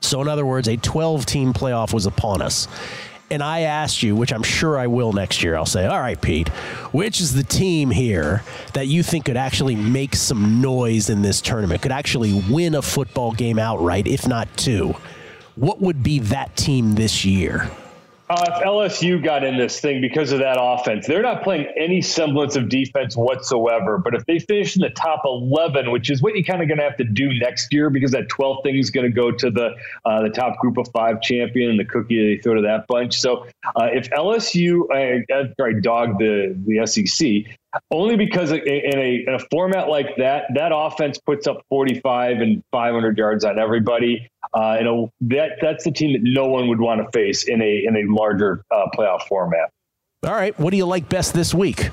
so 0.00 0.20
in 0.20 0.28
other 0.28 0.44
words, 0.44 0.68
a 0.68 0.76
12 0.76 1.26
team 1.26 1.52
playoff 1.52 1.92
was 1.94 2.06
upon 2.06 2.42
us, 2.42 2.68
and 3.30 3.42
I 3.42 3.60
asked 3.60 4.02
you, 4.02 4.16
which 4.16 4.32
I'm 4.32 4.42
sure 4.42 4.78
I 4.78 4.86
will 4.86 5.12
next 5.12 5.42
year, 5.42 5.56
I'll 5.56 5.66
say, 5.66 5.86
all 5.86 6.00
right, 6.00 6.20
Pete, 6.20 6.48
which 6.92 7.20
is 7.20 7.34
the 7.34 7.42
team 7.42 7.90
here 7.90 8.42
that 8.74 8.86
you 8.86 9.02
think 9.02 9.26
could 9.26 9.36
actually 9.36 9.76
make 9.76 10.14
some 10.14 10.60
noise 10.60 11.10
in 11.10 11.22
this 11.22 11.40
tournament, 11.40 11.82
could 11.82 11.92
actually 11.92 12.42
win 12.48 12.74
a 12.74 12.82
football 12.82 13.32
game 13.32 13.58
outright, 13.58 14.06
if 14.06 14.26
not 14.26 14.48
two? 14.56 14.94
What 15.56 15.80
would 15.80 16.02
be 16.02 16.20
that 16.20 16.56
team 16.56 16.94
this 16.94 17.24
year? 17.24 17.70
Uh, 18.30 18.44
if 18.48 18.62
LSU 18.62 19.22
got 19.22 19.42
in 19.42 19.56
this 19.56 19.80
thing 19.80 20.02
because 20.02 20.32
of 20.32 20.38
that 20.38 20.58
offense, 20.60 21.06
they're 21.06 21.22
not 21.22 21.42
playing 21.42 21.66
any 21.78 22.02
semblance 22.02 22.56
of 22.56 22.68
defense 22.68 23.16
whatsoever. 23.16 23.96
But 23.96 24.14
if 24.14 24.26
they 24.26 24.38
finish 24.38 24.76
in 24.76 24.82
the 24.82 24.90
top 24.90 25.22
11, 25.24 25.90
which 25.90 26.10
is 26.10 26.20
what 26.20 26.34
you're 26.34 26.44
kind 26.44 26.60
of 26.60 26.68
going 26.68 26.76
to 26.76 26.84
have 26.84 26.96
to 26.98 27.04
do 27.04 27.32
next 27.38 27.72
year 27.72 27.88
because 27.88 28.10
that 28.10 28.28
12th 28.28 28.64
thing 28.64 28.76
is 28.76 28.90
going 28.90 29.06
to 29.06 29.12
go 29.12 29.30
to 29.30 29.50
the 29.50 29.70
uh, 30.04 30.22
the 30.22 30.28
top 30.28 30.58
group 30.58 30.76
of 30.76 30.86
five 30.92 31.22
champion 31.22 31.70
and 31.70 31.80
the 31.80 31.86
cookie 31.86 32.36
they 32.36 32.42
throw 32.42 32.54
to 32.54 32.62
that 32.62 32.86
bunch. 32.86 33.18
So 33.18 33.46
uh, 33.76 33.88
if 33.92 34.10
LSU, 34.10 34.82
uh, 34.90 35.54
sorry, 35.58 35.80
dog 35.80 36.18
the, 36.18 36.54
the 36.66 36.86
SEC, 36.86 37.57
only 37.90 38.16
because 38.16 38.50
in 38.52 38.60
a, 38.66 39.24
in 39.26 39.34
a 39.34 39.38
format 39.50 39.88
like 39.88 40.16
that, 40.16 40.44
that 40.54 40.72
offense 40.74 41.18
puts 41.18 41.46
up 41.46 41.64
45 41.68 42.40
and 42.40 42.62
500 42.72 43.18
yards 43.18 43.44
on 43.44 43.58
everybody. 43.58 44.30
Uh, 44.54 44.76
you 44.78 44.84
know 44.84 45.12
that 45.20 45.58
that's 45.60 45.84
the 45.84 45.90
team 45.90 46.12
that 46.12 46.22
no 46.22 46.46
one 46.46 46.68
would 46.68 46.80
want 46.80 47.04
to 47.04 47.10
face 47.12 47.44
in 47.44 47.60
a 47.60 47.84
in 47.84 47.96
a 47.96 48.12
larger 48.12 48.64
uh, 48.70 48.86
playoff 48.96 49.22
format. 49.28 49.70
All 50.24 50.32
right, 50.32 50.58
what 50.58 50.70
do 50.70 50.76
you 50.76 50.86
like 50.86 51.08
best 51.08 51.34
this 51.34 51.54
week? 51.54 51.90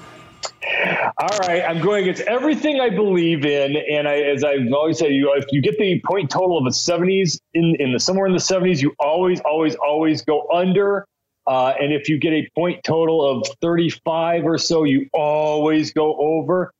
All 1.17 1.37
right, 1.39 1.63
I'm 1.63 1.81
going 1.81 2.03
against 2.03 2.21
everything 2.23 2.79
I 2.79 2.89
believe 2.89 3.45
in, 3.45 3.75
and 3.75 4.07
I, 4.07 4.17
as 4.17 4.43
I've 4.43 4.71
always 4.73 4.99
said, 4.99 5.11
you 5.11 5.33
if 5.35 5.45
you 5.51 5.61
get 5.61 5.77
the 5.77 6.01
point 6.05 6.29
total 6.29 6.57
of 6.57 6.65
a 6.65 6.71
70s 6.71 7.39
in 7.53 7.75
in 7.79 7.93
the 7.93 7.99
somewhere 7.99 8.25
in 8.25 8.33
the 8.33 8.39
70s, 8.39 8.81
you 8.81 8.93
always, 8.99 9.39
always, 9.41 9.75
always 9.75 10.23
go 10.23 10.47
under. 10.53 11.05
Uh, 11.47 11.73
and 11.79 11.93
if 11.93 12.09
you 12.09 12.17
get 12.17 12.33
a 12.33 12.47
point 12.55 12.83
total 12.83 13.23
of 13.23 13.47
35 13.61 14.45
or 14.45 14.57
so, 14.57 14.83
you 14.83 15.07
always 15.13 15.93
go 15.93 16.15
over. 16.17 16.71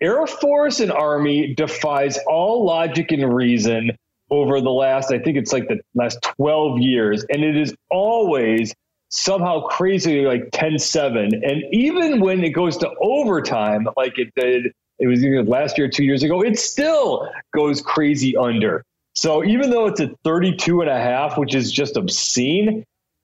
Air 0.00 0.26
Force 0.26 0.80
and 0.80 0.92
Army 0.92 1.54
defies 1.54 2.18
all 2.26 2.64
logic 2.64 3.12
and 3.12 3.34
reason. 3.34 3.92
over 4.30 4.60
the 4.60 4.70
last, 4.70 5.12
I 5.12 5.18
think 5.18 5.36
it's 5.36 5.52
like 5.52 5.68
the 5.68 5.80
last 5.94 6.22
12 6.22 6.78
years, 6.78 7.24
and 7.28 7.44
it 7.44 7.56
is 7.56 7.74
always 7.90 8.72
somehow 9.12 9.60
crazy 9.66 10.24
like 10.24 10.50
10-7 10.52 11.34
and 11.46 11.62
even 11.70 12.18
when 12.18 12.42
it 12.42 12.50
goes 12.50 12.78
to 12.78 12.90
overtime 13.02 13.86
like 13.94 14.18
it 14.18 14.32
did 14.34 14.72
it 14.98 15.06
was 15.06 15.22
either 15.22 15.44
last 15.44 15.76
year 15.76 15.86
two 15.86 16.02
years 16.02 16.22
ago 16.22 16.40
it 16.42 16.58
still 16.58 17.30
goes 17.54 17.82
crazy 17.82 18.34
under 18.38 18.82
so 19.14 19.44
even 19.44 19.68
though 19.68 19.84
it's 19.84 20.00
at 20.00 20.08
32 20.24 20.80
and 20.80 20.88
a 20.88 20.98
half 20.98 21.36
which 21.36 21.54
is 21.54 21.70
just 21.70 21.98
obscene 21.98 22.82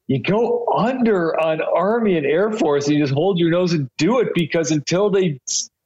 you 0.09 0.21
go 0.23 0.67
under 0.77 1.39
on 1.41 1.61
army 1.61 2.17
and 2.17 2.27
air 2.27 2.51
force 2.53 2.87
and 2.87 2.97
you 2.97 3.03
just 3.03 3.15
hold 3.15 3.39
your 3.39 3.51
nose 3.51 3.73
and 3.73 3.89
do 3.97 4.19
it 4.19 4.29
because 4.35 4.71
until 4.73 5.11
they 5.11 5.39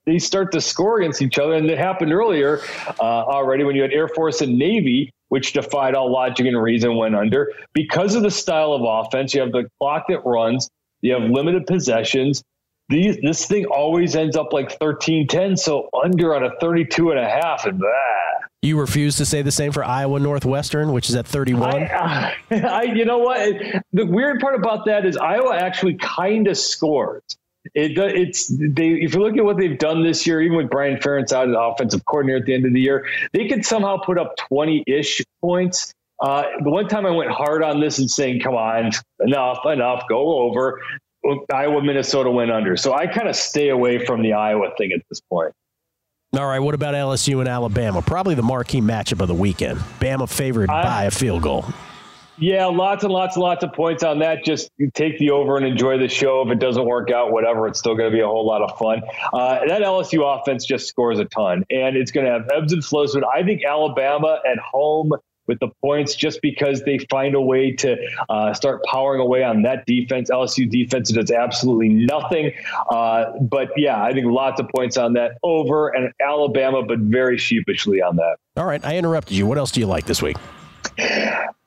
they 0.06 0.18
start 0.18 0.50
to 0.52 0.60
score 0.60 1.00
against 1.00 1.22
each 1.22 1.38
other 1.38 1.54
and 1.54 1.70
it 1.70 1.78
happened 1.78 2.12
earlier 2.12 2.60
uh, 2.98 3.02
already 3.02 3.62
when 3.62 3.76
you 3.76 3.82
had 3.82 3.92
air 3.92 4.08
force 4.08 4.40
and 4.40 4.58
navy 4.58 5.12
which 5.32 5.54
defied 5.54 5.94
all 5.94 6.12
logic 6.12 6.44
and 6.44 6.62
reason, 6.62 6.94
went 6.94 7.16
under. 7.16 7.50
Because 7.72 8.14
of 8.14 8.22
the 8.22 8.30
style 8.30 8.74
of 8.74 8.82
offense, 8.84 9.32
you 9.32 9.40
have 9.40 9.50
the 9.50 9.66
clock 9.80 10.04
that 10.10 10.20
runs, 10.26 10.68
you 11.00 11.14
have 11.14 11.22
limited 11.22 11.66
possessions. 11.66 12.42
These, 12.90 13.16
this 13.22 13.46
thing 13.46 13.64
always 13.64 14.14
ends 14.14 14.36
up 14.36 14.52
like 14.52 14.78
13 14.78 15.26
10, 15.26 15.56
so 15.56 15.88
under 16.04 16.34
on 16.34 16.44
a 16.44 16.50
32 16.60 17.12
and 17.12 17.18
a 17.18 17.26
half, 17.26 17.64
and 17.64 17.80
that. 17.80 18.31
You 18.62 18.78
refuse 18.78 19.16
to 19.16 19.26
say 19.26 19.42
the 19.42 19.50
same 19.50 19.72
for 19.72 19.84
Iowa 19.84 20.20
Northwestern, 20.20 20.92
which 20.92 21.08
is 21.08 21.16
at 21.16 21.26
31. 21.26 21.82
I, 21.82 22.36
I, 22.50 22.82
you 22.82 23.04
know 23.04 23.18
what? 23.18 23.52
The 23.92 24.06
weird 24.06 24.38
part 24.38 24.54
about 24.54 24.86
that 24.86 25.04
is 25.04 25.16
Iowa 25.16 25.56
actually 25.56 25.94
kind 25.94 26.46
of 26.46 26.56
scores. 26.56 27.24
It, 27.74 27.98
it's 27.98 28.46
they. 28.48 28.90
If 28.90 29.14
you 29.14 29.20
look 29.20 29.36
at 29.36 29.44
what 29.44 29.58
they've 29.58 29.78
done 29.78 30.04
this 30.04 30.26
year, 30.28 30.40
even 30.40 30.56
with 30.56 30.70
Brian 30.70 30.96
Ferentz 30.98 31.32
out 31.32 31.48
as 31.48 31.56
offensive 31.58 32.04
coordinator 32.04 32.38
at 32.38 32.44
the 32.44 32.54
end 32.54 32.64
of 32.64 32.72
the 32.72 32.80
year, 32.80 33.06
they 33.32 33.48
could 33.48 33.64
somehow 33.64 33.98
put 33.98 34.16
up 34.16 34.36
twenty-ish 34.36 35.22
points. 35.40 35.92
Uh, 36.20 36.44
the 36.62 36.70
one 36.70 36.86
time 36.86 37.04
I 37.04 37.10
went 37.10 37.30
hard 37.30 37.64
on 37.64 37.80
this 37.80 37.98
and 37.98 38.10
saying, 38.10 38.40
"Come 38.40 38.54
on, 38.54 38.90
enough, 39.20 39.58
enough, 39.66 40.04
go 40.08 40.40
over." 40.40 40.80
Iowa, 41.52 41.82
Minnesota 41.82 42.30
went 42.30 42.50
under, 42.50 42.76
so 42.76 42.94
I 42.94 43.06
kind 43.06 43.28
of 43.28 43.36
stay 43.36 43.68
away 43.68 44.04
from 44.04 44.22
the 44.22 44.32
Iowa 44.32 44.70
thing 44.76 44.92
at 44.92 45.00
this 45.08 45.20
point. 45.20 45.52
All 46.34 46.46
right, 46.46 46.60
what 46.60 46.74
about 46.74 46.94
LSU 46.94 47.40
and 47.40 47.48
Alabama? 47.48 48.00
Probably 48.00 48.34
the 48.34 48.42
marquee 48.42 48.80
matchup 48.80 49.20
of 49.20 49.28
the 49.28 49.34
weekend. 49.34 49.78
Bama 50.00 50.26
favored 50.26 50.70
I, 50.70 50.82
by 50.82 51.04
a 51.04 51.10
field 51.10 51.42
goal. 51.42 51.66
Yeah, 52.38 52.64
lots 52.64 53.04
and 53.04 53.12
lots 53.12 53.36
and 53.36 53.42
lots 53.42 53.62
of 53.62 53.74
points 53.74 54.02
on 54.02 54.20
that. 54.20 54.42
Just 54.42 54.70
take 54.94 55.18
the 55.18 55.30
over 55.30 55.58
and 55.58 55.66
enjoy 55.66 55.98
the 55.98 56.08
show. 56.08 56.40
If 56.40 56.50
it 56.50 56.58
doesn't 56.58 56.86
work 56.86 57.10
out, 57.10 57.32
whatever, 57.32 57.66
it's 57.66 57.78
still 57.78 57.94
going 57.94 58.10
to 58.10 58.16
be 58.16 58.22
a 58.22 58.26
whole 58.26 58.46
lot 58.46 58.62
of 58.62 58.78
fun. 58.78 59.02
Uh, 59.30 59.66
that 59.66 59.82
LSU 59.82 60.24
offense 60.24 60.64
just 60.64 60.88
scores 60.88 61.18
a 61.18 61.26
ton, 61.26 61.66
and 61.68 61.98
it's 61.98 62.10
going 62.10 62.24
to 62.24 62.32
have 62.32 62.48
ebbs 62.50 62.72
and 62.72 62.82
flows. 62.82 63.12
But 63.12 63.24
I 63.26 63.42
think 63.42 63.62
Alabama 63.66 64.40
at 64.50 64.58
home 64.58 65.12
with 65.46 65.58
the 65.60 65.68
points 65.80 66.14
just 66.14 66.40
because 66.42 66.82
they 66.82 66.98
find 67.10 67.34
a 67.34 67.40
way 67.40 67.72
to 67.72 67.96
uh, 68.28 68.54
start 68.54 68.82
powering 68.84 69.20
away 69.20 69.42
on 69.42 69.62
that 69.62 69.84
defense. 69.86 70.30
LSU 70.30 70.70
defense 70.70 71.10
does 71.10 71.30
absolutely 71.30 71.88
nothing. 71.88 72.52
Uh, 72.90 73.32
but 73.40 73.68
yeah, 73.76 74.02
I 74.02 74.12
think 74.12 74.26
lots 74.26 74.60
of 74.60 74.68
points 74.74 74.96
on 74.96 75.14
that 75.14 75.32
over 75.42 75.88
and 75.88 76.12
Alabama, 76.20 76.82
but 76.82 76.98
very 76.98 77.38
sheepishly 77.38 78.00
on 78.02 78.16
that. 78.16 78.36
All 78.56 78.66
right, 78.66 78.84
I 78.84 78.96
interrupted 78.96 79.36
you. 79.36 79.46
What 79.46 79.58
else 79.58 79.72
do 79.72 79.80
you 79.80 79.86
like 79.86 80.06
this 80.06 80.22
week? 80.22 80.36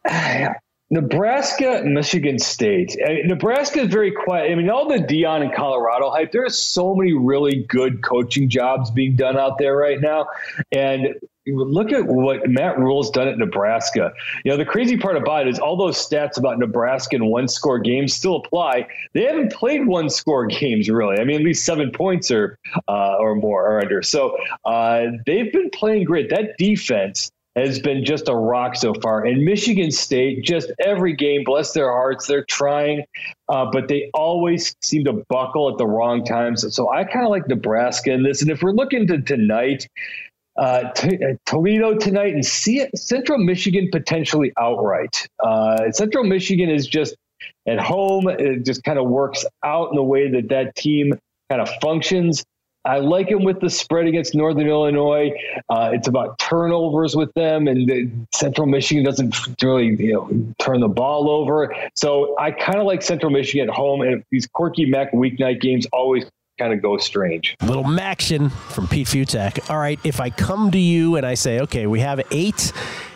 Nebraska, 0.95 1.81
Michigan 1.83 2.39
State. 2.39 2.95
Nebraska 3.25 3.81
is 3.81 3.89
very 3.89 4.11
quiet. 4.11 4.49
I 4.49 4.55
mean, 4.55 4.69
all 4.69 4.87
the 4.87 4.99
Deion 4.99 5.41
and 5.41 5.53
Colorado 5.53 6.09
hype. 6.09 6.31
There 6.31 6.45
are 6.45 6.49
so 6.49 6.95
many 6.95 7.11
really 7.11 7.65
good 7.67 8.01
coaching 8.01 8.47
jobs 8.47 8.91
being 8.91 9.17
done 9.17 9.37
out 9.37 9.57
there 9.57 9.75
right 9.75 9.99
now, 9.99 10.27
and 10.71 11.15
look 11.47 11.91
at 11.91 12.05
what 12.05 12.49
Matt 12.49 12.79
Rhule's 12.79 13.11
done 13.11 13.27
at 13.27 13.37
Nebraska. 13.37 14.13
You 14.45 14.51
know, 14.51 14.57
the 14.57 14.63
crazy 14.63 14.95
part 14.95 15.17
about 15.17 15.47
it 15.47 15.49
is 15.49 15.59
all 15.59 15.75
those 15.75 15.97
stats 15.97 16.37
about 16.37 16.59
Nebraska 16.59 17.17
and 17.17 17.27
one 17.27 17.49
score 17.49 17.77
games 17.77 18.13
still 18.13 18.37
apply. 18.37 18.87
They 19.11 19.25
haven't 19.25 19.51
played 19.51 19.85
one 19.87 20.09
score 20.09 20.45
games 20.47 20.89
really. 20.89 21.19
I 21.19 21.25
mean, 21.25 21.35
at 21.35 21.43
least 21.43 21.65
seven 21.65 21.91
points 21.91 22.31
or 22.31 22.57
uh, 22.87 23.17
or 23.19 23.35
more 23.35 23.69
or 23.69 23.81
under. 23.81 24.01
So 24.01 24.37
uh, 24.63 25.07
they've 25.25 25.51
been 25.51 25.71
playing 25.71 26.05
great. 26.05 26.29
That 26.29 26.57
defense 26.57 27.31
has 27.55 27.79
been 27.79 28.03
just 28.03 28.27
a 28.27 28.35
rock 28.35 28.75
so 28.75 28.93
far. 28.95 29.25
And 29.25 29.43
Michigan 29.43 29.91
State, 29.91 30.43
just 30.43 30.71
every 30.79 31.15
game, 31.15 31.43
bless 31.45 31.71
their 31.71 31.89
hearts, 31.91 32.27
they're 32.27 32.43
trying, 32.43 33.03
uh, 33.49 33.65
but 33.71 33.87
they 33.87 34.09
always 34.13 34.75
seem 34.81 35.05
to 35.05 35.23
buckle 35.29 35.71
at 35.71 35.77
the 35.77 35.87
wrong 35.87 36.25
times. 36.25 36.65
So 36.75 36.91
I 36.91 37.05
kind 37.05 37.25
of 37.25 37.31
like 37.31 37.47
Nebraska 37.47 38.11
in 38.11 38.23
this. 38.23 38.41
And 38.41 38.51
if 38.51 38.61
we're 38.61 38.73
looking 38.73 39.07
to 39.07 39.21
tonight, 39.21 39.87
uh, 40.57 40.91
t- 40.91 41.17
uh, 41.17 41.35
Toledo 41.45 41.95
tonight 41.97 42.33
and 42.33 42.45
see 42.45 42.79
it, 42.79 42.97
Central 42.97 43.37
Michigan 43.37 43.89
potentially 43.91 44.51
outright. 44.59 45.27
Uh, 45.43 45.91
Central 45.91 46.23
Michigan 46.23 46.69
is 46.69 46.87
just 46.87 47.15
at 47.67 47.79
home. 47.79 48.27
It 48.27 48.65
just 48.65 48.83
kind 48.83 48.99
of 48.99 49.07
works 49.07 49.45
out 49.63 49.89
in 49.89 49.95
the 49.95 50.03
way 50.03 50.29
that 50.31 50.49
that 50.49 50.75
team 50.75 51.13
kind 51.49 51.61
of 51.61 51.69
functions. 51.81 52.43
I 52.85 52.99
like 52.99 53.29
him 53.29 53.43
with 53.43 53.59
the 53.59 53.69
spread 53.69 54.07
against 54.07 54.35
Northern 54.35 54.67
Illinois. 54.67 55.31
Uh, 55.69 55.89
it's 55.93 56.07
about 56.07 56.37
turnovers 56.37 57.15
with 57.15 57.33
them, 57.33 57.67
and 57.67 58.27
Central 58.33 58.67
Michigan 58.67 59.03
doesn't 59.03 59.35
really 59.61 59.95
you 59.97 60.13
know, 60.13 60.53
turn 60.59 60.79
the 60.81 60.87
ball 60.87 61.29
over. 61.29 61.73
So 61.95 62.35
I 62.39 62.51
kind 62.51 62.79
of 62.79 62.85
like 62.85 63.01
Central 63.01 63.31
Michigan 63.31 63.69
at 63.69 63.75
home, 63.75 64.01
and 64.01 64.23
these 64.31 64.47
quirky 64.47 64.85
Mac 64.85 65.11
weeknight 65.13 65.61
games 65.61 65.87
always 65.91 66.25
kind 66.59 66.73
of 66.73 66.81
go 66.81 66.97
strange. 66.97 67.55
Little 67.63 67.83
Maction 67.83 68.51
from 68.51 68.87
Pete 68.87 69.07
Fiutak. 69.07 69.69
All 69.69 69.79
right, 69.79 69.99
if 70.03 70.19
I 70.19 70.29
come 70.29 70.71
to 70.71 70.79
you 70.79 71.15
and 71.15 71.25
I 71.25 71.33
say, 71.33 71.59
okay, 71.61 71.87
we 71.87 71.99
have 71.99 72.21
eight 72.31 72.71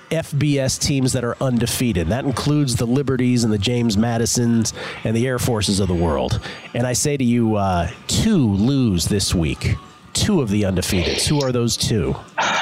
FBS 0.10 0.80
teams 0.80 1.14
that 1.14 1.24
are 1.24 1.38
undefeated. 1.42 2.08
That 2.08 2.26
includes 2.26 2.76
the 2.76 2.86
Liberties 2.86 3.44
and 3.44 3.54
the 3.54 3.58
James 3.58 3.98
Madisons 3.98 4.74
and 5.04 5.16
the 5.16 5.28
Air 5.28 5.40
Forces 5.40 5.80
of 5.80 5.88
the 5.88 5.96
world. 5.96 6.40
And 6.74 6.86
I 6.86 6.94
say 6.94 7.18
to 7.18 7.24
you, 7.24 7.56
uh, 7.56 7.90
two 8.08 8.48
lose 8.48 9.06
this 9.06 9.34
week 9.34 9.76
two 10.14 10.42
of 10.42 10.50
the 10.50 10.64
undefeateds. 10.64 11.28
Who 11.28 11.42
are 11.42 11.52
those 11.52 11.78
two? 11.78 12.16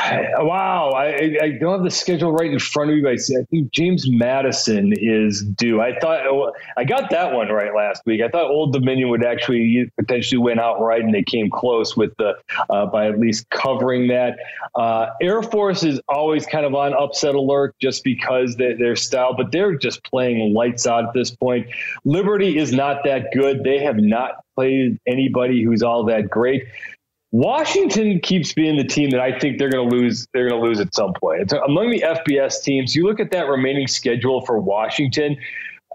Wow, 0.40 0.92
I, 0.92 1.38
I, 1.42 1.50
don't 1.60 1.74
have 1.74 1.84
the 1.84 1.92
schedule 1.92 2.32
right 2.32 2.52
in 2.52 2.60
front 2.60 2.90
of 2.90 2.96
me, 2.96 3.02
but 3.02 3.14
I 3.14 3.44
think 3.50 3.72
James 3.72 4.06
Madison 4.10 4.94
is 4.96 5.44
due. 5.44 5.82
I 5.82 5.98
thought 6.00 6.54
I 6.78 6.84
got 6.84 7.10
that 7.10 7.34
one 7.34 7.50
right 7.50 7.74
last 7.76 8.04
week. 8.06 8.22
I 8.22 8.30
thought 8.30 8.46
Old 8.46 8.72
Dominion 8.74 9.10
would 9.10 9.26
actually 9.26 9.92
potentially 9.98 10.38
win 10.38 10.60
outright, 10.60 11.02
and 11.02 11.14
they 11.14 11.24
came 11.24 11.50
close 11.50 11.98
with 11.98 12.16
the 12.18 12.36
uh, 12.70 12.86
by 12.86 13.08
at 13.08 13.20
least 13.20 13.50
covering 13.50 14.08
that. 14.08 14.38
Uh, 14.76 15.08
Air 15.22 15.42
Force 15.42 15.84
is 15.84 16.00
always 16.08 16.46
kind 16.46 16.66
of 16.66 16.74
on 16.76 16.94
upset 16.94 17.36
alert 17.36 17.76
just 17.82 18.04
because 18.04 18.56
they, 18.56 18.74
their 18.74 18.96
style, 18.96 19.36
but 19.36 19.52
they're 19.52 19.76
just 19.76 20.04
playing 20.04 20.54
lights 20.54 20.88
out 20.88 21.06
at 21.06 21.14
this 21.14 21.32
point. 21.32 21.68
Liberty 22.06 22.58
is 22.58 22.72
not 22.72 23.04
that 23.06 23.34
good. 23.34 23.64
They 23.64 23.80
have 23.80 23.98
not 23.98 24.44
played 24.56 25.00
anybody 25.08 25.64
who's 25.64 25.84
all 25.84 26.06
that 26.06 26.30
great. 26.30 26.64
Washington 27.32 28.20
keeps 28.22 28.54
being 28.54 28.78
the 28.78 28.86
team 28.86 29.10
that 29.10 29.20
I 29.20 29.38
think 29.38 29.60
they're 29.60 29.70
going 29.70 29.90
to 29.90 29.96
lose. 29.96 30.28
They're 30.34 30.50
going 30.50 30.62
to 30.62 30.68
lose 30.68 30.80
at 30.80 30.96
some 30.96 31.14
point. 31.14 31.42
It's 31.42 31.54
among 31.54 31.90
the 31.90 32.02
FBS 32.02 32.64
teams. 32.64 32.96
You 32.96 33.06
look 33.06 33.20
at 33.20 33.32
that 33.32 33.48
remaining 33.48 33.88
schedule 33.88 34.46
for 34.46 34.60
Washington. 34.60 35.38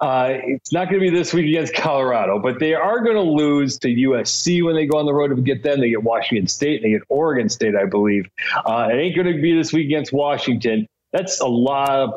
Uh, 0.00 0.38
it's 0.42 0.72
not 0.72 0.88
going 0.88 1.00
to 1.00 1.10
be 1.10 1.16
this 1.16 1.32
week 1.32 1.46
against 1.46 1.74
Colorado, 1.74 2.38
but 2.38 2.58
they 2.58 2.74
are 2.74 3.00
going 3.00 3.14
to 3.14 3.22
lose 3.22 3.78
to 3.78 3.88
USC 3.88 4.62
when 4.64 4.74
they 4.74 4.84
go 4.84 4.98
on 4.98 5.06
the 5.06 5.14
road 5.14 5.28
to 5.28 5.40
get 5.40 5.62
them. 5.62 5.80
They 5.80 5.90
get 5.90 6.02
Washington 6.02 6.48
State, 6.48 6.82
and 6.82 6.84
they 6.84 6.98
get 6.98 7.06
Oregon 7.08 7.48
State, 7.48 7.76
I 7.76 7.84
believe. 7.84 8.28
Uh, 8.66 8.88
it 8.90 8.96
ain't 8.96 9.14
going 9.14 9.32
to 9.32 9.40
be 9.40 9.56
this 9.56 9.72
week 9.72 9.86
against 9.86 10.12
Washington 10.12 10.88
that's 11.12 11.40
a 11.40 11.46
lot 11.46 11.90
of 11.90 12.16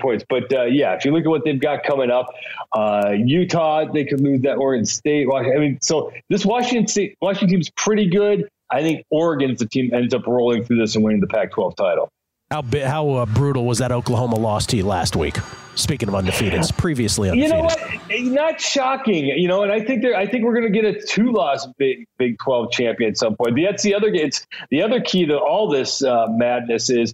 points. 0.00 0.24
But 0.28 0.52
uh, 0.52 0.64
yeah, 0.64 0.94
if 0.94 1.04
you 1.04 1.12
look 1.12 1.24
at 1.24 1.28
what 1.28 1.44
they've 1.44 1.60
got 1.60 1.84
coming 1.84 2.10
up, 2.10 2.32
uh, 2.72 3.12
Utah, 3.14 3.90
they 3.92 4.04
could 4.04 4.20
lose 4.20 4.40
that 4.42 4.56
Oregon 4.56 4.86
State. 4.86 5.26
I 5.32 5.58
mean, 5.58 5.78
so 5.80 6.12
this 6.30 6.44
Washington 6.44 6.86
State, 6.88 7.16
Washington 7.20 7.48
team's 7.48 7.70
pretty 7.70 8.06
good. 8.08 8.48
I 8.70 8.82
think 8.82 9.04
Oregon's 9.10 9.60
the 9.60 9.66
team 9.66 9.92
ends 9.94 10.12
up 10.12 10.26
rolling 10.26 10.64
through 10.64 10.78
this 10.78 10.96
and 10.96 11.04
winning 11.04 11.20
the 11.20 11.28
Pac-12 11.28 11.76
title. 11.76 12.10
How 12.50 12.62
how 12.84 13.10
uh, 13.10 13.26
brutal 13.26 13.64
was 13.64 13.78
that 13.78 13.90
Oklahoma 13.90 14.36
loss 14.36 14.66
to 14.66 14.76
you 14.76 14.86
last 14.86 15.16
week? 15.16 15.36
Speaking 15.74 16.08
of 16.08 16.14
undefeated, 16.14 16.62
previously 16.76 17.28
undefeated. 17.28 17.56
You 17.56 17.62
know 17.62 17.64
what? 17.64 18.32
Not 18.32 18.60
shocking. 18.60 19.26
You 19.26 19.48
know, 19.48 19.64
and 19.64 19.72
I 19.72 19.80
think 19.80 20.04
I 20.04 20.26
think 20.26 20.44
we're 20.44 20.54
going 20.54 20.72
to 20.72 20.80
get 20.80 20.84
a 20.84 21.04
two-loss 21.04 21.66
Big 21.76 22.06
Big 22.18 22.38
Twelve 22.38 22.70
champion 22.70 23.10
at 23.10 23.18
some 23.18 23.34
point. 23.34 23.56
That's 23.60 23.82
the 23.82 23.94
other. 23.94 24.08
It's 24.08 24.46
the 24.70 24.80
other 24.80 25.00
key 25.00 25.26
to 25.26 25.36
all 25.36 25.68
this 25.68 26.04
uh, 26.04 26.28
madness 26.30 26.88
is 26.88 27.12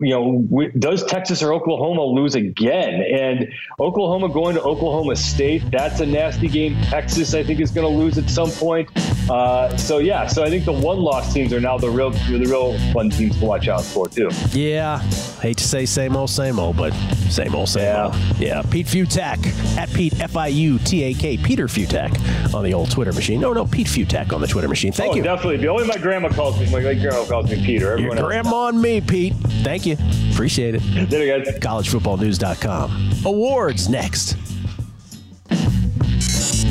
you 0.00 0.10
know, 0.10 0.70
does 0.78 1.04
Texas 1.04 1.42
or 1.42 1.52
Oklahoma 1.52 2.02
lose 2.02 2.34
again? 2.34 3.02
And 3.02 3.48
Oklahoma 3.80 4.28
going 4.28 4.54
to 4.56 4.62
Oklahoma 4.62 5.16
State, 5.16 5.62
that's 5.70 6.00
a 6.00 6.06
nasty 6.06 6.48
game. 6.48 6.76
Texas, 6.82 7.34
I 7.34 7.42
think, 7.42 7.60
is 7.60 7.70
going 7.70 7.86
to 7.90 7.96
lose 7.96 8.18
at 8.18 8.28
some 8.28 8.50
point. 8.50 8.90
Uh, 9.30 9.76
so 9.76 9.98
yeah, 9.98 10.26
so 10.26 10.42
I 10.42 10.48
think 10.50 10.64
the 10.64 10.72
one 10.72 10.98
loss 10.98 11.32
teams 11.34 11.52
are 11.52 11.60
now 11.60 11.76
the 11.76 11.90
real 11.90 12.10
the 12.10 12.38
real 12.46 12.78
fun 12.92 13.10
teams 13.10 13.38
to 13.38 13.44
watch 13.44 13.68
out 13.68 13.82
for 13.84 14.08
too. 14.08 14.30
Yeah, 14.52 14.98
hate 15.40 15.58
to 15.58 15.64
say 15.64 15.84
same 15.86 16.16
old, 16.16 16.30
same 16.30 16.58
old, 16.58 16.76
but 16.76 16.92
same 17.28 17.54
old, 17.54 17.68
same 17.68 17.82
Yeah. 17.84 18.04
old. 18.06 18.16
Yeah, 18.38 18.62
Pete 18.70 18.86
Fiutak 18.86 19.76
at 19.76 19.92
Pete 19.92 20.18
F 20.20 20.36
I 20.36 20.46
U 20.48 20.78
T 20.78 21.02
A 21.04 21.14
K 21.14 21.36
Peter 21.36 21.66
Fiutak 21.66 22.54
on 22.54 22.64
the 22.64 22.72
old 22.72 22.90
Twitter 22.90 23.12
machine. 23.12 23.40
No, 23.40 23.52
no, 23.52 23.66
Pete 23.66 23.86
Fiutak 23.86 24.32
on 24.32 24.40
the 24.40 24.46
Twitter 24.46 24.68
machine. 24.68 24.92
Thank 24.92 25.12
oh, 25.12 25.16
you. 25.16 25.22
definitely. 25.22 25.58
The 25.58 25.68
only 25.68 25.86
my 25.86 25.98
grandma 25.98 26.30
calls 26.30 26.58
me. 26.58 26.70
My 26.70 26.80
grandma 26.80 27.24
calls 27.26 27.50
me 27.50 27.56
Peter. 27.64 27.84
Your 27.84 27.92
Everyone 27.92 28.18
else. 28.18 28.26
grandma 28.26 28.66
and 28.68 28.80
me, 28.80 29.00
Pete. 29.00 29.34
Thank 29.62 29.84
you. 29.86 29.96
Appreciate 30.32 30.74
it. 30.76 31.10
There, 31.10 31.38
guys. 31.44 31.58
collegefootballnews.com. 31.58 33.10
Awards 33.26 33.88
next. 33.88 34.36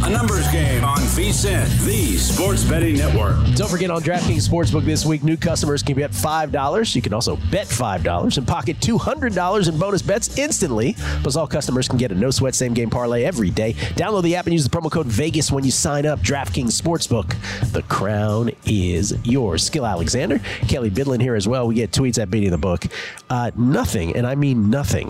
A 0.07 0.09
numbers 0.09 0.49
game 0.53 0.85
on 0.85 0.99
VSIN, 0.99 1.67
the 1.85 2.15
sports 2.15 2.63
betting 2.63 2.95
network. 2.95 3.35
Don't 3.55 3.69
forget 3.69 3.91
on 3.91 4.01
DraftKings 4.01 4.47
Sportsbook 4.47 4.85
this 4.85 5.05
week, 5.05 5.21
new 5.21 5.35
customers 5.35 5.83
can 5.83 5.97
bet 5.97 6.11
$5. 6.11 6.95
You 6.95 7.01
can 7.01 7.11
also 7.11 7.35
bet 7.51 7.67
$5 7.67 8.37
and 8.37 8.47
pocket 8.47 8.79
$200 8.79 9.67
in 9.67 9.77
bonus 9.77 10.01
bets 10.01 10.37
instantly. 10.37 10.95
Plus, 11.23 11.35
all 11.35 11.45
customers 11.45 11.89
can 11.89 11.97
get 11.97 12.13
a 12.13 12.15
no 12.15 12.31
sweat 12.31 12.55
same 12.55 12.73
game 12.73 12.89
parlay 12.89 13.25
every 13.25 13.49
day. 13.49 13.73
Download 13.95 14.23
the 14.23 14.37
app 14.37 14.45
and 14.45 14.53
use 14.53 14.63
the 14.63 14.69
promo 14.69 14.89
code 14.89 15.07
VEGAS 15.07 15.51
when 15.51 15.65
you 15.65 15.71
sign 15.71 16.05
up. 16.05 16.21
DraftKings 16.21 16.81
Sportsbook. 16.81 17.35
The 17.73 17.81
crown 17.81 18.51
is 18.65 19.13
yours. 19.25 19.63
Skill 19.63 19.85
Alexander, 19.85 20.39
Kelley 20.69 20.89
Bydlon 20.89 21.21
here 21.21 21.35
as 21.35 21.49
well. 21.49 21.67
We 21.67 21.75
get 21.75 21.91
tweets 21.91 22.17
at 22.17 22.31
Beating 22.31 22.51
the 22.51 22.57
Book. 22.57 22.85
Uh, 23.29 23.51
nothing, 23.57 24.15
and 24.15 24.25
I 24.25 24.35
mean 24.35 24.69
nothing, 24.69 25.09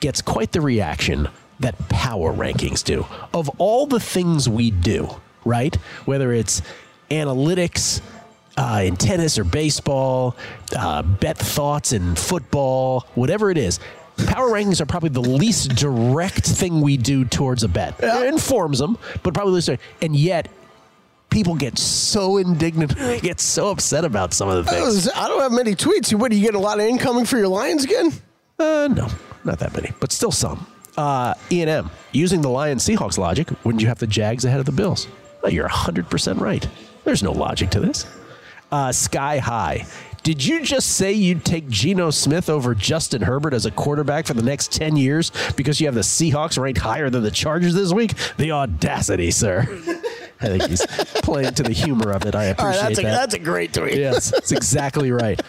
gets 0.00 0.20
quite 0.20 0.52
the 0.52 0.60
reaction 0.60 1.30
that 1.60 1.88
power 1.88 2.32
rankings 2.32 2.82
do. 2.84 3.06
Of 3.32 3.48
all 3.58 3.86
the 3.86 4.00
things 4.00 4.48
we 4.48 4.70
do, 4.70 5.08
right? 5.44 5.74
Whether 6.04 6.32
it's 6.32 6.62
analytics 7.10 8.00
uh, 8.56 8.82
in 8.84 8.96
tennis 8.96 9.38
or 9.38 9.44
baseball, 9.44 10.36
uh, 10.76 11.02
bet 11.02 11.38
thoughts 11.38 11.92
in 11.92 12.14
football, 12.14 13.06
whatever 13.14 13.50
it 13.50 13.58
is. 13.58 13.80
Power 14.26 14.48
rankings 14.48 14.80
are 14.80 14.86
probably 14.86 15.08
the 15.08 15.20
least 15.20 15.74
direct 15.74 16.46
thing 16.46 16.80
we 16.80 16.96
do 16.96 17.24
towards 17.24 17.64
a 17.64 17.68
bet. 17.68 17.96
It 17.98 18.26
informs 18.32 18.78
them, 18.78 18.96
but 19.22 19.34
probably 19.34 19.54
least. 19.54 19.66
direct. 19.66 19.82
And 20.02 20.14
yet, 20.14 20.48
people 21.30 21.56
get 21.56 21.78
so 21.78 22.36
indignant, 22.36 22.96
get 23.22 23.40
so 23.40 23.70
upset 23.70 24.04
about 24.04 24.32
some 24.32 24.48
of 24.48 24.64
the 24.64 24.70
things. 24.70 25.08
I 25.10 25.26
don't 25.26 25.40
have 25.40 25.50
many 25.50 25.74
tweets. 25.74 26.14
What 26.14 26.30
do 26.30 26.36
you 26.36 26.44
get 26.44 26.54
a 26.54 26.60
lot 26.60 26.78
of 26.78 26.86
incoming 26.86 27.24
for 27.24 27.38
your 27.38 27.48
Lions 27.48 27.82
again? 27.84 28.12
Uh, 28.56 28.88
no, 28.88 29.08
not 29.42 29.58
that 29.58 29.74
many, 29.74 29.90
but 29.98 30.12
still 30.12 30.30
some. 30.30 30.64
Uh, 30.96 31.34
E&M, 31.50 31.90
using 32.12 32.40
the 32.40 32.48
Lions 32.48 32.86
Seahawks 32.86 33.18
logic, 33.18 33.48
wouldn't 33.64 33.82
you 33.82 33.88
have 33.88 33.98
the 33.98 34.06
Jags 34.06 34.44
ahead 34.44 34.60
of 34.60 34.66
the 34.66 34.72
Bills? 34.72 35.08
Well, 35.42 35.52
you're 35.52 35.68
100% 35.68 36.40
right. 36.40 36.66
There's 37.04 37.22
no 37.22 37.32
logic 37.32 37.70
to 37.70 37.80
this. 37.80 38.06
Uh, 38.70 38.92
Sky 38.92 39.38
High. 39.38 39.86
Did 40.22 40.42
you 40.44 40.62
just 40.62 40.96
say 40.96 41.12
you'd 41.12 41.44
take 41.44 41.68
Geno 41.68 42.10
Smith 42.10 42.48
over 42.48 42.74
Justin 42.74 43.20
Herbert 43.20 43.52
as 43.52 43.66
a 43.66 43.70
quarterback 43.70 44.26
for 44.26 44.32
the 44.32 44.42
next 44.42 44.72
10 44.72 44.96
years 44.96 45.30
because 45.54 45.80
you 45.80 45.86
have 45.86 45.94
the 45.94 46.00
Seahawks 46.00 46.58
ranked 46.58 46.80
higher 46.80 47.10
than 47.10 47.22
the 47.22 47.30
Chargers 47.30 47.74
this 47.74 47.92
week? 47.92 48.14
The 48.38 48.52
audacity, 48.52 49.30
sir. 49.30 49.60
I 50.40 50.46
think 50.46 50.62
he's 50.64 50.84
playing 51.22 51.54
to 51.54 51.62
the 51.62 51.72
humor 51.74 52.10
of 52.12 52.24
it. 52.24 52.34
I 52.34 52.52
All 52.52 52.64
right, 52.64 52.76
appreciate 52.76 52.82
that's 52.82 52.98
a, 52.98 53.02
that. 53.02 53.10
that's 53.10 53.34
a 53.34 53.38
great 53.38 53.74
tweet. 53.74 53.96
Yes, 53.96 54.30
that's 54.30 54.50
exactly 54.50 55.12
right. 55.12 55.40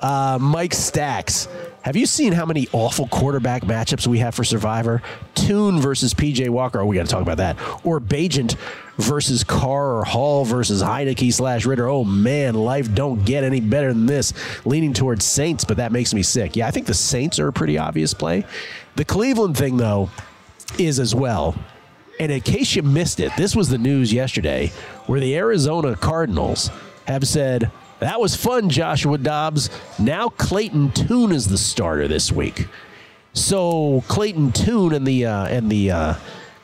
Uh, 0.00 0.38
Mike 0.40 0.74
Stacks. 0.74 1.48
Have 1.82 1.96
you 1.96 2.04
seen 2.04 2.34
how 2.34 2.44
many 2.44 2.68
awful 2.72 3.08
quarterback 3.08 3.62
matchups 3.62 4.06
we 4.06 4.18
have 4.18 4.34
for 4.34 4.44
Survivor? 4.44 5.02
Tune 5.34 5.80
versus 5.80 6.12
PJ 6.12 6.50
Walker. 6.50 6.80
Oh, 6.80 6.86
we 6.86 6.96
got 6.96 7.06
to 7.06 7.10
talk 7.10 7.22
about 7.22 7.38
that. 7.38 7.56
Or 7.86 8.00
Bagent 8.00 8.56
versus 8.98 9.44
Carr 9.44 9.96
or 9.96 10.04
Hall 10.04 10.44
versus 10.44 10.82
Heinicke 10.82 11.32
slash 11.32 11.64
Ridder. 11.64 11.88
Oh, 11.88 12.04
man, 12.04 12.54
life 12.54 12.94
don't 12.94 13.24
get 13.24 13.44
any 13.44 13.60
better 13.60 13.94
than 13.94 14.04
this. 14.04 14.34
Leaning 14.66 14.92
towards 14.92 15.24
Saints, 15.24 15.64
but 15.64 15.78
that 15.78 15.90
makes 15.90 16.12
me 16.12 16.22
sick. 16.22 16.54
Yeah, 16.54 16.66
I 16.66 16.70
think 16.70 16.86
the 16.86 16.92
Saints 16.92 17.38
are 17.38 17.48
a 17.48 17.52
pretty 17.52 17.78
obvious 17.78 18.12
play. 18.12 18.44
The 18.96 19.04
Cleveland 19.06 19.56
thing, 19.56 19.78
though, 19.78 20.10
is 20.78 21.00
as 21.00 21.14
well. 21.14 21.54
And 22.18 22.30
in 22.30 22.42
case 22.42 22.76
you 22.76 22.82
missed 22.82 23.20
it, 23.20 23.32
this 23.38 23.56
was 23.56 23.70
the 23.70 23.78
news 23.78 24.12
yesterday 24.12 24.70
where 25.06 25.20
the 25.20 25.34
Arizona 25.34 25.96
Cardinals 25.96 26.70
have 27.06 27.26
said, 27.26 27.70
that 28.00 28.20
was 28.20 28.34
fun, 28.36 28.68
Joshua 28.68 29.18
Dobbs. 29.18 29.70
Now 29.98 30.28
Clayton 30.28 30.92
Tune 30.92 31.32
is 31.32 31.48
the 31.48 31.58
starter 31.58 32.08
this 32.08 32.32
week. 32.32 32.66
So 33.32 34.02
Clayton 34.08 34.52
Tune 34.52 34.92
and 34.92 35.06
the 35.06 35.26
uh, 35.26 35.46
and 35.46 35.70
the 35.70 35.90
uh, 35.90 36.14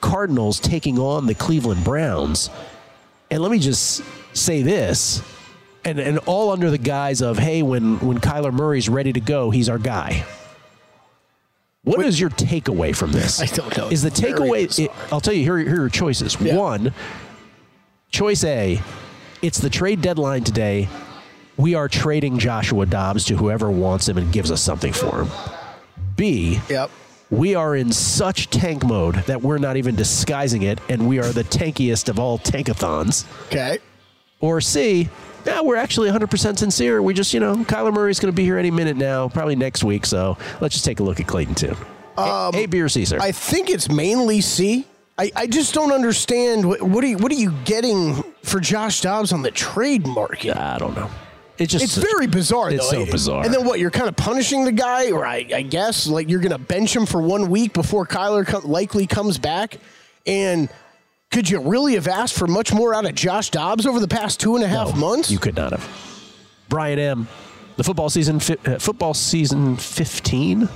Cardinals 0.00 0.58
taking 0.60 0.98
on 0.98 1.26
the 1.26 1.34
Cleveland 1.34 1.84
Browns. 1.84 2.50
And 3.30 3.42
let 3.42 3.50
me 3.50 3.58
just 3.58 4.02
say 4.32 4.62
this, 4.62 5.22
and, 5.84 5.98
and 5.98 6.18
all 6.26 6.50
under 6.50 6.70
the 6.70 6.78
guise 6.78 7.22
of, 7.22 7.38
hey, 7.38 7.62
when 7.62 7.98
when 8.00 8.18
Kyler 8.18 8.52
Murray's 8.52 8.88
ready 8.88 9.12
to 9.12 9.20
go, 9.20 9.50
he's 9.50 9.68
our 9.68 9.78
guy. 9.78 10.24
What 11.84 12.04
is 12.04 12.18
your 12.18 12.30
takeaway 12.30 12.94
from 12.96 13.12
this? 13.12 13.40
I 13.42 13.46
don't 13.46 13.76
know. 13.76 13.88
Is 13.88 14.02
the 14.02 14.10
takeaway? 14.10 14.76
it- 14.78 14.90
I'll 15.12 15.20
tell 15.20 15.34
you. 15.34 15.42
Here, 15.42 15.58
here 15.58 15.74
are 15.74 15.80
your 15.82 15.88
choices. 15.88 16.36
Yeah. 16.40 16.56
One, 16.56 16.92
choice 18.10 18.42
A, 18.42 18.80
it's 19.40 19.58
the 19.58 19.70
trade 19.70 20.02
deadline 20.02 20.42
today. 20.42 20.88
We 21.56 21.74
are 21.74 21.88
trading 21.88 22.38
Joshua 22.38 22.84
Dobbs 22.86 23.24
to 23.26 23.36
whoever 23.36 23.70
wants 23.70 24.08
him 24.08 24.18
and 24.18 24.32
gives 24.32 24.50
us 24.50 24.60
something 24.62 24.92
for 24.92 25.22
him. 25.22 25.30
B, 26.16 26.60
Yep. 26.68 26.90
we 27.30 27.54
are 27.54 27.74
in 27.76 27.92
such 27.92 28.50
tank 28.50 28.84
mode 28.84 29.16
that 29.26 29.40
we're 29.42 29.58
not 29.58 29.76
even 29.76 29.94
disguising 29.94 30.62
it, 30.62 30.80
and 30.88 31.08
we 31.08 31.18
are 31.18 31.32
the 31.32 31.44
tankiest 31.44 32.08
of 32.08 32.18
all 32.18 32.38
tankathons. 32.38 33.24
Okay. 33.46 33.78
Or 34.40 34.60
C, 34.60 35.08
yeah, 35.46 35.62
we're 35.62 35.76
actually 35.76 36.10
100% 36.10 36.58
sincere. 36.58 37.00
We 37.00 37.14
just, 37.14 37.32
you 37.32 37.40
know, 37.40 37.56
Kyler 37.56 37.92
Murray's 37.92 38.20
going 38.20 38.32
to 38.32 38.36
be 38.36 38.44
here 38.44 38.58
any 38.58 38.70
minute 38.70 38.96
now, 38.98 39.28
probably 39.28 39.56
next 39.56 39.82
week. 39.82 40.04
So 40.04 40.36
let's 40.60 40.74
just 40.74 40.84
take 40.84 41.00
a 41.00 41.02
look 41.02 41.20
at 41.20 41.26
Clayton 41.26 41.54
too. 41.54 41.74
Um, 42.18 42.54
a, 42.54 42.64
A, 42.64 42.66
B, 42.66 42.80
or 42.80 42.88
C, 42.90 43.04
sir? 43.06 43.18
I 43.20 43.32
think 43.32 43.70
it's 43.70 43.88
mainly 43.90 44.40
C. 44.42 44.84
I, 45.18 45.30
I 45.34 45.46
just 45.46 45.72
don't 45.72 45.92
understand 45.92 46.66
what, 46.68 46.82
what 46.82 47.02
are 47.02 47.06
you 47.06 47.16
what 47.16 47.32
are 47.32 47.36
you 47.36 47.52
getting 47.64 48.22
for 48.42 48.60
Josh 48.60 49.00
Dobbs 49.00 49.32
on 49.32 49.40
the 49.40 49.50
trade 49.50 50.06
market? 50.06 50.54
I 50.58 50.76
don't 50.76 50.94
know. 50.94 51.08
It's 51.58 51.72
just 51.72 51.84
It's 51.84 51.96
very 51.96 52.26
bizarre. 52.26 52.70
It's 52.70 52.90
though. 52.90 53.04
so 53.04 53.10
bizarre. 53.10 53.44
And 53.44 53.52
then 53.54 53.64
what? 53.64 53.78
You're 53.80 53.90
kind 53.90 54.08
of 54.08 54.16
punishing 54.16 54.64
the 54.64 54.72
guy, 54.72 55.10
or 55.10 55.24
I, 55.26 55.46
I 55.54 55.62
guess 55.62 56.06
like 56.06 56.28
you're 56.28 56.40
going 56.40 56.52
to 56.52 56.58
bench 56.58 56.94
him 56.94 57.06
for 57.06 57.20
one 57.22 57.48
week 57.50 57.72
before 57.72 58.06
Kyler 58.06 58.46
co- 58.46 58.66
likely 58.66 59.06
comes 59.06 59.38
back. 59.38 59.78
And 60.26 60.68
could 61.30 61.48
you 61.48 61.60
really 61.60 61.94
have 61.94 62.08
asked 62.08 62.34
for 62.34 62.46
much 62.46 62.72
more 62.72 62.94
out 62.94 63.04
of 63.06 63.14
Josh 63.14 63.50
Dobbs 63.50 63.86
over 63.86 64.00
the 64.00 64.08
past 64.08 64.38
two 64.40 64.54
and 64.56 64.64
a 64.64 64.68
half 64.68 64.94
No, 64.94 65.00
months? 65.00 65.30
You 65.30 65.38
could 65.38 65.56
not 65.56 65.72
have. 65.72 66.32
Brian 66.68 66.98
M. 66.98 67.28
The 67.76 67.84
football 67.84 68.08
season, 68.10 68.40
fi- 68.40 68.56
uh, 68.64 68.78
football 68.78 69.12
season 69.14 69.76
fifteen. 69.76 70.68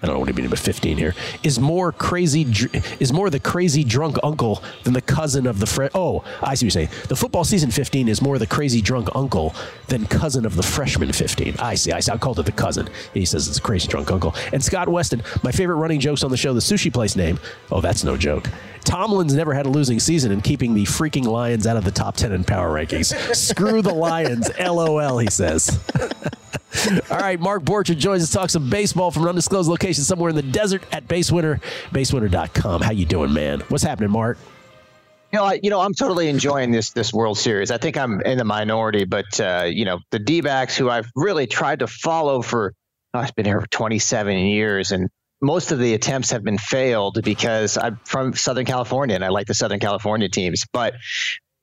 I 0.00 0.06
don't 0.06 0.14
know 0.14 0.20
what 0.20 0.28
you 0.28 0.34
mean, 0.34 0.48
but 0.48 0.58
fifteen 0.60 0.96
here 0.96 1.14
is 1.42 1.58
more 1.58 1.90
crazy. 1.90 2.46
Is 3.00 3.12
more 3.12 3.30
the 3.30 3.40
crazy 3.40 3.82
drunk 3.82 4.16
uncle 4.22 4.62
than 4.84 4.92
the 4.92 5.00
cousin 5.00 5.46
of 5.46 5.58
the 5.58 5.66
fre- 5.66 5.86
Oh, 5.94 6.22
I 6.40 6.54
see 6.54 6.66
what 6.66 6.74
you're 6.74 6.86
saying. 6.86 6.88
The 7.08 7.16
football 7.16 7.42
season 7.44 7.70
fifteen 7.70 8.08
is 8.08 8.22
more 8.22 8.38
the 8.38 8.46
crazy 8.46 8.80
drunk 8.80 9.08
uncle 9.14 9.54
than 9.88 10.06
cousin 10.06 10.46
of 10.46 10.54
the 10.54 10.62
freshman 10.62 11.12
fifteen. 11.12 11.56
I 11.58 11.74
see. 11.74 11.90
I 11.90 12.00
see. 12.00 12.12
I 12.12 12.16
called 12.16 12.38
it 12.38 12.46
the 12.46 12.52
cousin. 12.52 12.88
He 13.12 13.24
says 13.24 13.48
it's 13.48 13.58
crazy 13.58 13.88
drunk 13.88 14.12
uncle. 14.12 14.34
And 14.52 14.62
Scott 14.62 14.88
Weston, 14.88 15.22
my 15.42 15.50
favorite 15.50 15.76
running 15.76 15.98
jokes 15.98 16.22
on 16.22 16.30
the 16.30 16.36
show, 16.36 16.54
the 16.54 16.60
sushi 16.60 16.92
place 16.92 17.16
name. 17.16 17.40
Oh, 17.72 17.80
that's 17.80 18.04
no 18.04 18.16
joke. 18.16 18.48
Tomlin's 18.84 19.34
never 19.34 19.54
had 19.54 19.66
a 19.66 19.68
losing 19.68 20.00
season 20.00 20.32
in 20.32 20.40
keeping 20.40 20.74
the 20.74 20.84
freaking 20.84 21.24
Lions 21.24 21.66
out 21.66 21.76
of 21.76 21.84
the 21.84 21.90
top 21.90 22.16
10 22.16 22.32
in 22.32 22.44
power 22.44 22.72
rankings. 22.72 23.14
Screw 23.34 23.82
the 23.82 23.94
Lions. 23.94 24.50
LOL, 24.60 25.18
he 25.18 25.28
says. 25.30 25.78
All 27.10 27.18
right, 27.18 27.40
Mark 27.40 27.62
Borchard 27.62 27.98
joins 27.98 28.22
us 28.22 28.30
to 28.30 28.36
talk 28.36 28.50
some 28.50 28.70
baseball 28.70 29.10
from 29.10 29.24
an 29.24 29.30
undisclosed 29.30 29.68
location 29.68 30.04
somewhere 30.04 30.30
in 30.30 30.36
the 30.36 30.42
desert 30.42 30.82
at 30.92 31.08
Basewinner, 31.08 31.60
basewinner.com. 31.90 32.82
How 32.82 32.92
you 32.92 33.06
doing, 33.06 33.32
man? 33.32 33.60
What's 33.68 33.84
happening, 33.84 34.10
Mark? 34.10 34.38
You 35.32 35.38
know, 35.38 35.44
I, 35.44 35.60
you 35.62 35.70
know, 35.70 35.80
I'm 35.80 35.92
totally 35.92 36.28
enjoying 36.28 36.70
this 36.70 36.90
this 36.90 37.12
World 37.12 37.36
Series. 37.36 37.70
I 37.70 37.76
think 37.76 37.96
I'm 37.98 38.20
in 38.22 38.38
the 38.38 38.44
minority, 38.44 39.04
but 39.04 39.38
uh, 39.40 39.64
you 39.68 39.84
know, 39.84 39.98
the 40.10 40.18
D-backs 40.18 40.76
who 40.76 40.88
I've 40.88 41.10
really 41.14 41.46
tried 41.46 41.80
to 41.80 41.86
follow 41.86 42.40
for, 42.40 42.72
oh, 43.12 43.18
I've 43.18 43.34
been 43.34 43.44
here 43.44 43.60
for 43.60 43.66
27 43.66 44.38
years, 44.38 44.92
and 44.92 45.10
most 45.40 45.72
of 45.72 45.78
the 45.78 45.94
attempts 45.94 46.30
have 46.30 46.42
been 46.42 46.58
failed 46.58 47.22
because 47.22 47.76
I'm 47.76 48.00
from 48.04 48.34
Southern 48.34 48.64
California 48.64 49.14
and 49.14 49.24
I 49.24 49.28
like 49.28 49.46
the 49.46 49.54
Southern 49.54 49.80
California 49.80 50.28
teams. 50.28 50.64
But 50.72 50.94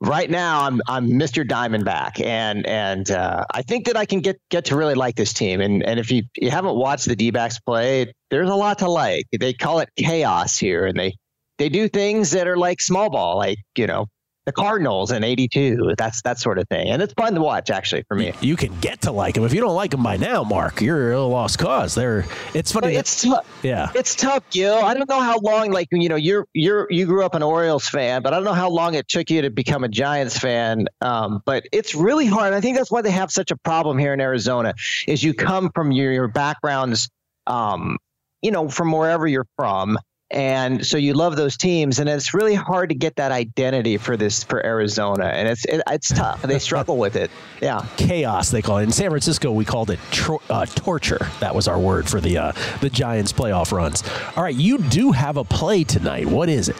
right 0.01 0.29
now, 0.29 0.63
I'm 0.63 0.81
I'm 0.88 1.09
Mr. 1.09 1.47
Diamondback, 1.47 2.23
and 2.23 2.65
and 2.65 3.09
uh, 3.11 3.45
I 3.53 3.61
think 3.61 3.88
that 3.88 3.97
I 3.97 4.05
can 4.05 4.19
get 4.19 4.39
get 4.49 4.65
to 4.65 4.75
really 4.75 4.95
like 4.95 5.15
this 5.15 5.33
team. 5.33 5.61
And 5.61 5.83
and 5.83 5.99
if 5.99 6.11
you 6.11 6.23
you 6.38 6.51
haven't 6.51 6.75
watched 6.75 7.05
the 7.05 7.15
D-backs 7.15 7.59
play, 7.59 8.13
there's 8.29 8.49
a 8.49 8.55
lot 8.55 8.79
to 8.79 8.89
like. 8.89 9.25
They 9.38 9.53
call 9.53 9.79
it 9.79 9.89
chaos 9.97 10.57
here, 10.57 10.85
and 10.85 10.97
they 10.97 11.15
they 11.57 11.69
do 11.69 11.88
things 11.88 12.31
that 12.31 12.47
are 12.47 12.57
like 12.57 12.81
small 12.81 13.09
ball, 13.09 13.38
like 13.38 13.57
you 13.77 13.88
know, 13.88 14.07
the 14.45 14.51
Cardinals 14.51 15.12
in 15.12 15.23
'82. 15.23 15.93
That's 15.97 16.21
that 16.23 16.39
sort 16.39 16.60
of 16.60 16.67
thing, 16.69 16.89
and 16.89 17.01
it's 17.01 17.13
fun 17.13 17.34
to 17.36 17.41
watch 17.41 17.69
actually 17.69 18.03
for 18.08 18.15
me. 18.15 18.34
You 18.41 18.55
can 18.55 18.77
get 18.79 19.01
to 19.01 19.12
like 19.12 19.36
them 19.36 19.43
if 19.43 19.53
you 19.53 19.62
don't 19.62 19.75
like 19.75 19.91
them 19.91 20.03
by 20.03 20.17
now, 20.17 20.43
Mark. 20.43 20.81
You're 20.81 21.13
a 21.13 21.21
lost 21.21 21.60
cause. 21.60 21.95
They're 21.95 22.25
it's 22.53 22.71
funny. 22.71 22.88
But 22.88 22.93
it's 22.95 23.21
tough. 23.23 23.60
yeah, 23.63 23.91
It's 23.95 24.15
tough, 24.15 24.43
Gill. 24.51 24.75
I 24.75 24.93
don't 24.93 25.10
know 25.10 25.21
how 25.21 25.39
long, 25.39 25.71
like 25.71 25.88
you 25.91 26.10
know, 26.10 26.15
you're 26.15 26.47
you're 26.53 26.88
you 26.89 27.05
grew 27.05 27.23
up 27.25 27.36
an 27.36 27.43
Orioles 27.43 27.88
fan, 27.88 28.21
but 28.21 28.34
I 28.34 28.38
don't 28.38 28.45
know 28.45 28.53
how 28.53 28.69
long 28.69 28.93
it 28.93 29.08
took 29.08 29.29
you 29.29 29.41
to 29.41 29.49
become 29.49 29.84
a 29.84 29.89
Giants 29.89 30.38
fan. 30.38 30.88
Um, 31.01 31.41
but 31.45 31.65
it's 31.71 31.95
really 31.95 32.25
hard. 32.27 32.53
I 32.53 32.62
think 32.62 32.77
that's 32.77 32.91
why 32.91 33.01
they 33.01 33.12
have 33.12 33.31
such 33.31 33.51
a 33.51 33.58
problem 33.58 33.97
here 33.97 34.13
in 34.13 34.21
Arizona. 34.21 34.73
Is 35.08 35.23
you 35.23 35.34
come 35.34 35.71
from 35.73 35.91
your 35.91 36.12
your 36.12 36.27
backgrounds, 36.27 37.10
um, 37.47 37.97
you 38.41 38.51
know, 38.51 38.69
from 38.69 38.91
wherever 38.91 39.25
you're 39.27 39.47
from, 39.55 39.97
and 40.31 40.85
so 40.85 40.97
you 40.97 41.13
love 41.13 41.35
those 41.35 41.55
teams, 41.55 41.99
and 41.99 42.09
it's 42.09 42.33
really 42.33 42.55
hard 42.55 42.89
to 42.89 42.95
get 42.95 43.15
that 43.17 43.31
identity 43.31 43.97
for 43.97 44.17
this 44.17 44.43
for 44.43 44.65
Arizona, 44.65 45.25
and 45.25 45.47
it's 45.47 45.65
it, 45.65 45.81
it's 45.88 46.09
tough. 46.09 46.41
They 46.41 46.59
struggle 46.59 46.97
with 46.97 47.15
it. 47.15 47.29
Yeah. 47.61 47.85
chaos 47.97 48.49
they 48.49 48.61
call 48.61 48.77
it. 48.77 48.83
In 48.83 48.91
San 48.91 49.09
Francisco, 49.09 49.51
we 49.51 49.65
called 49.65 49.91
it 49.91 49.99
tro- 50.11 50.41
uh, 50.49 50.65
torture. 50.65 51.27
That 51.39 51.53
was 51.53 51.67
our 51.67 51.79
word 51.79 52.09
for 52.09 52.19
the 52.19 52.38
uh, 52.38 52.51
the 52.81 52.89
Giants 52.89 53.31
playoff 53.31 53.71
runs. 53.71 54.03
All 54.35 54.43
right, 54.43 54.55
you 54.55 54.79
do 54.79 55.11
have 55.11 55.38
a 55.38 55.43
play 55.43 55.83
tonight. 55.83 56.25
What 56.25 56.49
is 56.49 56.69
it? 56.69 56.77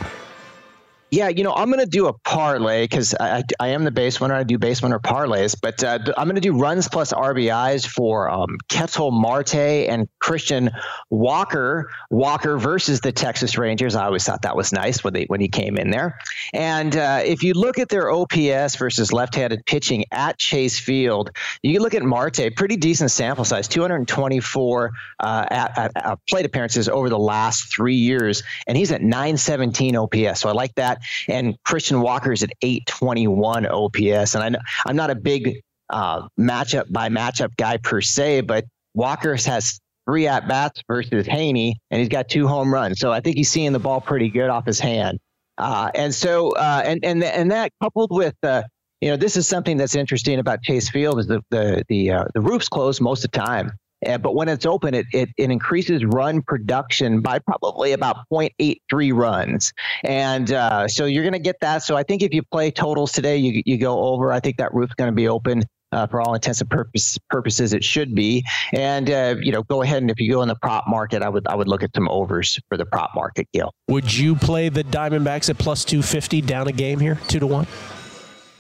Yeah, 1.12 1.30
you 1.30 1.44
know, 1.44 1.54
I'm 1.54 1.68
going 1.68 1.80
to 1.80 1.90
do 1.90 2.08
a 2.08 2.14
parlay 2.14 2.84
because 2.84 3.14
I, 3.20 3.44
I, 3.60 3.70
am 3.70 3.84
the 3.84 3.92
base 3.92 4.20
winner. 4.20 4.34
I 4.34 4.44
do 4.44 4.58
base 4.58 4.82
winner 4.82 5.00
parlays, 5.00 5.56
but 5.62 5.84
uh, 5.84 6.00
I'm 6.18 6.26
going 6.26 6.36
to 6.36 6.42
do 6.42 6.58
runs 6.58 6.88
plus 6.88 7.14
RBIs 7.14 7.86
for 7.86 8.30
um, 8.30 8.58
Ketel 8.70 9.12
Marte 9.12 9.56
and 9.56 10.10
Christian 10.20 10.72
Walker. 11.12 11.92
Walker 12.10 12.58
versus 12.58 13.02
the 13.02 13.12
Texas 13.12 13.56
Rangers. 13.56 13.96
I 13.96 14.06
always 14.06 14.24
thought 14.24 14.42
that 14.42 14.56
was 14.56 14.74
nice 14.74 15.04
when 15.04 15.14
they 15.14 15.26
when 15.26 15.40
he 15.40 15.48
came 15.48 15.78
in 15.78 15.92
there. 15.92 16.18
And 16.54 16.96
uh, 16.98 17.22
if 17.24 17.44
you 17.44 17.54
look 17.54 17.78
at 17.78 17.90
their 17.90 18.10
OPS 18.10 18.76
versus 18.76 19.14
left-handed 19.14 19.64
pitching 19.68 20.06
at 20.12 20.40
Chase 20.40 20.80
Field, 20.80 21.30
you 21.62 21.82
look 21.82 21.94
at 21.94 22.02
Marte. 22.02 22.56
Pretty 22.56 22.78
decent 22.78 23.12
sample 23.12 23.46
size, 23.46 23.68
224 23.68 24.92
uh, 25.20 25.46
at, 25.52 25.78
at, 25.78 25.92
at 25.96 26.20
plate 26.28 26.48
appearances 26.48 26.90
over 26.90 27.10
the 27.10 27.20
last 27.20 27.72
three 27.74 27.96
years, 27.96 28.42
and 28.66 28.76
he's 28.76 28.92
at 28.92 29.04
917 29.04 29.96
OPS. 29.96 30.42
So 30.42 30.50
I 30.50 30.54
like 30.54 30.74
that. 30.76 30.95
And 31.28 31.56
Christian 31.64 32.02
Walker's 32.02 32.44
at 32.44 32.52
821 32.62 33.66
OPS. 33.66 34.36
And 34.36 34.44
I 34.44 34.50
know, 34.50 34.60
I'm 34.86 34.96
not 34.96 35.10
a 35.10 35.16
big 35.16 35.62
uh, 35.90 36.28
matchup 36.40 36.92
by 36.92 37.10
matchup 37.10 37.56
guy 37.58 37.78
per 37.78 38.02
se, 38.02 38.42
but 38.42 38.66
Walker 38.94 39.36
has 39.36 39.80
three 40.06 40.28
at 40.28 40.48
bats 40.48 40.82
versus 40.88 41.28
Heaney, 41.28 41.74
and 41.92 42.00
he's 42.00 42.10
got 42.10 42.30
two 42.30 42.48
home 42.48 42.74
runs. 42.74 43.00
So 43.00 43.12
I 43.12 43.20
think 43.20 43.38
he's 43.38 43.50
seeing 43.50 43.74
the 43.74 43.80
ball 43.80 44.02
pretty 44.02 44.30
good 44.30 44.50
off 44.50 44.66
his 44.66 44.80
hand. 44.80 45.20
Uh, 45.58 45.90
and 45.96 46.14
so, 46.14 46.52
uh, 46.52 46.82
and 46.86 47.04
and 47.04 47.24
and 47.24 47.52
that 47.52 47.72
coupled 47.82 48.12
with, 48.12 48.36
uh, 48.44 48.64
you 49.02 49.10
know, 49.10 49.16
this 49.16 49.38
is 49.38 49.48
something 49.48 49.78
that's 49.78 49.96
interesting 49.96 50.40
about 50.40 50.62
Chase 50.62 50.90
Field 50.90 51.20
is 51.20 51.28
the 51.28 51.42
the 51.50 51.84
the 51.88 52.12
uh, 52.12 52.26
the 52.34 52.42
roof's 52.42 52.68
closed 52.68 53.02
most 53.02 53.24
of 53.24 53.32
the 53.32 53.40
time. 53.40 53.72
Uh, 54.06 54.18
but 54.18 54.36
when 54.36 54.48
it's 54.50 54.66
open, 54.66 54.94
it, 54.94 55.06
it, 55.14 55.30
it 55.38 55.52
increases 55.52 56.04
run 56.06 56.42
production 56.42 57.22
by 57.22 57.40
probably 57.40 57.94
about 57.94 58.18
0.83 58.32 59.14
runs. 59.14 59.74
And 60.04 60.52
uh, 60.52 60.88
so 60.88 61.06
you're 61.06 61.24
going 61.24 61.34
to 61.34 61.40
get 61.40 61.60
that. 61.62 61.84
So 61.84 61.96
I 61.96 62.04
think 62.04 62.22
if 62.22 62.34
you 62.34 62.44
play 62.44 62.72
totals 62.72 63.12
today, 63.12 63.38
you, 63.38 63.62
you 63.66 63.78
go 63.78 64.00
over. 64.00 64.32
I 64.32 64.40
think 64.40 64.58
that 64.58 64.74
roof's 64.74 64.94
going 64.96 65.10
to 65.10 65.16
be 65.16 65.28
open. 65.28 65.64
Uh, 65.92 66.06
for 66.06 66.20
all 66.20 66.34
intents 66.34 66.60
and 66.60 66.70
purpose, 66.70 67.18
purposes, 67.30 67.72
it 67.72 67.82
should 67.82 68.14
be. 68.14 68.44
And 68.74 69.10
uh, 69.10 69.36
you 69.40 69.54
know, 69.54 69.64
go 69.64 69.82
ahead 69.82 70.02
and 70.02 70.12
if 70.12 70.20
you 70.20 70.30
go 70.30 70.42
in 70.42 70.50
the 70.50 70.56
prop 70.56 70.84
market, 70.90 71.22
I 71.22 71.30
would 71.30 71.48
I 71.48 71.56
would 71.56 71.70
look 71.70 71.84
at 71.84 71.92
some 71.96 72.10
overs 72.10 72.60
for 72.68 72.76
the 72.76 72.86
prop 72.86 73.12
market, 73.16 73.48
Gill. 73.54 73.72
Would 73.88 74.14
you 74.14 74.36
play 74.36 74.68
the 74.68 74.84
Diamondbacks 74.84 75.50
at 75.50 75.58
plus 75.58 75.86
two 75.86 76.02
fifty 76.02 76.42
down 76.42 76.68
a 76.68 76.74
game 76.74 77.00
here, 77.00 77.18
two 77.30 77.40
to 77.40 77.48
one? 77.48 77.66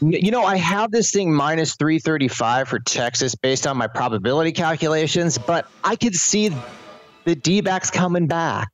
You 0.01 0.31
know, 0.31 0.43
I 0.43 0.57
have 0.57 0.91
this 0.91 1.11
thing 1.11 1.33
minus 1.33 1.75
335 1.75 2.67
for 2.67 2.79
Texas 2.79 3.33
based 3.33 3.65
on 3.65 3.77
my 3.77 3.87
probability 3.87 4.51
calculations, 4.51 5.37
but 5.37 5.67
I 5.83 5.95
could 5.95 6.15
see 6.15 6.51
the 7.23 7.35
D 7.35 7.61
backs 7.61 7.89
coming 7.89 8.27
back. 8.27 8.69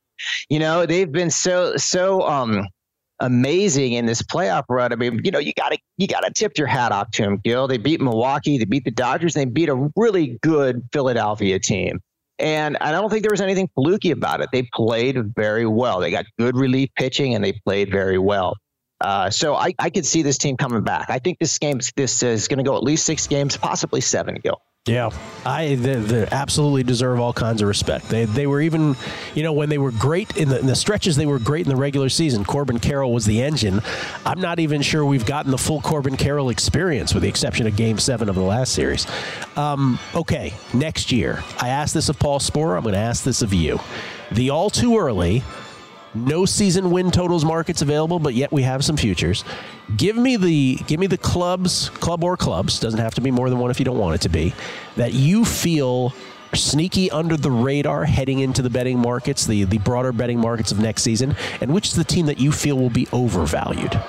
You 0.48 0.58
know, 0.58 0.84
they've 0.84 1.10
been 1.10 1.30
so, 1.30 1.76
so, 1.76 2.22
um, 2.22 2.66
amazing 3.22 3.92
in 3.92 4.04
this 4.04 4.20
playoff 4.22 4.64
run. 4.68 4.92
I 4.92 4.96
mean, 4.96 5.20
you 5.24 5.30
know, 5.30 5.38
you 5.38 5.52
gotta 5.56 5.78
you 5.96 6.06
gotta 6.06 6.30
tip 6.34 6.58
your 6.58 6.66
hat 6.66 6.92
off 6.92 7.10
to 7.12 7.22
them, 7.22 7.40
Gill. 7.42 7.68
They 7.68 7.78
beat 7.78 8.00
Milwaukee, 8.00 8.58
they 8.58 8.64
beat 8.64 8.84
the 8.84 8.90
Dodgers, 8.90 9.34
they 9.34 9.44
beat 9.44 9.68
a 9.68 9.90
really 9.96 10.38
good 10.42 10.82
Philadelphia 10.92 11.58
team. 11.58 12.00
And 12.38 12.76
I 12.80 12.90
don't 12.90 13.08
think 13.08 13.22
there 13.22 13.30
was 13.30 13.40
anything 13.40 13.68
fluky 13.74 14.10
about 14.10 14.40
it. 14.40 14.48
They 14.52 14.68
played 14.74 15.16
very 15.36 15.66
well. 15.66 16.00
They 16.00 16.10
got 16.10 16.24
good 16.38 16.56
relief 16.56 16.90
pitching 16.96 17.34
and 17.34 17.44
they 17.44 17.52
played 17.64 17.90
very 17.90 18.18
well. 18.18 18.56
Uh, 19.02 19.30
so 19.30 19.54
I, 19.54 19.74
I 19.78 19.90
could 19.90 20.06
see 20.06 20.22
this 20.22 20.38
team 20.38 20.56
coming 20.56 20.82
back. 20.82 21.10
I 21.10 21.18
think 21.18 21.38
this 21.38 21.58
game 21.58 21.80
this 21.96 22.22
is 22.22 22.48
going 22.48 22.58
to 22.58 22.64
go 22.64 22.76
at 22.76 22.82
least 22.82 23.04
six 23.04 23.26
games, 23.26 23.56
possibly 23.56 24.00
seven. 24.00 24.36
Gill. 24.42 24.62
Yeah, 24.86 25.10
I 25.46 25.76
they, 25.76 25.94
they 25.94 26.26
absolutely 26.32 26.82
deserve 26.82 27.20
all 27.20 27.32
kinds 27.32 27.62
of 27.62 27.68
respect. 27.68 28.08
They 28.08 28.24
they 28.24 28.48
were 28.48 28.60
even, 28.60 28.96
you 29.32 29.44
know, 29.44 29.52
when 29.52 29.68
they 29.68 29.78
were 29.78 29.92
great 29.92 30.36
in 30.36 30.48
the, 30.48 30.58
in 30.58 30.66
the 30.66 30.74
stretches, 30.74 31.14
they 31.14 31.24
were 31.24 31.38
great 31.38 31.64
in 31.64 31.70
the 31.70 31.76
regular 31.76 32.08
season. 32.08 32.44
Corbin 32.44 32.80
Carroll 32.80 33.12
was 33.12 33.24
the 33.24 33.42
engine. 33.42 33.80
I'm 34.26 34.40
not 34.40 34.58
even 34.58 34.82
sure 34.82 35.04
we've 35.06 35.24
gotten 35.24 35.52
the 35.52 35.58
full 35.58 35.80
Corbin 35.80 36.16
Carroll 36.16 36.50
experience, 36.50 37.14
with 37.14 37.22
the 37.22 37.28
exception 37.28 37.68
of 37.68 37.76
Game 37.76 37.96
Seven 37.96 38.28
of 38.28 38.34
the 38.34 38.42
last 38.42 38.72
series. 38.72 39.06
Um, 39.54 40.00
okay, 40.16 40.52
next 40.74 41.12
year, 41.12 41.44
I 41.60 41.68
asked 41.68 41.94
this 41.94 42.08
of 42.08 42.18
Paul 42.18 42.40
Sporer. 42.40 42.76
I'm 42.76 42.82
going 42.82 42.94
to 42.94 42.98
ask 42.98 43.22
this 43.22 43.40
of 43.40 43.54
you. 43.54 43.78
The 44.32 44.50
all 44.50 44.68
too 44.68 44.98
early 44.98 45.44
no 46.14 46.44
season 46.44 46.90
win 46.90 47.10
totals 47.10 47.44
markets 47.44 47.82
available, 47.82 48.18
but 48.18 48.34
yet 48.34 48.52
we 48.52 48.62
have 48.62 48.84
some 48.84 48.96
futures. 48.96 49.44
Give 49.96 50.16
me 50.16 50.36
the 50.36 50.76
give 50.86 51.00
me 51.00 51.06
the 51.06 51.18
clubs, 51.18 51.88
club 51.88 52.22
or 52.24 52.36
clubs, 52.36 52.78
doesn't 52.80 53.00
have 53.00 53.14
to 53.14 53.20
be 53.20 53.30
more 53.30 53.48
than 53.50 53.58
one 53.58 53.70
if 53.70 53.78
you 53.78 53.84
don't 53.84 53.98
want 53.98 54.14
it 54.14 54.20
to 54.22 54.28
be, 54.28 54.54
that 54.96 55.12
you 55.12 55.44
feel 55.44 56.14
sneaky 56.54 57.10
under 57.10 57.36
the 57.36 57.50
radar 57.50 58.04
heading 58.04 58.40
into 58.40 58.60
the 58.60 58.70
betting 58.70 58.98
markets, 58.98 59.46
the 59.46 59.64
the 59.64 59.78
broader 59.78 60.12
betting 60.12 60.38
markets 60.38 60.72
of 60.72 60.78
next 60.78 61.02
season, 61.02 61.34
and 61.60 61.72
which 61.72 61.88
is 61.88 61.94
the 61.94 62.04
team 62.04 62.26
that 62.26 62.38
you 62.38 62.52
feel 62.52 62.76
will 62.76 62.90
be 62.90 63.08
overvalued. 63.12 64.00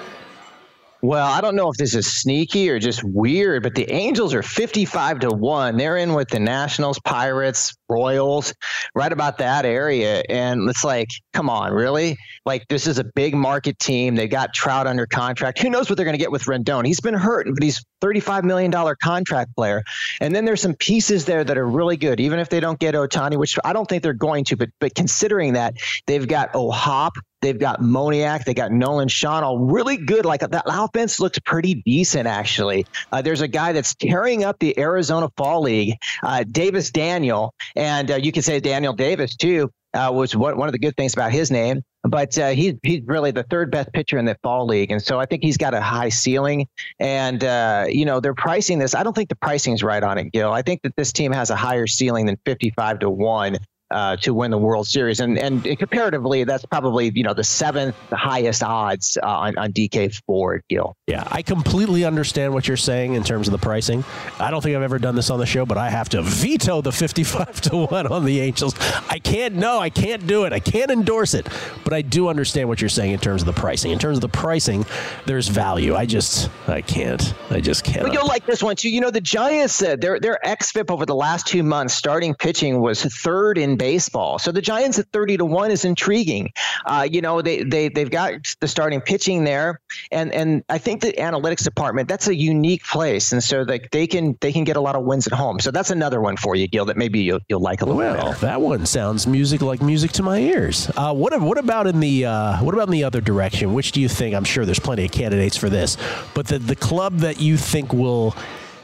Well, 1.03 1.27
I 1.27 1.41
don't 1.41 1.57
know 1.57 1.69
if 1.69 1.75
this 1.75 1.95
is 1.95 2.07
sneaky 2.07 2.69
or 2.69 2.79
just 2.79 3.03
weird, 3.03 3.63
but 3.63 3.75
the 3.75 3.91
Angels 3.91 4.33
are 4.33 4.41
55 4.41 5.19
to 5.19 5.31
1. 5.31 5.75
They're 5.75 5.97
in 5.97 6.13
with 6.13 6.29
the 6.29 6.39
Nationals, 6.39 6.97
Pirates, 7.03 7.75
Royals, 7.89 8.53
right 8.95 9.11
about 9.11 9.37
that 9.39 9.65
area. 9.65 10.23
And 10.29 10.69
it's 10.69 10.85
like, 10.85 11.09
come 11.33 11.49
on, 11.49 11.73
really? 11.73 12.15
Like, 12.45 12.65
this 12.69 12.87
is 12.87 12.99
a 12.99 13.03
big 13.03 13.35
market 13.35 13.79
team. 13.79 14.15
They 14.15 14.29
got 14.29 14.53
Trout 14.53 14.87
under 14.87 15.05
contract. 15.05 15.59
Who 15.59 15.69
knows 15.69 15.89
what 15.89 15.97
they're 15.97 16.05
going 16.05 16.17
to 16.17 16.23
get 16.23 16.31
with 16.31 16.43
Rendon? 16.43 16.85
He's 16.85 17.01
been 17.01 17.13
hurt, 17.13 17.47
but 17.53 17.61
he's 17.61 17.83
$35 18.01 18.45
million 18.45 18.71
contract 19.03 19.53
player. 19.57 19.83
And 20.21 20.33
then 20.33 20.45
there's 20.45 20.61
some 20.61 20.73
pieces 20.73 21.25
there 21.25 21.43
that 21.43 21.57
are 21.57 21.67
really 21.67 21.97
good, 21.97 22.21
even 22.21 22.39
if 22.39 22.47
they 22.47 22.61
don't 22.61 22.79
get 22.79 22.95
Ohtani, 22.95 23.35
which 23.37 23.59
I 23.65 23.73
don't 23.73 23.89
think 23.89 24.03
they're 24.03 24.13
going 24.13 24.45
to. 24.45 24.55
But, 24.55 24.69
but 24.79 24.95
considering 24.95 25.51
that, 25.53 25.75
they've 26.07 26.27
got 26.27 26.55
O'Hoppe, 26.55 27.17
They've 27.43 27.59
got 27.59 27.81
Moniak. 27.81 28.45
They 28.45 28.53
got 28.53 28.71
Nolan 28.71 29.09
Schanuel, 29.09 29.43
all 29.43 29.59
really 29.59 29.97
good. 29.97 30.25
Like 30.25 30.39
that 30.39 30.63
offense 30.65 31.19
looks 31.19 31.37
pretty 31.39 31.83
decent, 31.85 32.25
actually. 32.25 32.85
Uh, 33.11 33.21
there's 33.21 33.41
a 33.41 33.47
guy 33.49 33.73
that's 33.73 33.95
tearing 33.95 34.45
up 34.45 34.57
the 34.59 34.79
Arizona 34.79 35.29
Fall 35.35 35.61
League, 35.63 35.97
uh, 36.23 36.45
Davis 36.49 36.89
Daniel, 36.89 37.53
and 37.75 38.09
uh, 38.09 38.15
you 38.15 38.31
can 38.31 38.43
say 38.43 38.61
Daniel 38.61 38.93
Davis 38.93 39.35
too. 39.35 39.69
Uh, 39.93 40.09
was 40.11 40.35
one, 40.35 40.57
one 40.57 40.67
of 40.67 40.71
the 40.71 40.79
good 40.79 40.95
things 40.97 41.13
about 41.13 41.31
his 41.31 41.51
name, 41.51 41.83
but 42.01 42.35
uh, 42.39 42.49
he's 42.49 42.73
he's 42.81 43.01
really 43.05 43.29
the 43.29 43.43
third 43.43 43.69
best 43.69 43.93
pitcher 43.93 44.17
in 44.17 44.25
the 44.25 44.35
fall 44.41 44.65
league, 44.65 44.89
and 44.89 44.99
so 45.03 45.19
I 45.19 45.27
think 45.27 45.43
he's 45.43 45.57
got 45.57 45.75
a 45.75 45.81
high 45.81 46.09
ceiling. 46.09 46.67
And 46.99 47.43
uh, 47.43 47.85
you 47.89 48.05
know 48.05 48.19
they're 48.19 48.33
pricing 48.33 48.79
this. 48.79 48.95
I 48.95 49.03
don't 49.03 49.13
think 49.13 49.29
the 49.29 49.35
pricing's 49.35 49.83
right 49.83 50.01
on 50.01 50.17
it, 50.17 50.31
Gill. 50.31 50.51
I 50.51 50.63
think 50.63 50.81
that 50.81 50.95
this 50.95 51.11
team 51.11 51.31
has 51.31 51.51
a 51.51 51.55
higher 51.55 51.85
ceiling 51.85 52.25
than 52.25 52.37
fifty-five 52.43 52.99
to 52.99 53.09
one 53.09 53.57
uh, 53.93 54.17
to 54.17 54.33
win 54.33 54.51
the 54.51 54.57
World 54.57 54.87
Series, 54.87 55.19
and 55.19 55.37
and 55.37 55.63
comparatively, 55.77 56.43
that's 56.43 56.65
probably 56.65 57.11
you 57.13 57.23
know 57.23 57.33
the 57.33 57.43
seventh 57.43 57.95
highest 58.11 58.63
odds 58.63 59.17
uh, 59.21 59.27
on, 59.27 59.57
on 59.57 59.71
DK 59.71 60.13
Ford 60.25 60.63
deal. 60.67 60.95
Yeah, 61.07 61.27
I 61.31 61.41
completely 61.41 62.03
understand 62.03 62.53
what 62.53 62.67
you're 62.67 62.77
saying 62.77 63.13
in 63.13 63.23
terms 63.23 63.47
of 63.47 63.51
the 63.51 63.57
pricing. 63.57 64.03
I 64.39 64.51
don't 64.51 64.61
think 64.61 64.75
I've 64.75 64.81
ever 64.81 64.99
done 64.99 65.15
this 65.15 65.29
on 65.29 65.39
the 65.39 65.45
show, 65.45 65.65
but 65.65 65.77
I 65.77 65.89
have 65.89 66.09
to 66.09 66.21
veto 66.21 66.81
the 66.81 66.91
55 66.91 67.61
to 67.61 67.85
one 67.85 68.07
on 68.07 68.25
the 68.25 68.39
Angels. 68.39 68.75
I 69.09 69.19
can't. 69.19 69.55
No, 69.55 69.79
I 69.79 69.89
can't 69.89 70.25
do 70.27 70.45
it. 70.45 70.53
I 70.53 70.59
can't 70.59 70.91
endorse 70.91 71.33
it, 71.33 71.47
but 71.83 71.93
I 71.93 72.01
do 72.01 72.27
understand 72.27 72.67
what 72.67 72.81
you're 72.81 72.89
saying 72.89 73.11
in 73.11 73.19
terms 73.19 73.41
of 73.41 73.45
the 73.45 73.53
pricing. 73.53 73.91
In 73.91 73.99
terms 73.99 74.17
of 74.17 74.21
the 74.21 74.29
pricing, 74.29 74.85
there's 75.25 75.47
value. 75.47 75.95
I 75.95 76.05
just 76.05 76.49
I 76.67 76.81
can't. 76.81 77.33
I 77.49 77.59
just 77.59 77.83
can't. 77.83 78.03
But 78.03 78.13
you'll 78.13 78.27
like 78.27 78.45
this 78.45 78.63
one 78.63 78.75
too. 78.75 78.89
You 78.89 79.01
know, 79.01 79.11
the 79.11 79.21
Giants 79.21 79.75
said 79.75 80.01
their 80.01 80.19
their 80.19 80.39
xFIP 80.43 80.89
over 80.89 81.05
the 81.05 81.15
last 81.15 81.47
two 81.47 81.63
months, 81.63 81.93
starting 81.93 82.33
pitching 82.33 82.81
was 82.81 83.03
third 83.03 83.57
in 83.57 83.77
baseball. 83.83 84.39
So 84.39 84.53
the 84.53 84.61
Giants 84.61 84.97
at 84.97 85.07
30 85.11 85.37
to 85.37 85.45
1 85.45 85.69
is 85.69 85.83
intriguing. 85.83 86.53
Uh, 86.85 87.05
you 87.11 87.19
know, 87.19 87.41
they, 87.41 87.63
they, 87.63 87.89
they've 87.89 88.09
got 88.09 88.55
the 88.61 88.67
starting 88.69 89.01
pitching 89.01 89.43
there. 89.43 89.81
And, 90.09 90.31
and 90.31 90.63
I 90.69 90.77
think 90.77 91.01
the 91.01 91.11
analytics 91.11 91.65
department, 91.65 92.07
that's 92.07 92.29
a 92.29 92.33
unique 92.33 92.85
place. 92.85 93.33
And 93.33 93.43
so 93.43 93.63
like 93.63 93.91
they 93.91 94.07
can, 94.07 94.37
they 94.39 94.53
can 94.53 94.63
get 94.63 94.77
a 94.77 94.79
lot 94.79 94.95
of 94.95 95.03
wins 95.03 95.27
at 95.27 95.33
home. 95.33 95.59
So 95.59 95.69
that's 95.69 95.89
another 95.89 96.21
one 96.21 96.37
for 96.37 96.55
you, 96.55 96.65
Gill, 96.69 96.85
that 96.85 96.95
maybe 96.95 97.19
you'll, 97.19 97.41
you'll 97.49 97.59
like 97.59 97.81
a 97.81 97.85
little 97.85 97.99
bit. 97.99 98.13
well, 98.13 98.31
better. 98.31 98.45
that 98.45 98.61
one 98.61 98.85
sounds 98.85 99.27
music 99.27 99.61
like 99.61 99.81
music 99.81 100.13
to 100.13 100.23
my 100.23 100.37
ears. 100.39 100.89
Uh, 100.95 101.13
what, 101.13 101.37
what 101.41 101.57
about 101.57 101.85
in 101.85 101.99
the, 101.99 102.23
uh, 102.23 102.63
what 102.63 102.73
about 102.73 102.87
in 102.87 102.93
the 102.93 103.03
other 103.03 103.19
direction? 103.19 103.73
Which 103.73 103.91
do 103.91 103.99
you 103.99 104.07
think, 104.07 104.33
I'm 104.33 104.45
sure 104.45 104.65
there's 104.65 104.79
plenty 104.79 105.03
of 105.03 105.11
candidates 105.11 105.57
for 105.57 105.69
this, 105.69 105.97
but 106.33 106.47
the, 106.47 106.57
the 106.57 106.77
club 106.77 107.17
that 107.17 107.41
you 107.41 107.57
think 107.57 107.91
will, 107.91 108.33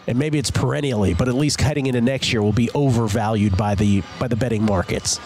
and 0.10 0.18
maybe 0.18 0.40
it's 0.40 0.50
perennially, 0.50 1.14
but 1.14 1.28
at 1.28 1.36
least 1.36 1.62
heading 1.62 1.86
into 1.86 2.02
next 2.02 2.34
year 2.34 2.42
will 2.42 2.52
be 2.52 2.72
overvalued 2.74 3.56
by 3.56 3.76
the 3.76 4.02
by 4.20 4.28
the 4.28 4.36
betting 4.36 4.64
markets. 4.64 5.20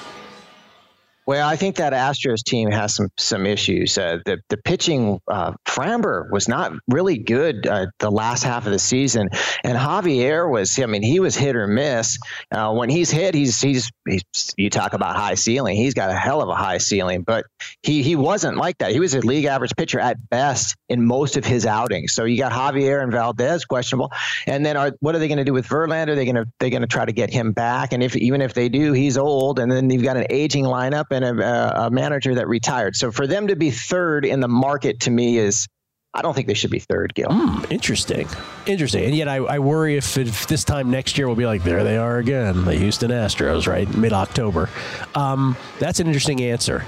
Well, 1.25 1.47
I 1.47 1.55
think 1.55 1.77
that 1.77 1.93
Astros 1.93 2.43
team 2.43 2.69
has 2.71 2.95
some 2.95 3.09
some 3.17 3.45
issues. 3.45 3.97
Uh, 3.97 4.17
the 4.25 4.41
the 4.49 4.57
pitching, 4.57 5.21
uh, 5.27 5.53
Framber 5.65 6.29
was 6.31 6.49
not 6.49 6.73
really 6.89 7.17
good 7.17 7.65
uh, 7.65 7.87
the 7.99 8.11
last 8.11 8.43
half 8.43 8.65
of 8.65 8.73
the 8.73 8.79
season, 8.79 9.29
and 9.63 9.77
Javier 9.77 10.49
was. 10.49 10.77
I 10.77 10.85
mean, 10.85 11.01
he 11.01 11.21
was 11.21 11.35
hit 11.35 11.55
or 11.55 11.65
miss. 11.65 12.17
Uh, 12.51 12.73
when 12.73 12.89
he's 12.89 13.09
hit, 13.09 13.35
he's, 13.35 13.61
he's 13.61 13.89
he's 14.05 14.23
you 14.57 14.69
talk 14.69 14.91
about 14.91 15.15
high 15.15 15.35
ceiling. 15.35 15.77
He's 15.77 15.93
got 15.93 16.09
a 16.09 16.13
hell 16.13 16.41
of 16.41 16.49
a 16.49 16.55
high 16.55 16.79
ceiling, 16.79 17.23
but 17.23 17.45
he 17.81 18.03
he 18.03 18.17
wasn't 18.17 18.57
like 18.57 18.79
that. 18.79 18.91
He 18.91 18.99
was 18.99 19.13
a 19.13 19.21
league 19.21 19.45
average 19.45 19.71
pitcher 19.77 20.01
at 20.01 20.17
best 20.29 20.75
in 20.89 21.05
most 21.05 21.37
of 21.37 21.45
his 21.45 21.65
outings. 21.65 22.13
So 22.13 22.25
you 22.25 22.37
got 22.37 22.51
Javier 22.51 23.01
and 23.01 23.13
Valdez 23.13 23.63
questionable, 23.63 24.11
and 24.45 24.65
then 24.65 24.75
are, 24.75 24.91
what 24.99 25.15
are 25.15 25.19
they 25.19 25.29
going 25.29 25.37
to 25.37 25.45
do 25.45 25.53
with 25.53 25.67
Verlander? 25.67 26.09
Are 26.09 26.15
they 26.15 26.25
going 26.25 26.35
to 26.35 26.45
they 26.59 26.69
going 26.69 26.81
to 26.81 26.87
try 26.87 27.05
to 27.05 27.13
get 27.13 27.29
him 27.29 27.53
back? 27.53 27.93
And 27.93 28.03
if 28.03 28.17
even 28.17 28.41
if 28.41 28.53
they 28.53 28.67
do, 28.67 28.91
he's 28.91 29.17
old, 29.17 29.59
and 29.59 29.71
then 29.71 29.89
you've 29.89 30.03
got 30.03 30.17
an 30.17 30.27
aging 30.29 30.65
lineup 30.65 31.12
and 31.13 31.39
a, 31.39 31.85
a, 31.85 31.91
manager 31.91 32.35
that 32.35 32.47
retired. 32.47 32.95
So 32.95 33.11
for 33.11 33.27
them 33.27 33.47
to 33.47 33.55
be 33.55 33.71
third 33.71 34.25
in 34.25 34.39
the 34.39 34.47
market 34.47 35.01
to 35.01 35.11
me 35.11 35.37
is, 35.37 35.67
I 36.13 36.21
don't 36.21 36.35
think 36.35 36.47
they 36.47 36.53
should 36.53 36.71
be 36.71 36.79
third, 36.79 37.15
Gill. 37.15 37.29
Mm, 37.29 37.71
interesting. 37.71 38.27
Interesting. 38.65 39.05
And 39.05 39.15
yet 39.15 39.27
I, 39.27 39.37
I 39.37 39.59
worry 39.59 39.97
if, 39.97 40.15
if, 40.17 40.47
this 40.47 40.63
time 40.63 40.91
next 40.91 41.17
year 41.17 41.27
we'll 41.27 41.35
be 41.35 41.45
like, 41.45 41.63
there 41.63 41.83
they 41.83 41.97
are 41.97 42.17
again, 42.17 42.65
the 42.65 42.75
Houston 42.75 43.09
Astros, 43.09 43.67
right? 43.67 43.91
Mid 43.95 44.13
October. 44.13 44.69
Um, 45.15 45.57
that's 45.79 45.99
an 45.99 46.07
interesting 46.07 46.41
answer. 46.41 46.85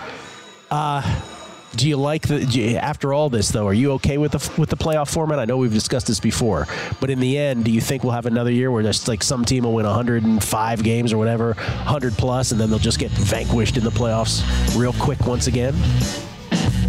Uh, 0.70 1.02
do 1.76 1.88
you 1.88 1.98
like 1.98 2.28
the 2.28 2.44
you, 2.44 2.78
after 2.78 3.14
all 3.14 3.30
this 3.30 3.50
though? 3.50 3.68
Are 3.68 3.74
you 3.74 3.94
okay 3.94 4.18
with 4.18 4.32
the 4.34 4.60
with 4.60 4.70
the 4.70 4.78
playoff 4.78 5.12
format? 5.12 5.40
I 5.40 5.46
know 5.46 5.58
we've 5.58 5.74
discussed 5.74 6.08
this 6.08 6.20
before, 6.20 6.68
but 7.00 7.10
in 7.10 7.20
the 7.20 7.38
end, 7.38 7.66
do 7.66 7.72
you 7.72 7.82
think 7.82 8.04
we'll 8.04 8.14
have 8.14 8.26
another 8.26 8.52
year 8.52 8.72
where 8.72 8.84
there's 8.84 9.08
like 9.08 9.24
some 9.24 9.46
team 9.46 9.64
will 9.64 9.74
win 9.74 9.86
105 9.86 10.84
games 10.84 11.14
or 11.14 11.18
whatever, 11.18 11.54
100 11.54 12.14
plus, 12.14 12.52
and 12.52 12.60
then 12.60 12.70
they'll 12.70 12.80
just 12.80 13.00
get 13.00 13.12
vanquished 13.12 13.78
in 13.78 13.84
the 13.84 13.92
playoffs 13.92 14.44
real 14.78 14.94
quick 14.94 15.26
once 15.26 15.48
again? 15.48 15.74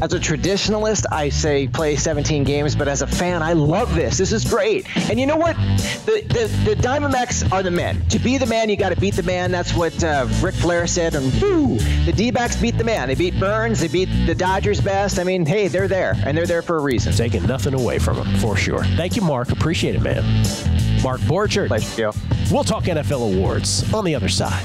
As 0.02 0.12
a 0.12 0.18
traditionalist, 0.18 1.06
I 1.10 1.30
say 1.30 1.68
play 1.68 1.96
17 1.96 2.44
games, 2.44 2.76
but 2.76 2.86
as 2.86 3.00
a 3.00 3.06
fan, 3.06 3.42
I 3.42 3.54
love 3.54 3.94
this. 3.94 4.18
This 4.18 4.30
is 4.30 4.44
great. 4.44 4.86
And 5.08 5.18
you 5.18 5.26
know 5.26 5.36
what? 5.36 5.56
The 6.04 6.22
the, 6.28 6.74
the 6.74 6.82
Diamondbacks 6.82 7.50
are 7.50 7.62
the 7.62 7.70
men. 7.70 8.06
To 8.10 8.18
be 8.18 8.36
the 8.36 8.44
man, 8.44 8.68
you 8.68 8.76
got 8.76 8.90
to 8.90 9.00
beat 9.00 9.14
the 9.14 9.22
man. 9.22 9.50
That's 9.50 9.72
what 9.74 10.04
uh, 10.04 10.26
Ric 10.42 10.54
Flair 10.54 10.86
said. 10.86 11.14
And 11.14 11.32
woo, 11.40 11.78
the 12.04 12.12
D-backs 12.12 12.56
beat 12.56 12.76
the 12.76 12.84
man. 12.84 13.08
They 13.08 13.14
beat 13.14 13.40
Burnes, 13.40 13.80
They 13.80 13.88
beat 13.88 14.10
the 14.26 14.34
Dodgers 14.34 14.82
best. 14.82 15.18
I 15.18 15.24
mean, 15.24 15.46
hey, 15.46 15.68
they're 15.68 15.88
there, 15.88 16.14
and 16.26 16.36
they're 16.36 16.46
there 16.46 16.62
for 16.62 16.76
a 16.76 16.80
reason. 16.80 17.14
Taking 17.14 17.46
nothing 17.46 17.72
away 17.72 17.98
from 17.98 18.16
them, 18.16 18.36
for 18.36 18.54
sure. 18.54 18.84
Thank 18.96 19.16
you, 19.16 19.22
Mark. 19.22 19.50
Appreciate 19.50 19.94
it, 19.94 20.02
man. 20.02 20.22
Mark 21.02 21.20
Borchard. 21.22 21.68
Pleasure, 21.68 22.12
We'll 22.50 22.64
talk 22.64 22.84
NFL 22.84 23.34
awards 23.34 23.92
on 23.94 24.04
the 24.04 24.14
other 24.14 24.28
side. 24.28 24.64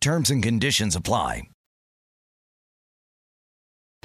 Terms 0.00 0.30
and 0.30 0.42
conditions 0.42 0.94
apply. 0.94 1.42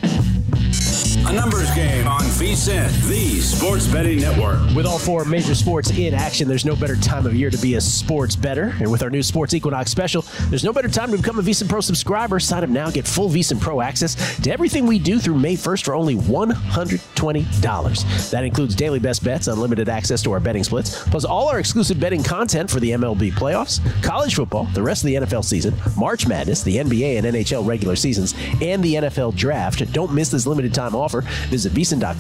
A 0.02 1.32
numbers 1.32 1.74
game 1.76 2.08
on 2.08 2.22
VSIN, 2.34 2.90
the 3.08 3.40
Sports 3.42 3.88
Betting 3.88 4.20
Network. 4.20 4.60
With 4.76 4.88
all 4.88 4.98
four 4.98 5.24
major 5.24 5.54
sports 5.54 5.92
in 5.92 6.16
action, 6.16 6.48
there's 6.48 6.66
no 6.66 6.76
bettor 6.76 6.96
time 6.96 7.28
of 7.28 7.36
year 7.36 7.52
to 7.52 7.58
be 7.60 7.76
a 7.76 7.82
sports 7.82 8.36
better. 8.36 8.74
And 8.80 8.92
with 8.92 9.04
our 9.04 9.12
new 9.12 9.22
Sports 9.22 9.54
Equinox 9.54 9.92
special, 9.92 10.26
there's 10.50 10.64
no 10.64 10.74
better 10.74 10.90
time 10.90 11.12
to 11.12 11.18
become 11.18 11.38
a 11.38 11.44
VSIN 11.44 11.70
Pro 11.70 11.80
subscriber. 11.80 12.40
Sign 12.40 12.64
up 12.64 12.72
now, 12.72 12.90
get 12.90 13.08
full 13.08 13.30
VSIN 13.30 13.62
Pro 13.62 13.82
access 13.82 14.16
to 14.42 14.52
everything 14.52 14.88
we 14.88 14.98
do 14.98 15.20
through 15.20 15.38
May 15.38 15.56
1st 15.56 15.86
for 15.86 15.94
only 15.94 16.16
$120. 16.16 18.32
That 18.32 18.44
includes 18.44 18.74
daily 18.74 19.00
best 19.00 19.24
bets, 19.24 19.48
unlimited 19.48 19.88
access 19.88 20.24
to 20.24 20.32
our 20.32 20.40
betting 20.40 20.64
splits, 20.64 21.08
plus 21.10 21.26
all 21.26 21.50
our 21.50 21.60
exclusive 21.60 22.00
betting 22.00 22.24
content 22.24 22.72
for 22.72 22.80
the 22.80 22.90
MLB 22.92 23.32
playoffs, 23.34 23.80
college 24.02 24.34
football, 24.34 24.66
the 24.74 24.82
rest 24.82 25.04
of 25.04 25.08
the 25.08 25.16
NFL 25.16 25.46
season, 25.46 25.76
March 25.96 26.28
Madness, 26.28 26.64
the 26.64 26.78
NBA 26.78 27.18
and 27.18 27.28
NHL 27.28 27.66
regular 27.66 27.96
seasons, 27.96 28.34
and 28.60 28.84
the 28.84 28.96
NFL 28.96 29.36
draft. 29.36 29.94
Don't 29.94 30.14
miss 30.14 30.30
this 30.30 30.48
limited 30.48 30.74
time 30.74 30.96
offer. 30.96 31.22
Visit 31.50 31.74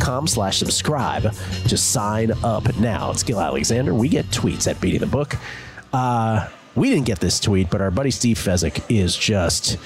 VSIN.com 0.04 0.28
slash 0.28 0.58
subscribe 0.58 1.34
Just 1.66 1.92
sign 1.92 2.32
up 2.44 2.76
now. 2.78 3.12
It's 3.12 3.24
Gill 3.24 3.40
Alexander. 3.40 3.94
We 3.94 4.10
get 4.10 4.26
tweets 4.28 4.70
at 4.70 4.80
Beating 4.82 5.00
the 5.00 5.08
Book. 5.08 5.36
Uh, 5.92 6.48
we 6.76 6.90
didn't 6.90 7.06
get 7.06 7.20
this 7.20 7.40
tweet, 7.40 7.70
but 7.70 7.82
our 7.82 7.92
buddy 7.92 8.12
Steve 8.12 8.38
Fezzik 8.38 8.84
is 8.90 9.16
just, 9.16 9.78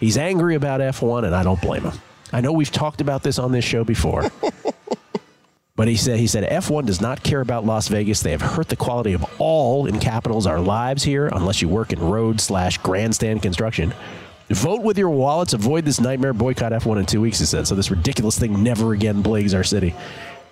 he's 0.00 0.18
angry 0.18 0.56
about 0.56 0.80
F1, 0.80 1.24
and 1.24 1.34
I 1.34 1.42
don't 1.42 1.60
blame 1.60 1.84
him. 1.84 1.92
I 2.32 2.40
know 2.40 2.52
we've 2.52 2.70
talked 2.70 3.00
about 3.00 3.22
this 3.22 3.38
on 3.38 3.52
this 3.52 3.64
show 3.64 3.84
before. 3.84 4.30
But 5.74 5.88
he 5.88 5.96
said 5.96 6.18
he 6.18 6.26
said 6.26 6.44
F1 6.44 6.84
does 6.84 7.00
not 7.00 7.22
care 7.22 7.40
about 7.40 7.64
Las 7.64 7.88
Vegas. 7.88 8.20
They 8.20 8.32
have 8.32 8.42
hurt 8.42 8.68
the 8.68 8.76
quality 8.76 9.14
of 9.14 9.24
all 9.38 9.86
in 9.86 9.98
capitals 9.98 10.46
our 10.46 10.60
lives 10.60 11.02
here, 11.02 11.28
unless 11.28 11.62
you 11.62 11.68
work 11.68 11.94
in 11.94 11.98
road 11.98 12.42
slash 12.42 12.76
grandstand 12.78 13.40
construction. 13.40 13.94
Vote 14.52 14.82
with 14.82 14.98
your 14.98 15.10
wallets. 15.10 15.52
Avoid 15.52 15.84
this 15.84 16.00
nightmare. 16.00 16.32
Boycott 16.32 16.72
F1 16.72 16.98
in 16.98 17.06
two 17.06 17.20
weeks, 17.20 17.38
he 17.38 17.44
said. 17.46 17.66
So 17.66 17.74
this 17.74 17.90
ridiculous 17.90 18.38
thing 18.38 18.62
never 18.62 18.92
again 18.92 19.22
plagues 19.22 19.54
our 19.54 19.64
city. 19.64 19.94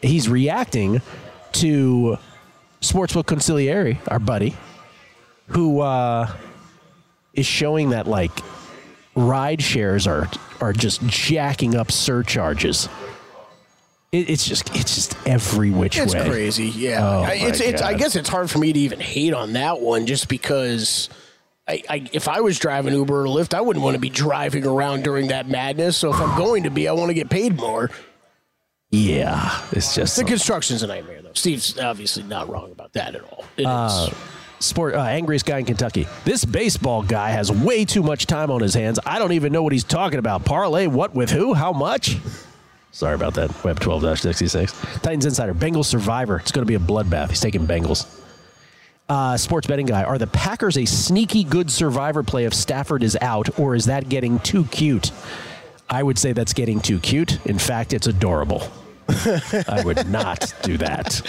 He's 0.02 0.28
reacting 0.28 1.02
to 1.52 2.16
Sportsbook 2.80 3.26
Conciliary, 3.26 3.98
our 4.08 4.18
buddy, 4.18 4.56
who 5.48 5.80
uh, 5.80 6.30
is 7.34 7.46
showing 7.46 7.90
that 7.90 8.06
like 8.06 8.30
ride 9.14 9.60
shares 9.62 10.06
are 10.06 10.30
are 10.60 10.72
just 10.72 11.04
jacking 11.06 11.74
up 11.74 11.90
surcharges. 11.90 12.88
It, 14.12 14.30
it's 14.30 14.44
just 14.44 14.74
it's 14.74 14.94
just 14.94 15.16
every 15.26 15.70
which 15.70 15.98
It's 15.98 16.14
way. 16.14 16.20
It's 16.20 16.28
crazy, 16.28 16.66
yeah. 16.68 17.06
Oh, 17.06 17.22
I- 17.22 17.34
it's, 17.34 17.60
it's, 17.60 17.82
I 17.82 17.94
guess 17.94 18.16
it's 18.16 18.28
hard 18.28 18.50
for 18.50 18.58
me 18.58 18.72
to 18.72 18.78
even 18.80 19.00
hate 19.00 19.34
on 19.34 19.52
that 19.54 19.80
one, 19.80 20.06
just 20.06 20.28
because. 20.28 21.08
I, 21.70 21.82
I, 21.88 22.10
if 22.12 22.26
I 22.26 22.40
was 22.40 22.58
driving 22.58 22.94
Uber 22.94 23.22
or 23.22 23.26
Lyft, 23.26 23.54
I 23.54 23.60
wouldn't 23.60 23.84
want 23.84 23.94
to 23.94 24.00
be 24.00 24.10
driving 24.10 24.66
around 24.66 25.04
during 25.04 25.28
that 25.28 25.48
madness. 25.48 25.96
So 25.96 26.12
if 26.12 26.20
I'm 26.20 26.36
going 26.36 26.64
to 26.64 26.70
be, 26.70 26.88
I 26.88 26.92
want 26.92 27.10
to 27.10 27.14
get 27.14 27.30
paid 27.30 27.56
more. 27.56 27.90
Yeah, 28.90 29.62
it's 29.70 29.94
just 29.94 30.16
The 30.16 30.24
construction's 30.24 30.82
a 30.82 30.88
nightmare, 30.88 31.22
though. 31.22 31.32
Steve's 31.34 31.78
obviously 31.78 32.24
not 32.24 32.48
wrong 32.48 32.72
about 32.72 32.92
that 32.94 33.14
at 33.14 33.22
all. 33.22 33.44
It 33.56 33.62
is. 33.62 33.66
Uh, 33.68 34.12
sport 34.58 34.94
uh, 34.94 35.02
angriest 35.02 35.46
guy 35.46 35.58
in 35.58 35.64
Kentucky. 35.64 36.08
This 36.24 36.44
baseball 36.44 37.04
guy 37.04 37.30
has 37.30 37.52
way 37.52 37.84
too 37.84 38.02
much 38.02 38.26
time 38.26 38.50
on 38.50 38.60
his 38.60 38.74
hands. 38.74 38.98
I 39.06 39.20
don't 39.20 39.32
even 39.32 39.52
know 39.52 39.62
what 39.62 39.72
he's 39.72 39.84
talking 39.84 40.18
about. 40.18 40.44
Parlay 40.44 40.88
what 40.88 41.14
with 41.14 41.30
who? 41.30 41.54
How 41.54 41.72
much? 41.72 42.18
Sorry 42.90 43.14
about 43.14 43.34
that. 43.34 43.62
Web 43.62 43.78
12 43.78 44.18
66. 44.18 44.72
Titans 45.02 45.24
Insider. 45.24 45.54
Bengals 45.54 45.84
Survivor. 45.84 46.38
It's 46.38 46.50
going 46.50 46.66
to 46.66 46.68
be 46.68 46.74
a 46.74 46.84
bloodbath. 46.84 47.28
He's 47.28 47.38
taking 47.38 47.64
Bengals. 47.68 48.19
Uh, 49.10 49.36
sports 49.36 49.66
betting 49.66 49.86
guy, 49.86 50.04
are 50.04 50.18
the 50.18 50.26
Packers 50.28 50.78
a 50.78 50.84
sneaky 50.84 51.42
good 51.42 51.68
survivor 51.68 52.22
play 52.22 52.44
if 52.44 52.54
Stafford 52.54 53.02
is 53.02 53.18
out, 53.20 53.58
or 53.58 53.74
is 53.74 53.86
that 53.86 54.08
getting 54.08 54.38
too 54.38 54.64
cute? 54.66 55.10
I 55.90 56.02
would 56.04 56.16
say 56.16 56.32
that's 56.32 56.52
getting 56.52 56.78
too 56.80 57.00
cute. 57.00 57.44
In 57.44 57.58
fact, 57.58 57.92
it's 57.92 58.06
adorable. 58.06 58.62
I 59.08 59.82
would 59.84 60.08
not 60.08 60.54
do 60.62 60.76
that. 60.78 61.20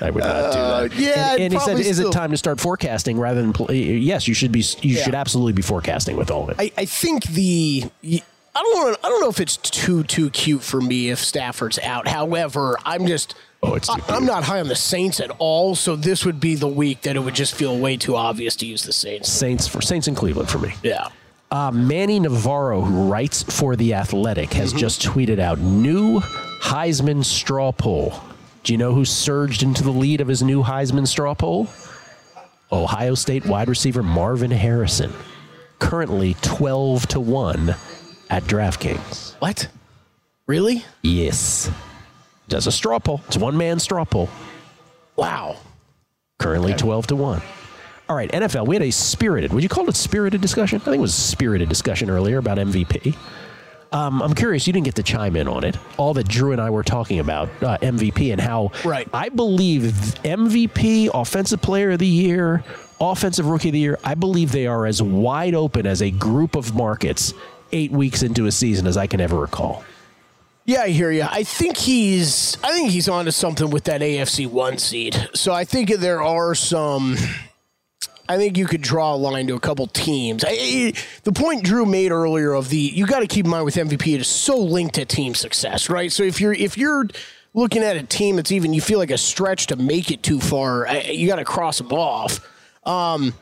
I 0.00 0.10
would 0.10 0.24
not 0.24 0.90
do 0.90 0.98
that. 0.98 1.00
yeah, 1.00 1.32
and, 1.34 1.42
and 1.42 1.52
he 1.52 1.60
said, 1.60 1.78
"Is 1.78 1.98
still- 1.98 2.10
it 2.10 2.12
time 2.12 2.32
to 2.32 2.36
start 2.36 2.58
forecasting 2.58 3.16
rather 3.20 3.40
than 3.40 3.52
play? 3.52 3.76
Yes, 3.76 4.26
you 4.26 4.34
should 4.34 4.50
be. 4.50 4.64
You 4.82 4.96
Yeah. 4.96 5.04
should 5.04 5.14
absolutely 5.14 5.52
be 5.52 5.62
forecasting 5.62 6.16
with 6.16 6.32
all 6.32 6.42
of 6.42 6.48
it. 6.50 6.56
I, 6.58 6.72
I 6.76 6.84
think 6.86 7.22
the 7.26 7.84
I 8.02 8.20
don't 8.54 8.84
want 8.84 8.98
I 9.04 9.08
don't 9.08 9.20
know 9.20 9.28
if 9.30 9.38
it's 9.40 9.56
too 9.58 10.02
too 10.02 10.30
cute 10.30 10.62
for 10.64 10.80
me 10.80 11.10
if 11.10 11.20
Stafford's 11.20 11.78
out. 11.78 12.08
However, 12.08 12.76
I'm 12.84 13.06
just 13.06 13.36
Oh, 13.62 13.74
it's 13.74 13.90
I, 13.90 13.98
I'm 14.08 14.24
not 14.24 14.44
high 14.44 14.60
on 14.60 14.68
the 14.68 14.74
Saints 14.76 15.20
at 15.20 15.30
all, 15.38 15.74
so 15.74 15.94
this 15.94 16.24
would 16.24 16.40
be 16.40 16.54
the 16.54 16.66
week 16.68 17.02
that 17.02 17.16
it 17.16 17.20
would 17.20 17.34
just 17.34 17.54
feel 17.54 17.78
way 17.78 17.96
too 17.96 18.16
obvious 18.16 18.56
to 18.56 18.66
use 18.66 18.84
the 18.84 18.92
Saints. 18.92 19.28
Saints 19.30 19.68
for 19.68 19.82
Saints 19.82 20.08
in 20.08 20.14
Cleveland 20.14 20.48
for 20.48 20.58
me. 20.58 20.72
Yeah. 20.82 21.08
Uh, 21.50 21.70
Manny 21.70 22.20
Navarro, 22.20 22.80
who 22.80 23.10
writes 23.10 23.42
for 23.42 23.76
The 23.76 23.94
Athletic, 23.94 24.52
has 24.54 24.72
just 24.72 25.02
tweeted 25.02 25.38
out 25.38 25.58
new 25.58 26.20
Heisman 26.20 27.24
straw 27.24 27.72
poll. 27.72 28.14
Do 28.62 28.72
you 28.72 28.78
know 28.78 28.94
who 28.94 29.04
surged 29.04 29.62
into 29.62 29.82
the 29.82 29.90
lead 29.90 30.20
of 30.20 30.28
his 30.28 30.42
new 30.42 30.62
Heisman 30.62 31.06
straw 31.06 31.34
poll? 31.34 31.68
Ohio 32.72 33.14
State 33.14 33.44
wide 33.46 33.68
receiver 33.68 34.02
Marvin 34.02 34.52
Harrison, 34.52 35.12
currently 35.80 36.34
12 36.42 37.08
to 37.08 37.20
1 37.20 37.74
at 38.30 38.44
DraftKings. 38.44 39.34
What? 39.40 39.68
Really? 40.46 40.84
Yes. 41.02 41.70
Does 42.50 42.66
a 42.66 42.72
straw 42.72 42.98
poll. 42.98 43.22
It's 43.28 43.36
one 43.38 43.56
man 43.56 43.78
straw 43.78 44.04
poll. 44.04 44.28
Wow. 45.16 45.56
Currently 46.38 46.74
12 46.74 47.06
to 47.08 47.16
1. 47.16 47.42
All 48.08 48.16
right, 48.16 48.30
NFL. 48.32 48.66
We 48.66 48.74
had 48.74 48.82
a 48.82 48.90
spirited, 48.90 49.52
would 49.52 49.62
you 49.62 49.68
call 49.68 49.88
it 49.88 49.94
spirited 49.94 50.40
discussion? 50.40 50.80
I 50.80 50.84
think 50.84 50.96
it 50.96 51.00
was 51.00 51.16
a 51.16 51.20
spirited 51.20 51.68
discussion 51.68 52.10
earlier 52.10 52.38
about 52.38 52.58
MVP. 52.58 53.16
Um, 53.92 54.20
I'm 54.20 54.34
curious, 54.34 54.66
you 54.66 54.72
didn't 54.72 54.86
get 54.86 54.96
to 54.96 55.02
chime 55.04 55.36
in 55.36 55.46
on 55.46 55.62
it. 55.62 55.76
All 55.96 56.12
that 56.14 56.26
Drew 56.28 56.50
and 56.52 56.60
I 56.60 56.70
were 56.70 56.82
talking 56.82 57.20
about 57.20 57.48
uh, 57.62 57.78
MVP 57.78 58.32
and 58.32 58.40
how 58.40 58.72
Right. 58.84 59.08
I 59.12 59.28
believe 59.28 59.82
MVP, 60.24 61.10
Offensive 61.14 61.62
Player 61.62 61.92
of 61.92 62.00
the 62.00 62.06
Year, 62.06 62.64
Offensive 63.00 63.46
Rookie 63.46 63.68
of 63.68 63.74
the 63.74 63.78
Year, 63.80 63.98
I 64.02 64.14
believe 64.16 64.50
they 64.50 64.66
are 64.66 64.86
as 64.86 65.00
wide 65.00 65.54
open 65.54 65.86
as 65.86 66.02
a 66.02 66.10
group 66.10 66.56
of 66.56 66.74
markets 66.74 67.32
eight 67.72 67.92
weeks 67.92 68.22
into 68.24 68.46
a 68.46 68.52
season 68.52 68.88
as 68.88 68.96
I 68.96 69.06
can 69.06 69.20
ever 69.20 69.38
recall. 69.38 69.84
Yeah, 70.70 70.82
I 70.82 70.90
hear 70.90 71.10
you. 71.10 71.26
I 71.28 71.42
think 71.42 71.76
he's 71.76 72.56
I 72.62 72.70
think 72.72 72.92
he's 72.92 73.08
onto 73.08 73.32
something 73.32 73.70
with 73.70 73.84
that 73.84 74.02
AFC 74.02 74.46
one 74.46 74.78
seed. 74.78 75.16
So 75.34 75.52
I 75.52 75.64
think 75.64 75.92
there 75.96 76.22
are 76.22 76.54
some. 76.54 77.16
I 78.28 78.36
think 78.36 78.56
you 78.56 78.66
could 78.66 78.80
draw 78.80 79.12
a 79.12 79.16
line 79.16 79.48
to 79.48 79.56
a 79.56 79.58
couple 79.58 79.88
teams. 79.88 80.44
I, 80.46 80.92
the 81.24 81.32
point 81.32 81.64
Drew 81.64 81.86
made 81.86 82.12
earlier 82.12 82.52
of 82.52 82.68
the 82.68 82.76
you 82.76 83.04
got 83.04 83.18
to 83.18 83.26
keep 83.26 83.46
in 83.46 83.50
mind 83.50 83.64
with 83.64 83.74
MVP 83.74 84.14
it 84.14 84.20
is 84.20 84.28
so 84.28 84.58
linked 84.58 84.94
to 84.94 85.04
team 85.04 85.34
success, 85.34 85.90
right? 85.90 86.12
So 86.12 86.22
if 86.22 86.40
you're 86.40 86.52
if 86.52 86.78
you're 86.78 87.08
looking 87.52 87.82
at 87.82 87.96
a 87.96 88.04
team 88.04 88.36
that's 88.36 88.52
even 88.52 88.72
you 88.72 88.80
feel 88.80 89.00
like 89.00 89.10
a 89.10 89.18
stretch 89.18 89.66
to 89.68 89.76
make 89.76 90.12
it 90.12 90.22
too 90.22 90.38
far, 90.38 90.86
you 91.02 91.26
got 91.26 91.36
to 91.36 91.44
cross 91.44 91.78
them 91.78 91.90
off. 91.90 92.48
Um, 92.84 93.34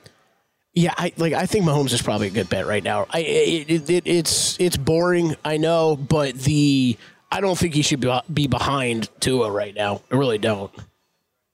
yeah, 0.73 0.95
I 0.97 1.13
like. 1.19 1.35
I 1.35 1.45
think 1.45 1.67
Mahomes 1.67 1.93
is 1.93 2.01
probably 2.01 2.29
a 2.29 2.31
good 2.31 2.49
bet 2.49 2.67
right 2.67 2.83
now. 2.83 3.07
I 3.11 3.19
it, 3.21 3.71
it, 3.71 3.91
it, 3.91 4.07
it's 4.07 4.59
it's 4.59 4.79
boring, 4.79 5.37
I 5.45 5.59
know, 5.59 5.95
but 5.95 6.35
the 6.35 6.97
I 7.31 7.41
don't 7.41 7.59
think 7.59 7.75
he 7.75 7.83
should 7.83 8.01
be, 8.01 8.21
be 8.33 8.47
behind 8.47 9.09
Tua 9.21 9.51
right 9.51 9.75
now. 9.75 10.01
I 10.11 10.17
really 10.17 10.39
don't. 10.39 10.73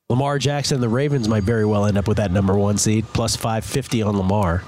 Lamar 0.08 0.38
Jackson 0.38 0.76
and 0.76 0.82
the 0.82 0.88
Ravens 0.88 1.28
might 1.28 1.42
very 1.44 1.64
well 1.64 1.86
end 1.86 1.96
up 1.98 2.06
with 2.06 2.18
that 2.18 2.30
number 2.30 2.54
one 2.54 2.76
seed, 2.78 3.06
plus 3.12 3.36
550 3.36 4.02
on 4.02 4.16
Lamar. 4.16 4.62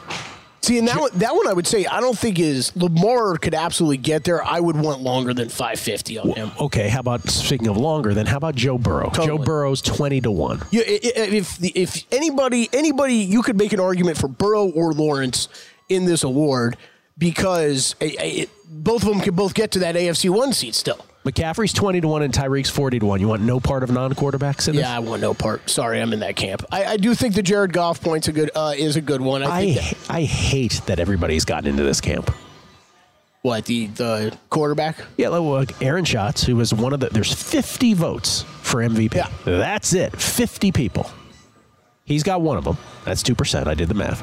See, 0.62 0.78
and 0.78 0.88
that 0.88 0.98
one, 0.98 1.10
that 1.18 1.32
one 1.36 1.46
I 1.46 1.52
would 1.52 1.66
say 1.66 1.86
I 1.86 2.00
don't 2.00 2.18
think 2.18 2.40
is 2.40 2.74
Lamar 2.74 3.36
could 3.36 3.54
absolutely 3.54 3.98
get 3.98 4.24
there. 4.24 4.42
I 4.42 4.58
would 4.58 4.74
want 4.74 5.00
longer 5.00 5.32
than 5.32 5.48
five 5.48 5.78
fifty 5.78 6.18
on 6.18 6.30
him. 6.30 6.50
Okay, 6.58 6.88
how 6.88 6.98
about 7.00 7.28
speaking 7.28 7.68
of 7.68 7.76
longer? 7.76 8.14
Then 8.14 8.26
how 8.26 8.38
about 8.38 8.56
Joe 8.56 8.76
Burrow? 8.76 9.10
Joe 9.10 9.38
Burrow's 9.38 9.80
twenty 9.80 10.20
to 10.22 10.30
one. 10.32 10.60
Yeah, 10.72 10.80
i- 10.80 10.84
i- 11.04 11.20
if 11.20 11.58
if 11.62 12.04
anybody 12.10 12.68
anybody 12.72 13.14
you 13.14 13.42
could 13.42 13.56
make 13.56 13.72
an 13.74 13.78
argument 13.78 14.18
for 14.18 14.26
Burrow 14.26 14.66
or 14.70 14.92
Lawrence 14.92 15.48
in 15.88 16.04
this 16.04 16.24
award 16.24 16.76
because 17.18 17.94
eh, 18.00 18.14
it, 18.18 18.50
both 18.68 19.02
of 19.02 19.08
them 19.08 19.20
can 19.20 19.34
both 19.34 19.54
get 19.54 19.72
to 19.72 19.78
that 19.80 19.94
AFC 19.94 20.30
one 20.30 20.52
seat 20.52 20.74
still. 20.74 21.04
McCaffrey's 21.24 21.72
twenty 21.72 22.00
to 22.00 22.06
one 22.06 22.22
and 22.22 22.32
Tyreek's 22.32 22.70
forty 22.70 22.98
to 23.00 23.06
one. 23.06 23.20
You 23.20 23.26
want 23.26 23.42
no 23.42 23.58
part 23.58 23.82
of 23.82 23.90
non-quarterbacks 23.90 24.68
in 24.68 24.76
this? 24.76 24.84
Yeah, 24.84 24.94
I 24.94 25.00
want 25.00 25.20
no 25.20 25.34
part. 25.34 25.68
Sorry, 25.68 26.00
I'm 26.00 26.12
in 26.12 26.20
that 26.20 26.36
camp. 26.36 26.64
I, 26.70 26.84
I 26.84 26.96
do 26.96 27.14
think 27.14 27.34
the 27.34 27.42
Jared 27.42 27.72
Goff 27.72 28.00
point's 28.00 28.28
a 28.28 28.32
good 28.32 28.50
uh, 28.54 28.74
is 28.76 28.94
a 28.94 29.00
good 29.00 29.20
one. 29.20 29.42
I, 29.42 29.46
I 29.46 29.64
think 29.64 29.80
that, 29.80 30.10
I 30.10 30.22
hate 30.22 30.80
that 30.86 31.00
everybody's 31.00 31.44
gotten 31.44 31.68
into 31.68 31.82
this 31.82 32.00
camp. 32.00 32.32
what 33.42 33.64
the 33.64 33.88
the 33.88 34.38
quarterback. 34.50 34.98
Yeah, 35.16 35.30
like 35.30 35.82
Aaron 35.82 36.04
Schatz, 36.04 36.44
who 36.44 36.54
was 36.54 36.72
one 36.72 36.92
of 36.92 37.00
the. 37.00 37.08
There's 37.08 37.32
50 37.32 37.94
votes 37.94 38.42
for 38.62 38.80
MVP. 38.82 39.14
Yeah. 39.14 39.28
That's 39.44 39.94
it. 39.94 40.14
50 40.16 40.70
people. 40.70 41.10
He's 42.04 42.22
got 42.22 42.40
one 42.40 42.56
of 42.56 42.62
them. 42.62 42.78
That's 43.04 43.24
two 43.24 43.34
percent. 43.34 43.66
I 43.66 43.74
did 43.74 43.88
the 43.88 43.94
math. 43.94 44.22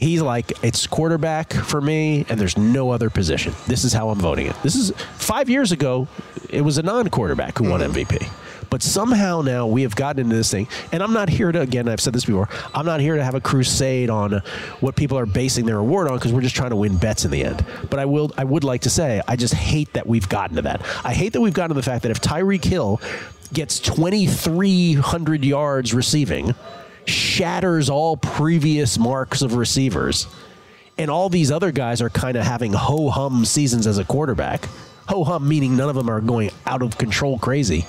He's 0.00 0.22
like, 0.22 0.64
it's 0.64 0.86
quarterback 0.86 1.52
for 1.52 1.78
me, 1.78 2.24
and 2.30 2.40
there's 2.40 2.56
no 2.56 2.90
other 2.90 3.10
position. 3.10 3.52
This 3.66 3.84
is 3.84 3.92
how 3.92 4.08
I'm 4.08 4.18
voting 4.18 4.46
it. 4.46 4.56
This 4.62 4.74
is 4.74 4.92
five 5.16 5.50
years 5.50 5.72
ago. 5.72 6.08
It 6.48 6.62
was 6.62 6.78
a 6.78 6.82
non-quarterback 6.82 7.58
who 7.58 7.68
won 7.68 7.80
mm-hmm. 7.80 7.92
MVP. 7.92 8.32
But 8.70 8.82
somehow 8.82 9.42
now 9.42 9.66
we 9.66 9.82
have 9.82 9.94
gotten 9.94 10.22
into 10.22 10.36
this 10.36 10.50
thing, 10.50 10.68
and 10.90 11.02
I'm 11.02 11.12
not 11.12 11.28
here 11.28 11.52
to 11.52 11.60
again. 11.60 11.86
I've 11.86 12.00
said 12.00 12.14
this 12.14 12.24
before. 12.24 12.48
I'm 12.72 12.86
not 12.86 13.00
here 13.00 13.16
to 13.16 13.24
have 13.24 13.34
a 13.34 13.40
crusade 13.40 14.08
on 14.08 14.40
what 14.78 14.96
people 14.96 15.18
are 15.18 15.26
basing 15.26 15.66
their 15.66 15.78
award 15.78 16.08
on 16.08 16.16
because 16.16 16.32
we're 16.32 16.40
just 16.40 16.54
trying 16.54 16.70
to 16.70 16.76
win 16.76 16.96
bets 16.96 17.24
in 17.24 17.30
the 17.32 17.44
end. 17.44 17.66
But 17.90 17.98
I 17.98 18.04
will. 18.06 18.30
I 18.38 18.44
would 18.44 18.64
like 18.64 18.82
to 18.82 18.90
say 18.90 19.20
I 19.26 19.34
just 19.36 19.54
hate 19.54 19.92
that 19.94 20.06
we've 20.06 20.28
gotten 20.28 20.56
to 20.56 20.62
that. 20.62 20.86
I 21.04 21.12
hate 21.12 21.32
that 21.32 21.40
we've 21.40 21.52
gotten 21.52 21.70
to 21.70 21.74
the 21.74 21.82
fact 21.82 22.04
that 22.04 22.10
if 22.10 22.20
Tyreek 22.20 22.64
Hill 22.64 23.00
gets 23.52 23.80
2,300 23.80 25.44
yards 25.44 25.92
receiving, 25.92 26.54
shatters 27.10 27.90
all 27.90 28.16
previous 28.16 28.98
marks 28.98 29.42
of 29.42 29.54
receivers, 29.54 30.26
and 30.96 31.10
all 31.10 31.28
these 31.28 31.50
other 31.50 31.72
guys 31.72 32.00
are 32.00 32.10
kind 32.10 32.36
of 32.36 32.44
having 32.44 32.72
ho 32.72 33.10
hum 33.10 33.44
seasons 33.44 33.86
as 33.86 33.98
a 33.98 34.04
quarterback. 34.04 34.66
Ho 35.08 35.24
hum 35.24 35.48
meaning 35.48 35.76
none 35.76 35.88
of 35.88 35.94
them 35.96 36.08
are 36.08 36.20
going 36.20 36.50
out 36.66 36.82
of 36.82 36.96
control 36.98 37.38
crazy. 37.38 37.86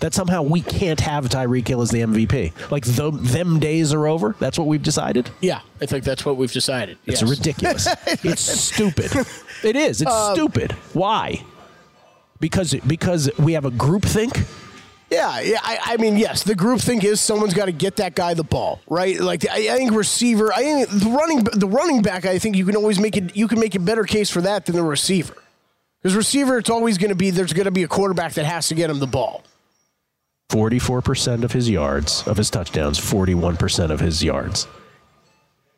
That 0.00 0.12
somehow 0.12 0.42
we 0.42 0.60
can't 0.60 1.00
have 1.00 1.28
Tyreek 1.28 1.66
Hill 1.68 1.80
as 1.80 1.90
the 1.90 2.00
MVP. 2.00 2.70
Like 2.70 2.84
the, 2.84 3.10
them 3.12 3.60
days 3.60 3.94
are 3.94 4.06
over. 4.08 4.34
That's 4.40 4.58
what 4.58 4.66
we've 4.66 4.82
decided. 4.82 5.30
Yeah, 5.40 5.60
I 5.80 5.86
think 5.86 6.04
that's 6.04 6.26
what 6.26 6.36
we've 6.36 6.52
decided. 6.52 6.98
It's 7.06 7.22
yes. 7.22 7.30
ridiculous. 7.30 7.86
it's 8.24 8.40
stupid. 8.42 9.12
It 9.62 9.76
is. 9.76 10.02
It's 10.02 10.10
Um, 10.10 10.34
stupid. 10.34 10.72
Why? 10.92 11.44
Because 12.40 12.74
because 12.86 13.30
we 13.38 13.52
have 13.52 13.64
a 13.64 13.70
group 13.70 14.02
think. 14.02 14.42
Yeah, 15.10 15.40
yeah. 15.40 15.60
I, 15.62 15.78
I 15.82 15.96
mean, 15.98 16.16
yes, 16.16 16.42
the 16.42 16.54
group 16.54 16.80
think 16.80 17.04
is 17.04 17.20
someone's 17.20 17.54
got 17.54 17.66
to 17.66 17.72
get 17.72 17.96
that 17.96 18.14
guy 18.14 18.34
the 18.34 18.42
ball, 18.42 18.80
right? 18.88 19.20
Like 19.20 19.48
I, 19.48 19.74
I 19.74 19.76
think 19.76 19.92
receiver. 19.92 20.52
I 20.52 20.62
think 20.62 20.88
the 20.88 21.10
running 21.10 21.44
the 21.44 21.68
running 21.68 22.02
back. 22.02 22.24
I 22.24 22.38
think 22.38 22.56
you 22.56 22.64
can 22.64 22.74
always 22.74 22.98
make 22.98 23.16
it. 23.16 23.36
You 23.36 23.46
can 23.46 23.60
make 23.60 23.74
a 23.74 23.80
better 23.80 24.04
case 24.04 24.30
for 24.30 24.40
that 24.40 24.66
than 24.66 24.74
the 24.74 24.82
receiver. 24.82 25.34
Because 26.02 26.16
receiver, 26.16 26.58
it's 26.58 26.70
always 26.70 26.98
going 26.98 27.10
to 27.10 27.14
be 27.14 27.30
there's 27.30 27.52
going 27.52 27.66
to 27.66 27.70
be 27.70 27.82
a 27.82 27.88
quarterback 27.88 28.34
that 28.34 28.44
has 28.44 28.68
to 28.68 28.74
get 28.74 28.90
him 28.90 28.98
the 28.98 29.06
ball. 29.06 29.44
Forty-four 30.50 31.00
percent 31.00 31.44
of 31.44 31.52
his 31.52 31.70
yards, 31.70 32.26
of 32.26 32.36
his 32.36 32.50
touchdowns, 32.50 32.98
forty-one 32.98 33.56
percent 33.56 33.92
of 33.92 34.00
his 34.00 34.22
yards, 34.22 34.66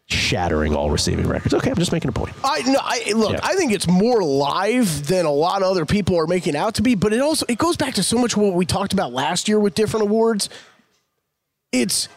shattering 0.09 0.74
all 0.74 0.90
receiving 0.90 1.26
records. 1.26 1.54
Okay, 1.54 1.70
I'm 1.70 1.76
just 1.76 1.92
making 1.92 2.09
a 2.09 2.12
point. 2.12 2.34
I 2.44 2.62
no, 2.62 2.78
I 2.80 3.12
look. 3.14 3.32
Yeah. 3.32 3.40
I 3.42 3.54
think 3.54 3.72
it's 3.72 3.88
more 3.88 4.22
live 4.22 5.07
than 5.07 5.26
a 5.26 5.32
lot 5.32 5.62
of 5.62 5.68
other 5.68 5.84
people 5.84 6.18
are 6.18 6.26
making 6.26 6.57
out 6.57 6.76
to 6.76 6.82
be. 6.82 6.94
But 6.94 7.12
it 7.12 7.20
also 7.20 7.44
it 7.48 7.59
goes 7.59 7.76
back 7.76 7.94
to 7.94 8.02
so 8.02 8.18
much 8.18 8.36
what 8.36 8.54
we 8.54 8.66
talked 8.66 8.92
about 8.92 9.12
last 9.12 9.48
year 9.48 9.59
with 9.59 9.74
different 9.74 10.04
awards. 10.04 10.48
It's 11.72 12.09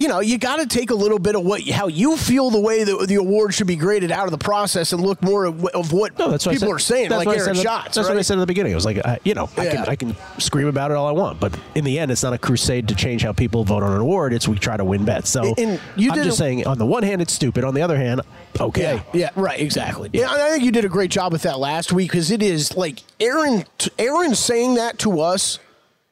you 0.00 0.08
know 0.08 0.18
you 0.20 0.38
got 0.38 0.56
to 0.56 0.66
take 0.66 0.90
a 0.90 0.94
little 0.94 1.18
bit 1.18 1.36
of 1.36 1.44
what 1.44 1.62
how 1.68 1.86
you 1.86 2.16
feel 2.16 2.50
the 2.50 2.58
way 2.58 2.82
that 2.82 3.06
the 3.06 3.16
award 3.16 3.54
should 3.54 3.66
be 3.66 3.76
graded 3.76 4.10
out 4.10 4.24
of 4.24 4.30
the 4.30 4.38
process 4.38 4.92
and 4.92 5.02
look 5.02 5.22
more 5.22 5.44
of, 5.44 5.64
of 5.66 5.92
what 5.92 6.18
No, 6.18 6.30
that's 6.30 6.46
what 6.46 6.54
people 6.54 6.72
are 6.72 6.78
saying. 6.78 7.10
That's 7.10 7.26
like 7.26 7.38
Aaron 7.38 7.54
Schatz. 7.54 7.94
That's 7.94 8.08
right? 8.08 8.14
what 8.14 8.18
I 8.18 8.22
said 8.22 8.38
at 8.38 8.40
the 8.40 8.46
beginning. 8.46 8.72
I 8.72 8.74
was 8.74 8.86
like, 8.86 8.98
uh, 9.04 9.18
you 9.24 9.34
know, 9.34 9.48
I 9.56 9.66
can 9.66 9.78
I 9.88 9.94
can 9.94 10.16
scream 10.38 10.66
about 10.66 10.90
it 10.90 10.96
all 10.96 11.06
I 11.06 11.12
want, 11.12 11.38
but 11.38 11.56
in 11.74 11.84
the 11.84 11.98
end, 11.98 12.10
it's 12.10 12.22
not 12.22 12.32
a 12.32 12.38
crusade 12.38 12.88
to 12.88 12.94
change 12.94 13.22
how 13.22 13.32
people 13.32 13.62
vote 13.62 13.82
on 13.82 13.92
an 13.92 14.00
award. 14.00 14.32
It's 14.32 14.48
we 14.48 14.58
try 14.58 14.76
to 14.76 14.84
win 14.84 15.04
bets. 15.04 15.28
So 15.28 15.54
And 15.58 15.78
you 15.96 16.10
I'm 16.10 16.16
just 16.16 16.30
a- 16.30 16.38
saying, 16.38 16.66
on 16.66 16.78
the 16.78 16.86
one 16.86 17.02
hand, 17.02 17.20
it's 17.20 17.34
stupid. 17.34 17.62
On 17.62 17.74
the 17.74 17.82
other 17.82 17.96
hand, 17.98 18.22
okay. 18.58 18.80
Yeah, 18.82 19.02
yeah, 19.12 19.30
right, 19.36 19.60
exactly. 19.60 20.08
Yeah, 20.14 20.32
and 20.32 20.40
I 20.42 20.50
think 20.50 20.64
you 20.64 20.72
did 20.72 20.86
a 20.86 20.88
great 20.88 21.10
job 21.10 21.32
with 21.32 21.42
that 21.42 21.58
last 21.58 21.92
week 21.92 22.10
because 22.10 22.30
it 22.30 22.42
is 22.42 22.74
like 22.74 23.02
Aaron. 23.20 23.64
Aaron 23.98 24.34
saying 24.34 24.76
that 24.76 24.98
to 25.00 25.20
us, 25.20 25.58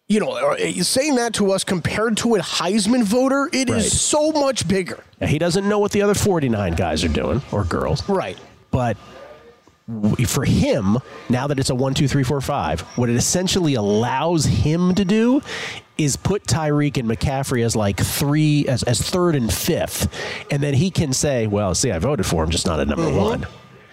you 0.08 0.20
know, 0.20 0.30
uh, 0.32 0.56
saying 0.82 1.16
that 1.16 1.34
to 1.34 1.52
us 1.52 1.64
compared 1.64 2.16
to 2.18 2.34
a 2.34 2.38
Heisman 2.38 3.02
voter, 3.04 3.48
it 3.52 3.68
is 3.68 3.74
Right. 3.74 3.84
so 3.84 4.32
much 4.32 4.66
bigger. 4.66 5.04
Now, 5.20 5.26
he 5.26 5.38
doesn't 5.38 5.68
know 5.68 5.78
what 5.78 5.92
the 5.92 6.00
other 6.00 6.14
49 6.14 6.74
guys 6.74 7.04
are 7.04 7.08
doing 7.08 7.42
or 7.52 7.62
girls. 7.64 8.08
Right. 8.08 8.38
But 8.70 8.96
for 10.26 10.44
him, 10.46 10.98
now 11.28 11.46
that 11.46 11.58
it's 11.58 11.68
a 11.68 11.74
one, 11.74 11.92
two, 11.92 12.08
three, 12.08 12.22
four, 12.22 12.40
five, 12.40 12.80
what 12.96 13.10
it 13.10 13.16
essentially 13.16 13.74
allows 13.74 14.46
him 14.46 14.94
to 14.94 15.04
do 15.04 15.42
is 15.98 16.16
put 16.16 16.44
Tyreek 16.44 16.96
and 16.96 17.06
McCaffrey 17.08 17.62
as 17.62 17.76
like 17.76 17.98
three, 17.98 18.66
as, 18.66 18.82
as 18.84 19.02
third 19.02 19.34
and 19.34 19.52
fifth. 19.52 20.08
And 20.50 20.62
then 20.62 20.72
he 20.72 20.90
can 20.90 21.12
say, 21.12 21.46
well, 21.46 21.74
see, 21.74 21.90
I 21.90 21.98
voted 21.98 22.24
for 22.24 22.42
him, 22.44 22.48
just 22.50 22.66
not 22.66 22.80
at 22.80 22.88
number 22.88 23.10
one. 23.12 23.46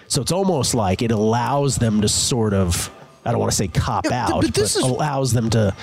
So 0.07 0.21
it's 0.21 0.31
almost 0.31 0.75
like 0.75 1.01
it 1.01 1.11
allows 1.11 1.75
them 1.77 1.99
to 2.01 2.07
sort 2.07 2.53
of, 2.53 2.89
I 3.25 3.31
don't 3.31 3.39
want 3.39 3.51
to 3.51 3.57
say 3.57 3.67
cop 3.67 4.05
Yeah, 4.05 4.27
out, 4.27 4.43
but 4.43 4.53
this 4.53 4.75
but 4.75 4.83
is- 4.85 4.89
allows 4.89 5.33
them 5.33 5.49
to 5.51 5.73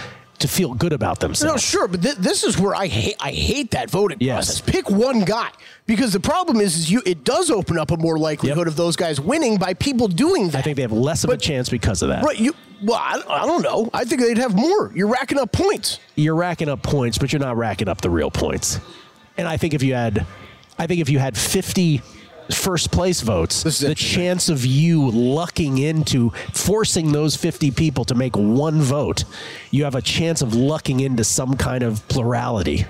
to 0.42 0.48
feel 0.48 0.74
good 0.74 0.92
about 0.92 1.18
themselves. 1.20 1.52
No, 1.54 1.56
sure, 1.56 1.88
but 1.88 2.02
th- 2.02 2.16
this 2.16 2.44
is 2.44 2.58
where 2.58 2.74
I 2.74 2.86
hate 2.86 3.16
I 3.18 3.30
hate 3.32 3.72
that 3.72 3.90
voting 3.90 4.18
Yes. 4.20 4.60
process. 4.60 4.60
Pick 4.60 4.90
one 4.90 5.20
guy 5.24 5.48
because 5.86 6.12
the 6.12 6.20
problem 6.20 6.60
is, 6.60 6.76
is 6.76 6.90
you 6.90 7.02
it 7.06 7.24
does 7.24 7.50
open 7.50 7.78
up 7.78 7.90
a 7.90 7.96
more 7.96 8.18
likelihood 8.18 8.58
Yep. 8.58 8.66
of 8.68 8.76
those 8.76 8.94
guys 8.96 9.20
winning 9.20 9.56
by 9.56 9.74
people 9.74 10.06
doing 10.08 10.50
that. 10.50 10.58
I 10.58 10.62
think 10.62 10.76
they 10.76 10.82
have 10.82 10.92
less 10.92 11.24
of 11.24 11.30
a 11.30 11.36
chance 11.36 11.68
because 11.68 12.02
of 12.02 12.08
that. 12.10 12.24
right. 12.24 12.38
You 12.38 12.54
well, 12.82 12.98
I, 13.00 13.22
I 13.28 13.46
don't 13.46 13.62
know. 13.62 13.88
I 13.94 14.04
think 14.04 14.20
they'd 14.20 14.38
have 14.38 14.54
more. 14.56 14.90
You're 14.94 15.06
racking 15.08 15.38
up 15.38 15.52
points. 15.52 15.98
You're 16.16 16.34
racking 16.34 16.68
up 16.68 16.82
points, 16.82 17.16
but 17.16 17.32
you're 17.32 17.40
not 17.40 17.56
racking 17.56 17.88
up 17.88 18.00
the 18.00 18.10
real 18.10 18.30
points. 18.30 18.80
And 19.38 19.46
I 19.48 19.56
think 19.56 19.72
if 19.72 19.82
you 19.84 19.94
had, 19.94 20.26
I 20.78 20.86
think 20.88 21.00
if 21.00 21.08
you 21.08 21.18
had 21.20 21.36
50 21.36 22.02
first 22.50 22.90
place 22.90 23.20
votes, 23.20 23.62
the 23.80 23.94
chance 23.94 24.48
of 24.48 24.64
you 24.64 25.10
lucking 25.10 25.78
into 25.78 26.30
forcing 26.52 27.12
those 27.12 27.36
50 27.36 27.70
people 27.72 28.04
to 28.06 28.14
make 28.14 28.36
one 28.36 28.80
vote, 28.80 29.24
you 29.70 29.84
have 29.84 29.94
a 29.94 30.02
chance 30.02 30.42
of 30.42 30.54
lucking 30.54 31.00
into 31.00 31.24
some 31.24 31.56
kind 31.56 31.82
of 31.82 32.06
plurality. 32.08 32.86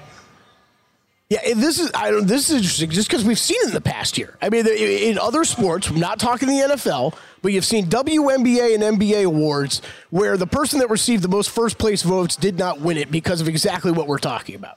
Yeah, 1.32 1.40
and 1.46 1.62
this 1.62 1.78
is 1.78 1.90
I 1.94 2.10
don't. 2.10 2.26
This 2.26 2.50
is 2.50 2.56
interesting 2.56 2.90
just 2.90 3.08
because 3.08 3.24
we've 3.24 3.38
seen 3.38 3.56
it 3.62 3.68
in 3.68 3.72
the 3.72 3.80
past 3.80 4.18
year. 4.18 4.36
I 4.42 4.50
mean, 4.50 4.66
in 4.66 5.18
other 5.18 5.44
sports, 5.44 5.88
I'm 5.88 5.98
not 5.98 6.18
talking 6.18 6.46
the 6.46 6.76
NFL, 6.76 7.16
but 7.40 7.54
you've 7.54 7.64
seen 7.64 7.86
WNBA 7.86 8.74
and 8.74 8.98
NBA 9.00 9.24
awards 9.24 9.80
where 10.10 10.36
the 10.36 10.46
person 10.46 10.80
that 10.80 10.90
received 10.90 11.24
the 11.24 11.28
most 11.28 11.48
first 11.48 11.78
place 11.78 12.02
votes 12.02 12.36
did 12.36 12.58
not 12.58 12.80
win 12.80 12.98
it 12.98 13.10
because 13.10 13.40
of 13.40 13.48
exactly 13.48 13.90
what 13.90 14.08
we're 14.08 14.18
talking 14.18 14.56
about. 14.56 14.76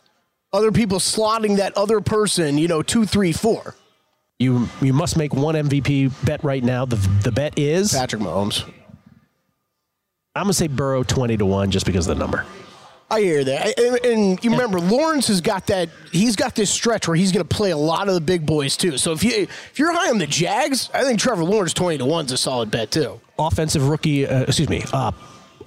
Other 0.53 0.71
people 0.71 0.99
slotting 0.99 1.57
that 1.57 1.75
other 1.75 1.99
person, 1.99 2.57
you 2.57 2.69
know, 2.69 2.81
two, 2.81 3.05
three, 3.05 3.33
four. 3.33 3.75
You 4.39 4.67
you 4.81 4.91
must 4.93 5.17
make 5.17 5.33
one 5.33 5.55
MVP 5.55 6.11
bet 6.25 6.43
right 6.43 6.63
now. 6.63 6.85
The 6.85 6.97
the 7.23 7.31
bet 7.31 7.57
is 7.57 7.93
Patrick 7.93 8.21
Mahomes. 8.21 8.63
I'm 10.35 10.43
gonna 10.43 10.53
say 10.53 10.67
Burrow 10.67 11.03
20 11.03 11.37
to 11.37 11.45
one 11.45 11.71
just 11.71 11.85
because 11.85 12.07
of 12.07 12.17
the 12.17 12.19
number. 12.21 12.45
I 13.09 13.21
hear 13.21 13.43
that, 13.43 13.79
and, 13.79 14.03
and 14.03 14.43
you 14.43 14.49
remember 14.49 14.79
Lawrence 14.79 15.27
has 15.27 15.39
got 15.39 15.67
that. 15.67 15.89
He's 16.11 16.35
got 16.35 16.55
this 16.55 16.71
stretch 16.71 17.07
where 17.07 17.15
he's 17.15 17.31
going 17.31 17.47
to 17.47 17.55
play 17.55 17.69
a 17.69 17.77
lot 17.77 18.07
of 18.07 18.15
the 18.15 18.19
big 18.19 18.47
boys 18.47 18.75
too. 18.75 18.97
So 18.97 19.11
if 19.11 19.23
you 19.23 19.31
if 19.43 19.77
you're 19.77 19.93
high 19.93 20.09
on 20.09 20.17
the 20.17 20.25
Jags, 20.25 20.89
I 20.91 21.03
think 21.03 21.19
Trevor 21.19 21.43
Lawrence 21.43 21.71
twenty 21.71 21.99
to 21.99 22.05
one's 22.05 22.31
a 22.31 22.37
solid 22.37 22.71
bet 22.71 22.89
too. 22.89 23.21
offensive 23.37 23.89
rookie, 23.89 24.25
uh, 24.27 24.41
excuse 24.41 24.69
me, 24.69 24.83
uh, 24.91 25.11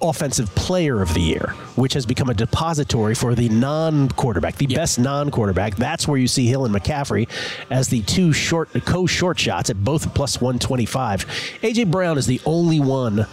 offensive 0.01 0.53
player 0.55 1.01
of 1.01 1.13
the 1.13 1.19
year, 1.21 1.53
which 1.75 1.93
has 1.93 2.05
become 2.05 2.29
a 2.29 2.33
depository 2.33 3.15
for 3.15 3.35
the 3.35 3.49
non-quarterback, 3.49 4.55
the 4.55 4.67
best 4.67 4.99
non-quarterback. 4.99 5.75
That's 5.75 6.07
where 6.07 6.17
you 6.17 6.27
see 6.27 6.47
Hill 6.47 6.65
and 6.65 6.73
McCaffrey 6.73 7.27
as 7.69 7.87
the 7.89 8.01
two 8.03 8.31
short 8.33 8.69
co-short 8.85 9.39
shots 9.39 9.69
at 9.69 9.83
both 9.83 10.13
plus 10.13 10.39
125. 10.41 11.25
AJ 11.61 11.91
Brown 11.91 12.17
is 12.17 12.25
the 12.27 12.41
only 12.45 12.79
one 12.79 13.25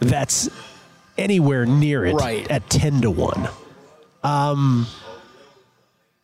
that's 0.00 0.48
anywhere 1.16 1.64
near 1.66 2.04
it 2.04 2.14
Right. 2.14 2.50
at 2.50 2.68
10 2.70 3.00
to 3.02 3.10
1. 3.10 3.48
Um 4.22 4.86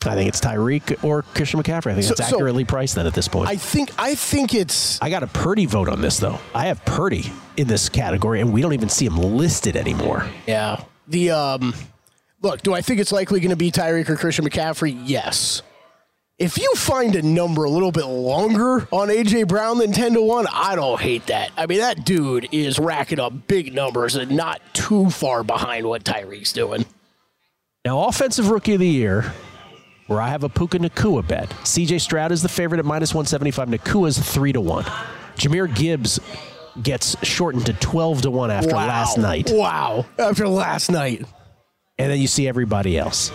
I 0.07 0.14
think 0.14 0.28
it's 0.28 0.40
Tyreek 0.40 1.03
or 1.05 1.22
Christian 1.22 1.62
McCaffrey. 1.62 1.92
I 1.92 1.94
think 1.94 2.05
So- 2.07 2.12
it's 2.12 2.28
so- 2.28 2.36
accurately 2.36 2.64
priced 2.64 2.94
then 2.94 3.07
at 3.07 3.14
this 3.14 3.28
point. 3.28 3.48
I 3.51 3.57
think 3.57 3.90
I 3.98 4.14
think 4.14 4.55
it's 4.55 4.98
I 5.03 5.11
got 5.11 5.22
a 5.22 5.26
Purdy 5.26 5.66
vote 5.66 5.88
on 5.88 6.01
this 6.01 6.18
though. 6.18 6.38
I 6.55 6.66
have 6.66 6.84
Purdy 6.84 7.30
in 7.57 7.66
this 7.68 7.88
category, 7.88 8.40
and 8.40 8.53
we 8.53 8.62
don't 8.62 8.72
even 8.72 8.88
see 8.88 9.07
him 9.07 9.16
listed 9.18 9.76
anymore. 9.76 10.26
Yeah. 10.46 10.80
The 11.09 11.30
um 11.32 11.74
look, 12.40 12.62
do 12.62 12.72
I 12.74 12.80
think 12.80 13.01
it's 13.01 13.12
likely 13.12 13.40
going 13.40 13.51
to 13.51 13.57
be 13.57 13.70
Tyreek 13.70 14.09
or 14.09 14.16
Christian 14.16 14.44
McCaffrey? 14.48 14.98
Yes. 15.05 15.62
If 16.38 16.57
you 16.57 16.72
find 16.74 17.14
a 17.16 17.20
number 17.20 17.64
a 17.64 17.68
little 17.70 17.92
bit 17.92 18.07
longer 18.07 18.88
on 18.90 19.09
AJ 19.11 19.46
Brown 19.46 19.76
than 19.76 19.92
10 19.92 20.14
to 20.14 20.22
1, 20.22 20.46
I 20.51 20.74
don't 20.74 20.98
hate 20.98 21.26
that. 21.26 21.51
I 21.59 21.66
mean, 21.66 21.80
that 21.80 22.07
dude 22.07 22.48
is 22.51 22.78
racking 22.78 23.20
up 23.20 23.46
big 23.46 23.74
numbers 23.74 24.16
and 24.16 24.30
not 24.30 24.62
too 24.72 25.11
far 25.11 25.44
behind 25.44 25.86
what 25.86 26.03
Tyreek's 26.03 26.55
doing. 26.55 26.86
Now, 27.84 28.05
offensive 28.07 28.48
rookie 28.48 28.72
of 28.72 28.80
the 28.80 28.86
year, 28.88 29.34
where 30.11 30.20
I 30.20 30.28
have 30.28 30.42
a 30.42 30.48
Puka 30.48 30.80
Nacua 30.80 31.24
bet. 31.26 31.48
CJ 31.62 32.00
Stroud 32.00 32.32
is 32.32 32.42
the 32.42 32.48
favorite 32.48 32.80
at 32.80 32.84
minus 32.84 33.14
175. 33.14 33.68
Nacua's 33.68 34.18
3 34.18 34.52
to 34.54 34.61
1. 34.61 34.82
Jahmyr 35.36 35.72
Gibbs 35.72 36.18
gets 36.82 37.14
shortened 37.24 37.66
to 37.66 37.72
12 37.74 38.22
to 38.22 38.30
1 38.32 38.50
after 38.50 38.74
Wow. 38.74 38.88
last 38.88 39.18
night. 39.18 39.50
Wow. 39.54 40.06
After 40.18 40.48
last 40.48 40.90
night. 40.90 41.24
And 41.96 42.11
then 42.11 42.18
you 42.18 42.26
see 42.26 42.48
everybody 42.48 42.98
else. 42.98 43.30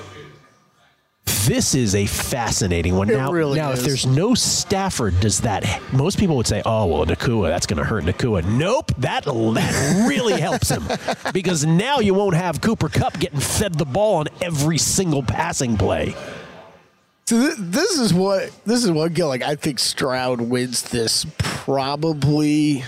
This 1.45 1.76
is 1.76 1.95
a 1.95 2.07
fascinating 2.07 2.97
one. 2.97 3.09
It 3.09 3.15
now, 3.17 3.32
really 3.32 3.57
now 3.57 3.71
is. 3.71 3.80
if 3.80 3.86
there's 3.86 4.05
no 4.05 4.34
Stafford, 4.36 5.17
does 5.21 5.41
that? 5.41 5.63
Most 5.93 6.19
people 6.19 6.36
would 6.38 6.47
say, 6.47 6.61
"Oh, 6.65 6.88
well, 6.88 7.05
Nacua, 7.05 7.47
that's 7.49 7.65
going 7.67 7.78
to 7.78 7.84
hurt 7.86 8.03
Nacua." 8.03 8.43
Nope, 8.43 8.91
that 8.97 9.23
that 9.26 10.05
really 10.09 10.39
helps 10.41 10.69
him 10.69 10.84
because 11.34 11.65
now 11.65 11.99
you 11.99 12.13
won't 12.13 12.36
have 12.36 12.61
Cooper 12.61 12.89
Kupp 12.89 13.17
getting 13.19 13.39
fed 13.39 13.76
the 13.76 13.86
ball 13.86 14.15
on 14.17 14.28
every 14.41 14.78
single 14.78 15.23
passing 15.23 15.78
play. 15.78 16.15
So 17.28 17.39
th- 17.41 17.57
this 17.57 17.97
is 17.97 18.13
what 18.13 18.51
this 18.65 18.84
is 18.84 18.91
what 18.91 19.13
Gill 19.13 19.28
like. 19.28 19.41
I 19.41 19.55
think 19.55 19.80
Stroud 19.80 20.41
wins 20.41 20.84
this 20.84 21.26
probably. 21.39 22.84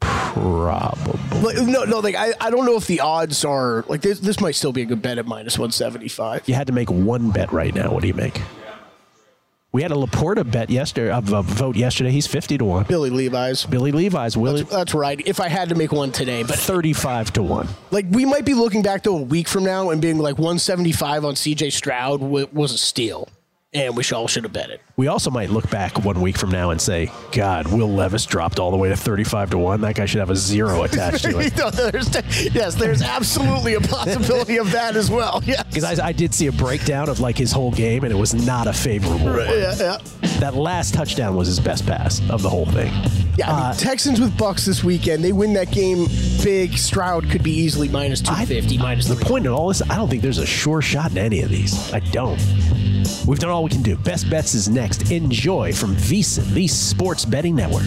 Probably. 0.00 1.40
Like, 1.40 1.66
no, 1.66 1.84
no. 1.84 2.00
Like 2.00 2.14
I, 2.16 2.32
I 2.40 2.50
don't 2.50 2.66
know 2.66 2.76
if 2.76 2.86
the 2.86 3.00
odds 3.00 3.44
are 3.46 3.84
like 3.88 4.02
this. 4.02 4.20
This 4.20 4.40
might 4.40 4.54
still 4.54 4.72
be 4.72 4.82
a 4.82 4.84
good 4.84 5.00
bet 5.00 5.16
at 5.16 5.26
minus 5.26 5.58
one 5.58 5.70
seventy 5.70 6.08
five. 6.08 6.46
You 6.46 6.54
had 6.54 6.66
to 6.66 6.74
make 6.74 6.90
one 6.90 7.30
bet 7.30 7.50
right 7.52 7.74
now. 7.74 7.90
What 7.90 8.02
do 8.02 8.08
you 8.08 8.14
make? 8.14 8.40
We 9.72 9.82
had 9.82 9.90
a 9.90 9.94
LaPorta 9.94 10.50
bet 10.50 10.70
yesterday, 10.70 11.10
of 11.10 11.32
a 11.32 11.42
vote 11.42 11.76
yesterday. 11.76 12.10
He's 12.10 12.26
fifty 12.26 12.56
to 12.58 12.64
one. 12.64 12.84
Billy 12.84 13.10
Levis. 13.10 13.64
Billy 13.66 13.92
Levis, 13.92 14.36
Willie, 14.36 14.62
That's 14.62 14.94
right. 14.94 15.20
If 15.26 15.40
I 15.40 15.48
had 15.48 15.70
to 15.70 15.74
make 15.74 15.92
one 15.92 16.12
today, 16.12 16.42
but 16.42 16.56
thirty-five 16.56 17.32
to 17.34 17.42
one. 17.42 17.68
like 17.90 18.04
we 18.10 18.26
might 18.26 18.44
be 18.44 18.52
looking 18.54 18.82
back 18.82 19.02
to 19.04 19.10
a 19.10 19.20
week 19.22 19.48
from 19.48 19.64
now 19.64 19.88
and 19.90 20.02
being 20.02 20.18
like 20.18 20.38
one 20.38 20.58
seventy 20.58 20.92
five 20.92 21.24
on 21.24 21.36
C.J. 21.36 21.70
Stroud 21.70 22.20
was 22.20 22.72
a 22.72 22.78
steal, 22.78 23.28
and 23.72 23.96
we 23.96 24.02
should 24.02 24.16
all 24.16 24.28
should 24.28 24.44
have 24.44 24.52
bet 24.52 24.70
it. 24.70 24.80
We 24.96 25.08
also 25.08 25.30
might 25.30 25.50
look 25.50 25.68
back 25.70 26.04
one 26.04 26.20
week 26.20 26.38
from 26.38 26.50
now 26.50 26.70
and 26.70 26.80
say, 26.80 27.10
God, 27.32 27.66
Will 27.68 27.92
Levis 27.92 28.24
dropped 28.24 28.58
all 28.58 28.70
the 28.70 28.76
way 28.76 28.88
to 28.88 28.96
35 28.96 29.50
to 29.50 29.58
1. 29.58 29.80
That 29.82 29.94
guy 29.96 30.06
should 30.06 30.20
have 30.20 30.30
a 30.30 30.36
zero 30.36 30.82
attached 30.84 31.24
to 31.24 31.38
it. 31.38 31.54
No, 31.56 31.70
there's, 31.70 32.08
yes, 32.54 32.74
there's 32.74 33.02
absolutely 33.02 33.74
a 33.74 33.80
possibility 33.80 34.58
of 34.58 34.70
that 34.72 34.94
as 34.94 35.10
well. 35.10 35.42
Yes. 35.44 35.64
Because 35.76 35.98
I, 36.00 36.06
I 36.08 36.12
did 36.12 36.32
see 36.32 36.46
a 36.46 36.52
breakdown 36.52 37.10
of 37.10 37.20
like 37.20 37.36
his 37.36 37.52
whole 37.52 37.70
game, 37.70 38.04
and 38.04 38.12
it 38.12 38.16
was 38.16 38.32
not 38.34 38.66
a 38.66 38.72
favorable 38.72 39.26
one. 39.26 39.36
Yeah, 39.50 39.74
yeah. 39.78 39.98
That 40.38 40.54
last 40.54 40.94
touchdown 40.94 41.36
was 41.36 41.48
his 41.48 41.60
best 41.60 41.86
pass 41.86 42.20
of 42.30 42.40
the 42.40 42.48
whole 42.48 42.64
thing. 42.64 42.90
Yeah, 43.36 43.50
I 43.50 43.52
mean, 43.52 43.62
uh, 43.62 43.74
Texans 43.74 44.18
with 44.18 44.34
Bucs 44.38 44.64
this 44.64 44.82
weekend. 44.82 45.22
They 45.22 45.32
win 45.32 45.52
that 45.52 45.70
game 45.70 46.06
big. 46.42 46.78
Stroud 46.78 47.28
could 47.30 47.42
be 47.42 47.50
easily 47.50 47.88
minus 47.88 48.22
250, 48.22 48.78
minus 48.78 49.06
The 49.06 49.16
the 49.16 49.24
point 49.24 49.44
in 49.44 49.52
all 49.52 49.68
this, 49.68 49.82
I 49.82 49.96
don't 49.96 50.08
think 50.08 50.22
there's 50.22 50.38
a 50.38 50.46
sure 50.46 50.80
shot 50.80 51.10
in 51.10 51.18
any 51.18 51.42
of 51.42 51.50
these. 51.50 51.92
I 51.92 52.00
don't. 52.00 52.40
We've 53.26 53.40
done 53.40 53.50
all 53.50 53.64
we 53.64 53.70
can 53.70 53.82
do. 53.82 53.96
Best 53.96 54.30
bets 54.30 54.54
is 54.54 54.68
next. 54.68 55.10
Enjoy 55.10 55.72
from 55.72 55.96
VSiN, 55.96 56.52
the 56.52 56.68
Sports 56.68 57.24
Betting 57.24 57.56
Network. 57.56 57.86